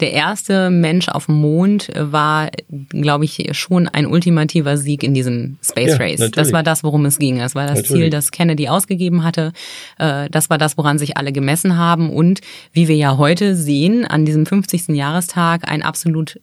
der 0.00 0.12
erste 0.14 0.70
Mensch 0.70 1.08
auf 1.10 1.26
dem 1.26 1.34
Mond 1.34 1.94
äh, 1.94 2.10
war, 2.10 2.48
glaube 2.88 3.26
ich, 3.26 3.48
schon 3.52 3.86
ein 3.86 4.06
ultimativer 4.06 4.78
Sieg 4.78 5.02
in 5.02 5.12
diesem 5.12 5.58
Space 5.62 5.90
Ja, 5.90 5.96
Race. 5.98 6.18
Das 6.20 6.30
natürlich. 6.30 6.52
war 6.54 6.62
das, 6.62 6.82
worum 6.82 7.04
es 7.04 7.18
ging. 7.18 7.36
Das 7.38 7.54
war 7.54 7.66
das 7.66 7.76
Natürlich. 7.82 8.02
Ziel, 8.04 8.10
das 8.10 8.30
Kennedy 8.30 8.68
ausgegeben 8.68 9.24
hatte. 9.24 9.52
Äh, 9.98 10.30
Das 10.30 10.48
war 10.48 10.56
das, 10.56 10.78
woran 10.78 10.98
sich 10.98 11.18
alle 11.18 11.32
gemessen 11.32 11.76
haben. 11.76 12.08
Und 12.10 12.40
wie 12.72 12.88
wir 12.88 12.96
ja 12.96 13.18
heute 13.18 13.54
sehen, 13.54 14.06
an 14.06 14.24
diesem 14.24 14.46
50. 14.46 14.88
Jahrestag 14.96 15.68
ein 15.70 15.82
absolut 15.82 16.40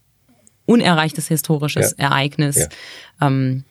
unerreichtes 0.68 1.28
historisches 1.28 1.96
Ja. 1.98 2.10
Ereignis. 2.10 2.70
Ähm, 3.22 3.64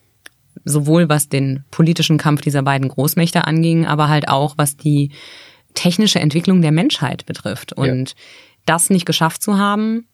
sowohl 0.65 1.09
was 1.09 1.29
den 1.29 1.65
politischen 1.71 2.19
Kampf 2.19 2.41
dieser 2.41 2.63
beiden 2.63 2.89
Großmächte 2.89 3.47
anging, 3.47 3.87
aber 3.87 4.09
halt 4.09 4.29
auch 4.29 4.55
was 4.57 4.77
die 4.77 5.11
technische 5.75 6.21
Entwicklung 6.21 6.63
der 6.63 6.73
Menschheit 6.73 7.27
betrifft. 7.27 7.73
Und 7.73 8.15
das 8.65 8.91
nicht 8.91 9.07
geschafft 9.07 9.43
zu 9.43 9.59
haben, 9.59 10.07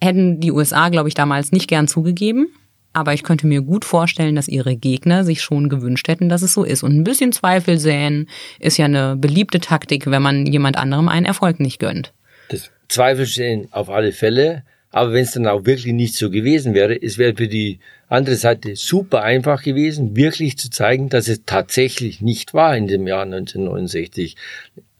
hätten 0.00 0.40
die 0.40 0.50
USA, 0.50 0.88
glaube 0.88 1.08
ich, 1.08 1.14
damals 1.14 1.52
nicht 1.52 1.68
gern 1.68 1.88
zugegeben. 1.88 2.48
Aber 2.94 3.14
ich 3.14 3.22
könnte 3.22 3.46
mir 3.46 3.62
gut 3.62 3.86
vorstellen, 3.86 4.36
dass 4.36 4.48
ihre 4.48 4.76
Gegner 4.76 5.24
sich 5.24 5.40
schon 5.40 5.70
gewünscht 5.70 6.08
hätten, 6.08 6.28
dass 6.28 6.42
es 6.42 6.52
so 6.52 6.62
ist. 6.62 6.82
Und 6.82 6.94
ein 6.94 7.04
bisschen 7.04 7.32
Zweifel 7.32 7.78
säen 7.78 8.28
ist 8.58 8.76
ja 8.76 8.84
eine 8.84 9.16
beliebte 9.16 9.60
Taktik, 9.60 10.10
wenn 10.10 10.20
man 10.20 10.44
jemand 10.44 10.76
anderem 10.76 11.08
einen 11.08 11.24
Erfolg 11.24 11.58
nicht 11.58 11.78
gönnt. 11.78 12.12
Das 12.50 12.70
Zweifel 12.88 13.26
stehen 13.26 13.68
auf 13.70 13.88
alle 13.88 14.12
Fälle, 14.12 14.64
Aber 14.92 15.12
wenn 15.12 15.24
es 15.24 15.32
dann 15.32 15.46
auch 15.46 15.64
wirklich 15.64 15.92
nicht 15.94 16.14
so 16.14 16.30
gewesen 16.30 16.74
wäre, 16.74 16.94
es 17.02 17.18
wäre 17.18 17.34
für 17.34 17.48
die 17.48 17.80
andere 18.08 18.36
Seite 18.36 18.76
super 18.76 19.22
einfach 19.22 19.62
gewesen, 19.62 20.14
wirklich 20.16 20.58
zu 20.58 20.70
zeigen, 20.70 21.08
dass 21.08 21.28
es 21.28 21.42
tatsächlich 21.46 22.20
nicht 22.20 22.52
war 22.54 22.76
in 22.76 22.86
dem 22.86 23.06
Jahr 23.06 23.22
1969. 23.22 24.36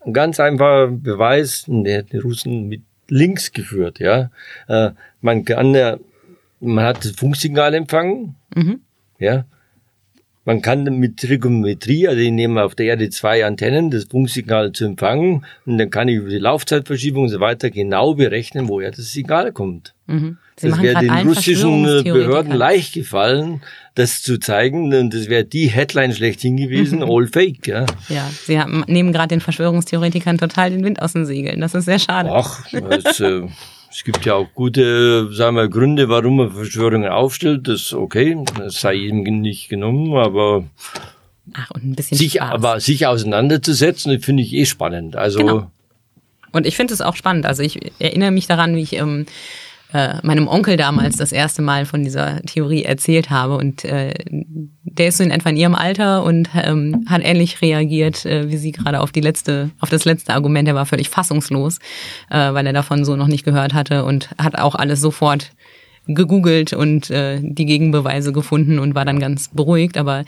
Ein 0.01 0.13
ganz 0.13 0.39
einfacher 0.39 0.87
Beweis, 0.87 1.65
der 1.67 1.99
hat 1.99 2.11
die 2.11 2.17
Russen 2.17 2.67
mit 2.67 2.81
links 3.07 3.51
geführt, 3.51 3.99
ja. 3.99 4.31
Äh, 4.67 4.91
man 5.21 5.45
kann 5.45 5.99
man 6.59 6.85
hat 6.85 7.05
das 7.05 7.11
Funksignal 7.11 7.73
empfangen, 7.73 8.35
Mhm. 8.55 8.81
ja. 9.19 9.45
Man 10.45 10.61
kann 10.61 10.83
mit 10.99 11.21
Trigonometrie, 11.21 12.07
also 12.07 12.19
ich 12.19 12.31
nehme 12.31 12.63
auf 12.63 12.75
der 12.75 12.87
Erde 12.87 13.09
zwei 13.09 13.45
Antennen, 13.45 13.91
das 13.91 14.05
Funksignal 14.05 14.73
zu 14.73 14.83
empfangen 14.85 15.45
und 15.65 15.77
dann 15.77 15.89
kann 15.89 16.09
ich 16.09 16.17
über 16.17 16.29
die 16.29 16.37
Laufzeitverschiebung 16.37 17.23
und 17.23 17.29
so 17.29 17.39
weiter 17.39 17.69
genau 17.69 18.13
berechnen, 18.15 18.67
woher 18.67 18.91
das 18.91 19.13
Signal 19.13 19.53
kommt. 19.53 19.93
Mhm. 20.07 20.37
Sie 20.57 20.69
Das 20.69 20.81
wäre 20.81 20.99
den 20.99 21.09
russischen 21.09 21.85
äh, 21.85 22.03
Behörden 22.03 22.53
leicht 22.53 22.93
gefallen, 22.93 23.61
das 23.95 24.21
zu 24.21 24.37
zeigen 24.37 24.93
und 24.93 25.13
das 25.13 25.29
wäre 25.29 25.45
die 25.45 25.67
Headline 25.67 26.13
schlechthin 26.13 26.57
gewesen, 26.57 27.03
all 27.03 27.27
fake, 27.27 27.65
ja. 27.65 27.85
Ja, 28.09 28.29
Sie 28.45 28.59
haben, 28.59 28.83
nehmen 28.87 29.13
gerade 29.13 29.29
den 29.29 29.41
Verschwörungstheoretikern 29.41 30.37
total 30.37 30.71
den 30.71 30.83
Wind 30.83 31.01
aus 31.01 31.13
den 31.13 31.25
Segeln. 31.25 31.61
Das 31.61 31.73
ist 31.73 31.85
sehr 31.85 31.99
schade. 31.99 32.29
Ach, 32.31 32.65
es, 32.71 33.19
äh, 33.21 33.47
es 33.93 34.03
gibt 34.03 34.25
ja 34.25 34.33
auch 34.33 34.47
gute, 34.53 35.31
sagen 35.33 35.55
wir, 35.55 35.67
Gründe, 35.69 36.09
warum 36.09 36.37
man 36.37 36.51
Verschwörungen 36.51 37.09
aufstellt. 37.09 37.67
Das 37.67 37.81
ist 37.81 37.93
okay, 37.93 38.37
das 38.57 38.81
sei 38.81 38.95
jedem 38.95 39.23
nicht 39.41 39.69
genommen, 39.69 40.15
aber 40.15 40.65
Ach, 41.53 41.69
und 41.71 41.83
ein 41.83 41.95
bisschen 41.95 42.17
sich, 42.17 42.33
Spaß. 42.33 42.51
aber 42.51 42.79
sich 42.79 43.05
auseinanderzusetzen, 43.05 44.19
finde 44.19 44.43
ich 44.43 44.53
eh 44.53 44.65
spannend. 44.65 45.15
Also 45.15 45.39
Genau. 45.39 45.71
Und 46.51 46.67
ich 46.67 46.75
finde 46.75 46.93
es 46.93 47.01
auch 47.01 47.15
spannend. 47.15 47.45
Also 47.45 47.63
ich 47.63 47.79
erinnere 47.99 48.31
mich 48.31 48.47
daran, 48.47 48.75
wie 48.75 48.81
ich 48.81 48.93
ähm, 48.93 49.25
äh, 49.93 50.15
meinem 50.23 50.47
Onkel 50.47 50.77
damals 50.77 51.17
das 51.17 51.31
erste 51.31 51.61
Mal 51.61 51.85
von 51.85 52.03
dieser 52.03 52.41
Theorie 52.41 52.83
erzählt 52.83 53.29
habe. 53.29 53.57
Und 53.57 53.85
äh, 53.85 54.13
der 54.83 55.07
ist 55.07 55.17
so 55.17 55.23
in 55.23 55.31
etwa 55.31 55.49
in 55.49 55.57
ihrem 55.57 55.75
Alter 55.75 56.23
und 56.23 56.49
ähm, 56.55 57.05
hat 57.07 57.21
ähnlich 57.23 57.61
reagiert 57.61 58.25
äh, 58.25 58.49
wie 58.49 58.57
sie 58.57 58.71
gerade 58.71 58.99
auf 58.99 59.11
die 59.11 59.21
letzte, 59.21 59.71
auf 59.79 59.89
das 59.89 60.05
letzte 60.05 60.33
Argument. 60.33 60.67
Er 60.67 60.75
war 60.75 60.85
völlig 60.85 61.09
fassungslos, 61.09 61.79
äh, 62.29 62.53
weil 62.53 62.65
er 62.65 62.73
davon 62.73 63.05
so 63.05 63.15
noch 63.15 63.27
nicht 63.27 63.45
gehört 63.45 63.73
hatte 63.73 64.03
und 64.03 64.29
hat 64.37 64.57
auch 64.57 64.75
alles 64.75 65.01
sofort 65.01 65.51
gegoogelt 66.05 66.73
und 66.73 67.09
äh, 67.09 67.39
die 67.41 67.65
Gegenbeweise 67.65 68.33
gefunden 68.33 68.79
und 68.79 68.95
war 68.95 69.05
dann 69.05 69.19
ganz 69.19 69.49
beruhigt. 69.49 69.97
Aber 69.97 70.25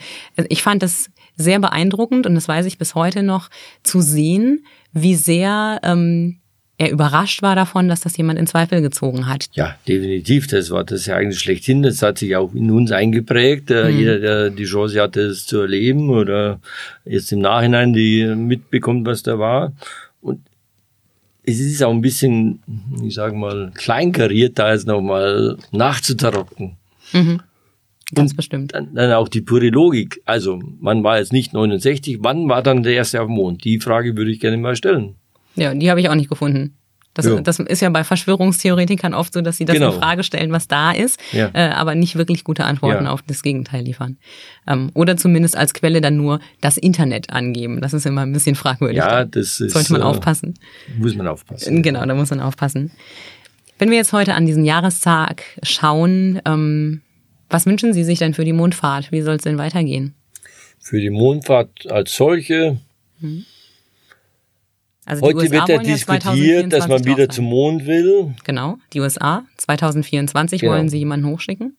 ich 0.48 0.62
fand 0.62 0.82
es 0.82 1.10
sehr 1.36 1.58
beeindruckend 1.58 2.26
und 2.26 2.34
das 2.34 2.48
weiß 2.48 2.66
ich 2.66 2.78
bis 2.78 2.94
heute 2.94 3.22
noch, 3.22 3.50
zu 3.82 4.00
sehen, 4.00 4.64
wie 4.92 5.14
sehr 5.14 5.80
ähm, 5.82 6.38
er 6.78 6.90
überrascht 6.90 7.42
war 7.42 7.56
davon, 7.56 7.88
dass 7.88 8.00
das 8.00 8.16
jemand 8.16 8.38
in 8.38 8.46
Zweifel 8.46 8.82
gezogen 8.82 9.26
hat. 9.26 9.48
Ja, 9.54 9.76
definitiv. 9.88 10.46
Das 10.46 10.70
war 10.70 10.84
das 10.84 11.06
ja 11.06 11.16
eigentlich 11.16 11.40
schlechthin. 11.40 11.82
Das 11.82 12.02
hat 12.02 12.18
sich 12.18 12.36
auch 12.36 12.52
in 12.54 12.70
uns 12.70 12.92
eingeprägt. 12.92 13.70
Äh, 13.70 13.88
Jeder, 13.88 14.18
der 14.18 14.50
die 14.50 14.64
Chance 14.64 15.00
hatte, 15.00 15.22
es 15.22 15.46
zu 15.46 15.60
erleben 15.60 16.10
oder 16.10 16.60
jetzt 17.04 17.32
im 17.32 17.40
Nachhinein 17.40 17.94
die 17.94 18.26
mitbekommt, 18.26 19.06
was 19.06 19.22
da 19.22 19.38
war. 19.38 19.72
Und 20.20 20.40
es 21.44 21.60
ist 21.60 21.82
auch 21.82 21.92
ein 21.92 22.02
bisschen, 22.02 22.60
ich 23.02 23.14
sage 23.14 23.36
mal, 23.36 23.70
kleinkariert, 23.74 24.58
da 24.58 24.72
jetzt 24.72 24.86
nochmal 24.86 25.56
nachzutarrocken. 25.70 26.76
Ganz 28.14 28.34
bestimmt. 28.36 28.74
Dann, 28.74 28.94
dann 28.94 29.12
auch 29.12 29.28
die 29.28 29.40
pure 29.40 29.68
Logik. 29.70 30.20
Also, 30.26 30.60
man 30.80 31.02
war 31.02 31.18
jetzt 31.18 31.32
nicht 31.32 31.54
69. 31.54 32.18
Wann 32.20 32.48
war 32.48 32.62
dann 32.62 32.82
der 32.82 32.94
erste 32.94 33.20
auf 33.20 33.28
dem 33.28 33.34
Mond? 33.34 33.64
Die 33.64 33.80
Frage 33.80 34.16
würde 34.16 34.30
ich 34.30 34.40
gerne 34.40 34.58
mal 34.58 34.76
stellen. 34.76 35.14
Ja, 35.56 35.74
die 35.74 35.90
habe 35.90 36.00
ich 36.00 36.08
auch 36.08 36.14
nicht 36.14 36.28
gefunden. 36.30 36.76
Das, 37.14 37.24
Ja. 37.24 37.40
das 37.40 37.58
ist 37.60 37.80
ja 37.80 37.88
bei 37.88 38.04
Verschwörungstheoretikern 38.04 39.14
oft 39.14 39.32
so, 39.32 39.40
dass 39.40 39.56
sie 39.56 39.64
das 39.64 39.74
Genau. 39.74 39.90
in 39.94 39.98
Frage 39.98 40.22
stellen, 40.22 40.52
was 40.52 40.68
da 40.68 40.90
ist, 40.92 41.18
Ja. 41.32 41.50
äh, 41.54 41.70
aber 41.70 41.94
nicht 41.94 42.16
wirklich 42.16 42.44
gute 42.44 42.64
Antworten 42.66 43.06
Ja. 43.06 43.10
auf 43.10 43.22
das 43.22 43.42
Gegenteil 43.42 43.84
liefern. 43.84 44.18
Ähm, 44.68 44.90
oder 44.92 45.16
zumindest 45.16 45.56
als 45.56 45.72
Quelle 45.72 46.02
dann 46.02 46.16
nur 46.18 46.40
das 46.60 46.76
Internet 46.76 47.30
angeben. 47.30 47.80
Das 47.80 47.94
ist 47.94 48.04
immer 48.04 48.20
ein 48.20 48.34
bisschen 48.34 48.54
fragwürdig. 48.54 48.98
Ja, 48.98 49.08
Da 49.08 49.24
das 49.24 49.60
ist. 49.60 49.72
Sollte 49.72 49.92
man 49.92 50.02
äh, 50.02 50.04
aufpassen. 50.04 50.54
Muss 50.98 51.14
man 51.14 51.26
aufpassen. 51.26 51.82
Genau, 51.82 52.04
da 52.04 52.14
muss 52.14 52.28
man 52.28 52.40
aufpassen. 52.40 52.90
Wenn 53.78 53.88
wir 53.90 53.96
jetzt 53.96 54.12
heute 54.12 54.34
an 54.34 54.44
diesen 54.44 54.66
Jahrestag 54.66 55.42
schauen, 55.62 56.40
ähm, 56.44 57.00
was 57.48 57.64
wünschen 57.64 57.94
Sie 57.94 58.04
sich 58.04 58.18
denn 58.18 58.34
für 58.34 58.44
die 58.44 58.52
Mondfahrt? 58.52 59.10
Wie 59.10 59.22
soll 59.22 59.36
es 59.36 59.42
denn 59.42 59.56
weitergehen? 59.56 60.14
Für 60.80 61.00
die 61.00 61.10
Mondfahrt 61.10 61.90
als 61.90 62.14
solche 62.14 62.76
Also 65.06 65.22
Heute 65.22 65.36
USA 65.38 65.52
wird 65.52 65.68
ja 65.68 65.78
diskutiert, 65.78 66.72
dass 66.72 66.86
2024 66.86 66.88
man 66.88 67.04
wieder 67.04 67.28
zum. 67.28 67.44
Mond 67.44 67.86
will. 67.86 68.34
Genau, 68.44 68.78
die 68.92 69.00
USA 69.00 69.44
2024 69.56 70.60
Genau. 70.60 70.72
wollen 70.72 70.88
sie 70.88 70.98
jemanden 70.98 71.26
hochschicken. 71.26 71.76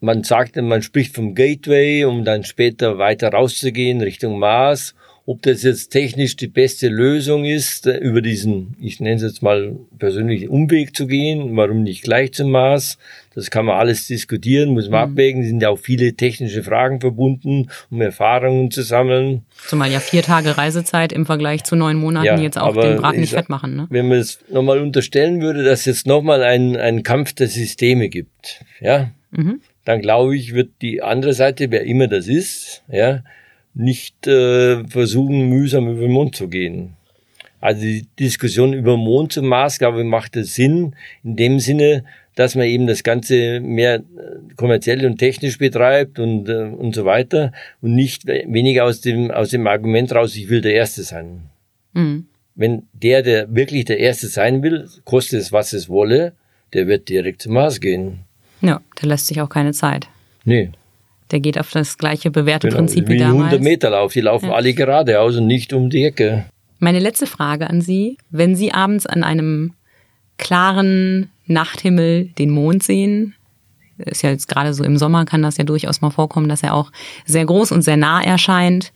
Man 0.00 0.24
sagt, 0.24 0.56
man 0.56 0.82
spricht 0.82 1.14
vom 1.14 1.36
Gateway, 1.36 2.04
um 2.04 2.24
dann 2.24 2.42
später 2.42 2.98
weiter 2.98 3.28
rauszugehen 3.28 4.00
Richtung 4.00 4.40
Mars. 4.40 4.94
Ob 5.24 5.40
das 5.42 5.62
jetzt 5.62 5.90
technisch 5.90 6.34
die 6.34 6.48
beste 6.48 6.88
Lösung 6.88 7.44
ist, 7.44 7.86
äh, 7.86 7.98
über 7.98 8.20
diesen, 8.20 8.76
ich 8.80 8.98
nenne 8.98 9.16
es 9.16 9.22
jetzt 9.22 9.40
mal 9.42 9.76
persönlichen 9.96 10.48
Umweg 10.48 10.96
zu 10.96 11.06
gehen, 11.06 11.56
warum 11.56 11.84
nicht 11.84 12.02
gleich 12.02 12.32
zum 12.32 12.50
Mars? 12.50 12.98
Das 13.34 13.50
kann 13.50 13.64
man 13.64 13.76
alles 13.78 14.06
diskutieren, 14.06 14.70
muss 14.70 14.88
man 14.90 15.06
Mhm. 15.08 15.12
abwägen. 15.12 15.42
Es 15.42 15.48
sind 15.48 15.62
ja 15.62 15.70
auch 15.70 15.78
viele 15.78 16.14
technische 16.14 16.62
Fragen 16.62 17.00
verbunden, 17.00 17.68
um 17.90 18.00
Erfahrungen 18.00 18.70
zu 18.70 18.82
sammeln. 18.82 19.42
Zumal 19.68 19.90
ja 19.90 20.00
vier 20.00 20.22
Tage 20.22 20.58
Reisezeit 20.58 21.12
im 21.12 21.24
Vergleich 21.26 21.64
zu 21.64 21.74
neun 21.76 21.96
Monaten 21.96 22.26
Ja, 22.26 22.38
jetzt 22.38 22.58
auch 22.58 22.74
den 22.78 22.96
Braten 22.96 23.14
ich 23.16 23.20
nicht 23.22 23.34
fett 23.34 23.48
machen. 23.48 23.76
Ne? 23.76 23.86
Wenn 23.90 24.08
man 24.08 24.18
es 24.18 24.38
nochmal 24.50 24.80
unterstellen 24.80 25.40
würde, 25.40 25.62
dass 25.64 25.86
es 25.86 26.04
nochmal 26.04 26.42
einen, 26.42 26.76
einen 26.76 27.02
Kampf 27.02 27.32
der 27.32 27.48
Systeme 27.48 28.08
gibt, 28.08 28.64
ja, 28.80 29.10
Mhm. 29.30 29.60
dann 29.86 30.00
glaube 30.02 30.36
ich, 30.36 30.52
wird 30.54 30.70
die 30.82 31.02
andere 31.02 31.32
Seite, 31.32 31.70
wer 31.70 31.84
immer 31.84 32.06
das 32.08 32.28
ist, 32.28 32.82
ja, 32.88 33.22
nicht 33.74 34.26
äh, 34.26 34.86
versuchen, 34.86 35.48
mühsam 35.48 35.88
über 35.88 36.02
den 36.02 36.10
Mond 36.12 36.36
zu 36.36 36.48
gehen. 36.48 36.94
Also 37.62 37.80
die 37.82 38.04
Diskussion 38.18 38.72
über 38.74 38.96
Mond 38.96 39.32
zum 39.32 39.46
Mars, 39.46 39.78
glaube 39.78 40.00
ich, 40.00 40.04
macht 40.06 40.36
es 40.36 40.54
Sinn, 40.56 40.94
in 41.24 41.36
dem 41.36 41.60
Sinne, 41.60 42.04
dass 42.34 42.54
man 42.54 42.66
eben 42.66 42.86
das 42.86 43.02
Ganze 43.02 43.60
mehr 43.60 43.96
äh, 43.96 44.02
kommerziell 44.56 45.04
und 45.06 45.18
technisch 45.18 45.58
betreibt 45.58 46.18
und, 46.18 46.48
äh, 46.48 46.64
und 46.64 46.94
so 46.94 47.04
weiter 47.04 47.52
und 47.80 47.94
nicht 47.94 48.26
we- 48.26 48.44
weniger 48.48 48.84
aus 48.84 49.00
dem, 49.00 49.30
aus 49.30 49.50
dem 49.50 49.66
Argument 49.66 50.14
raus, 50.14 50.34
ich 50.36 50.48
will 50.48 50.60
der 50.60 50.74
Erste 50.74 51.02
sein 51.02 51.42
Mhm. 51.94 52.26
wenn 52.54 52.84
der, 52.94 53.22
der 53.22 53.54
wirklich 53.54 53.84
der 53.84 53.98
Erste 53.98 54.26
sein 54.28 54.62
will, 54.62 54.88
koste 55.04 55.36
es, 55.36 55.52
was 55.52 55.72
es 55.74 55.88
wolle, 55.90 56.32
der 56.72 56.86
wird 56.86 57.08
direkt 57.10 57.42
zum 57.42 57.52
Mars 57.52 57.80
gehen. 57.80 58.20
Ja, 58.62 58.80
da 58.96 59.06
lässt 59.06 59.26
sich 59.26 59.40
auch 59.42 59.48
keine 59.50 59.72
Zeit. 59.72 60.08
Nee, 60.44 60.70
Der 61.30 61.40
geht 61.40 61.58
auf 61.58 61.70
das 61.70 61.98
gleiche 61.98 62.30
bewährte 62.30 62.68
genau. 62.68 62.78
Prinzip 62.78 63.08
wie 63.08 63.14
wie 63.14 63.18
damals. 63.18 63.52
100 63.52 63.60
Meter 63.62 63.90
Lauf. 63.90 64.12
Die 64.14 64.20
laufen 64.22 64.46
Ja. 64.50 64.54
alle 64.54 64.72
geradeaus 64.74 65.36
und 65.36 65.46
nicht 65.46 65.72
um 65.74 65.90
die 65.90 66.04
Ecke. 66.04 66.44
Meine 66.78 66.98
letzte 66.98 67.26
Frage 67.26 67.68
an 67.70 67.80
Sie. 67.82 68.16
Wenn 68.30 68.54
Sie 68.56 68.72
abends 68.72 69.04
an 69.06 69.22
einem 69.24 69.72
klaren 70.38 71.30
Nachthimmel 71.46 72.26
den 72.38 72.50
Mond 72.50 72.82
sehen, 72.82 73.34
ist 73.98 74.22
ja 74.22 74.30
jetzt 74.30 74.48
gerade 74.48 74.74
so 74.74 74.84
im 74.84 74.96
Sommer, 74.96 75.24
kann 75.24 75.42
das 75.42 75.56
ja 75.56 75.64
durchaus 75.64 76.00
mal 76.00 76.10
vorkommen, 76.10 76.48
dass 76.48 76.62
er 76.62 76.74
auch 76.74 76.90
sehr 77.24 77.44
groß 77.44 77.72
und 77.72 77.82
sehr 77.82 77.96
nah 77.96 78.22
erscheint. 78.22 78.92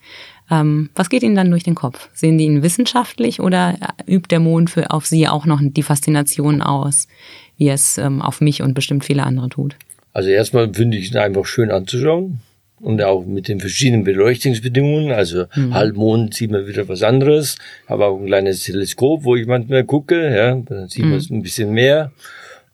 Ähm, 0.51 0.91
was 0.95 1.11
geht 1.11 1.23
Ihnen 1.23 1.35
dann 1.35 1.51
durch 1.51 1.65
den 1.65 1.75
Kopf? 1.75 2.09
Sehen 2.15 2.39
Sie 2.39 2.45
ihn 2.45 2.63
wissenschaftlich 2.63 3.41
oder 3.41 3.77
übt 4.07 4.29
der 4.31 4.41
Mond 4.41 4.71
für, 4.71 4.91
auf 4.91 5.07
Sie 5.07 5.29
auch 5.29 5.45
noch 5.45 5.61
die 5.63 5.83
Faszination 5.83 6.63
aus, 6.63 7.09
wie 7.57 7.69
es 7.69 7.99
ähm, 7.99 8.23
auf 8.23 8.41
mich 8.41 8.63
und 8.63 8.75
bestimmt 8.75 9.05
viele 9.05 9.25
andere 9.25 9.49
tut? 9.49 9.77
Also 10.13 10.31
erstmal 10.31 10.73
finde 10.73 10.97
ich 10.97 11.11
ihn 11.11 11.19
einfach 11.19 11.47
schön 11.47 11.71
anzuschauen. 11.71 12.41
Und 12.81 13.01
auch 13.03 13.25
mit 13.25 13.49
den 13.49 13.59
verschiedenen 13.61 14.05
Beleuchtungsbedingungen. 14.05 15.11
Also 15.11 15.47
Halbmond 15.71 16.35
sieht 16.35 16.51
man 16.51 16.67
wieder 16.67 16.87
was 16.89 17.03
anderes. 17.03 17.57
Habe 17.89 18.05
auch 18.07 18.19
ein 18.21 18.27
kleines 18.27 18.65
Teleskop, 18.65 19.25
wo 19.25 19.35
ich 19.35 19.47
manchmal 19.47 19.85
gucke. 19.85 20.35
Ja, 20.35 20.55
dann 20.57 20.89
sieht 20.89 21.05
man 21.05 21.15
es 21.15 21.31
ein 21.31 21.43
bisschen 21.43 21.73
mehr. 21.73 22.13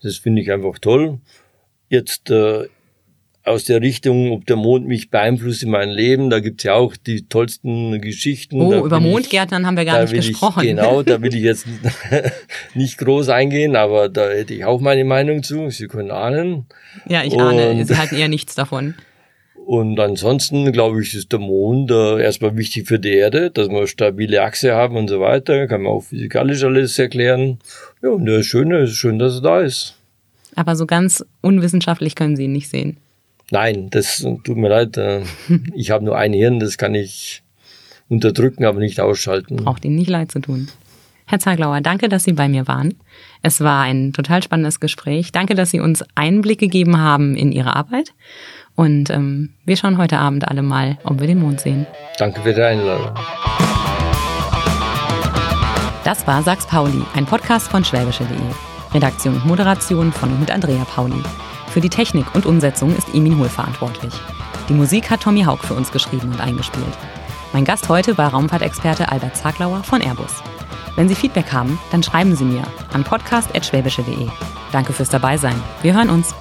Das 0.03 0.17
finde 0.17 0.43
ich 0.43 0.51
einfach 0.51 0.79
toll. 0.81 1.19
Jetzt 1.89 2.31
äh, 2.31 2.65
aus 3.45 3.65
der 3.65 3.81
Richtung, 3.81 4.33
ob 4.33 4.47
der 4.47 4.57
Mond 4.57 4.87
mich 4.89 5.11
beeinflusst 5.11 5.63
in 5.63 5.71
meinem 5.71 5.95
Leben, 5.95 6.31
da 6.31 6.41
gibt's 6.41 6.65
ja 6.65 6.75
auch 6.75 6.97
die 6.97 7.29
tollsten 7.29 8.01
Geschichten. 8.01 8.61
Oh, 8.61 8.85
über 8.85 9.01
Mondgärtnern 9.01 9.67
haben 9.67 9.77
wir 9.77 9.85
gar 9.85 10.01
nicht 10.03 10.15
gesprochen. 10.15 10.63
Ich, 10.63 10.69
genau, 10.71 11.03
da 11.03 11.21
will 11.23 11.35
ich 11.35 11.43
jetzt 11.43 11.67
nicht 12.75 12.99
groß 12.99 13.29
eingehen, 13.29 13.77
aber 13.77 14.09
da 14.09 14.29
hätte 14.31 14.55
ich 14.55 14.65
auch 14.65 14.81
meine 14.81 15.05
Meinung 15.05 15.43
zu. 15.43 15.71
Sie 15.71 15.87
können 15.87 16.11
ahnen. 16.11 16.67
Ja, 17.09 17.23
ich 17.25 17.39
ahne, 17.39 17.71
Und- 17.71 17.85
Sie 17.87 17.97
halten 17.97 18.17
eher 18.17 18.29
nichts 18.29 18.55
davon. 18.55 18.95
Und 19.65 20.01
ansonsten, 20.01 20.73
glaube 20.73 21.03
ich, 21.03 21.15
ist 21.15 21.31
der 21.33 21.39
Mond 21.39 21.91
äh, 21.91 22.21
erstmal 22.23 22.57
wichtig 22.57 22.89
für 22.89 22.99
die 22.99 23.15
Erde, 23.15 23.51
dass 23.51 23.69
wir 23.69 23.87
stabile 23.87 24.43
Achse 24.43 24.75
haben 24.75 24.97
und 24.97 25.09
so 25.09 25.21
weiter. 25.21 25.67
Kann 25.69 25.83
man 25.83 25.93
auch 25.93 26.01
physikalisch 26.03 26.65
alles 26.65 26.99
erklären. 26.99 27.59
Ja, 28.03 28.11
und 28.11 28.27
der 28.27 28.39
ist 28.39 28.47
schön, 28.47 28.73
es 28.73 28.91
ist 28.91 28.97
schön, 28.97 29.19
dass 29.19 29.37
er 29.37 29.43
da 29.43 29.61
ist. 29.61 29.97
Aber 30.57 30.75
so 30.77 30.85
ganz 30.85 31.25
unwissenschaftlich 31.41 32.15
können 32.15 32.37
Sie 32.37 32.45
ihn 32.45 32.53
nicht 32.53 32.69
sehen. 32.69 32.97
Nein, 33.51 33.89
das 33.91 34.27
tut 34.45 34.57
mir 34.57 34.69
leid. 34.69 34.97
äh, 34.97 35.23
Ich 35.75 35.91
habe 35.91 36.05
nur 36.05 36.17
ein 36.19 36.33
Hirn, 36.33 36.59
das 36.59 36.77
kann 36.77 36.95
ich 36.95 37.43
unterdrücken, 38.09 38.65
aber 38.65 38.81
nicht 38.81 39.01
ausschalten. 39.01 39.57
Braucht 39.57 39.85
Ihnen 39.85 39.97
nicht 39.97 40.11
leid 40.11 40.33
zu 40.33 40.41
tun. 40.41 40.69
Herr 41.27 41.39
Zaglauer, 41.39 41.81
danke, 41.81 42.09
dass 42.09 42.25
Sie 42.25 42.33
bei 42.33 42.49
mir 42.49 42.67
waren. 42.69 42.95
Es 43.43 43.61
war 43.61 43.83
ein 43.83 44.13
total 44.13 44.43
spannendes 44.43 44.81
Gespräch. 44.81 45.33
Danke, 45.33 45.55
dass 45.55 45.71
Sie 45.71 45.81
uns 45.81 46.05
Einblick 46.15 46.59
gegeben 46.59 46.99
haben 46.99 47.37
in 47.37 47.53
Ihre 47.53 47.75
Arbeit. 47.77 48.13
Und 48.75 49.11
ähm, 49.11 49.51
wir 49.65 49.77
schauen 49.77 49.99
heute 49.99 50.19
Abend 50.19 50.49
alle 50.49 50.63
mal, 50.63 50.99
ob 51.05 51.21
wir 51.21 51.27
den 51.27 51.41
Mond 51.41 51.61
sehen. 51.61 51.87
Danke 52.19 52.41
für 52.41 52.55
die 52.55 52.63
Einladung. 52.63 53.11
Das 56.05 56.27
war 56.27 56.43
Sachs 56.43 56.67
Pauli, 56.67 57.03
ein 57.15 57.27
Podcast 57.27 57.69
von 57.69 57.85
schwäbische.de. 57.85 58.37
Redaktion 58.93 59.35
und 59.35 59.47
Moderation 59.47 60.13
von 60.13 60.31
und 60.31 60.41
mit 60.41 60.51
Andrea 60.51 60.85
Pauli. 60.85 61.23
Für 61.69 61.81
die 61.81 61.89
Technik 61.89 62.27
und 62.35 62.45
Umsetzung 62.45 62.95
ist 62.97 63.15
Emin 63.15 63.39
Hohl 63.39 63.49
verantwortlich. 63.49 64.13
Die 64.69 64.75
Musik 64.75 65.11
hat 65.11 65.23
Tommy 65.23 65.43
Haug 65.45 65.59
für 65.63 65.75
uns 65.75 65.91
geschrieben 65.93 66.31
und 66.33 66.41
eingespielt. 66.41 66.99
Mein 67.53 67.65
Gast 67.65 67.89
heute 67.89 68.17
war 68.19 68.31
Raumfahrtexperte 68.31 69.11
Albert 69.11 69.37
Zaglauer 69.37 69.83
von 69.83 70.01
Airbus. 70.01 70.43
Wenn 70.97 71.09
Sie 71.09 71.15
Feedback 71.15 71.53
haben, 71.53 71.79
dann 71.91 72.03
schreiben 72.03 72.37
Sie 72.37 72.45
mir 72.45 72.63
an 72.93 73.05
podcast.schwäbische.de. 73.05 74.29
Danke 74.73 74.93
fürs 74.93 75.09
Dabeisein. 75.09 75.61
Wir 75.83 75.95
hören 75.95 76.11
uns. 76.11 76.35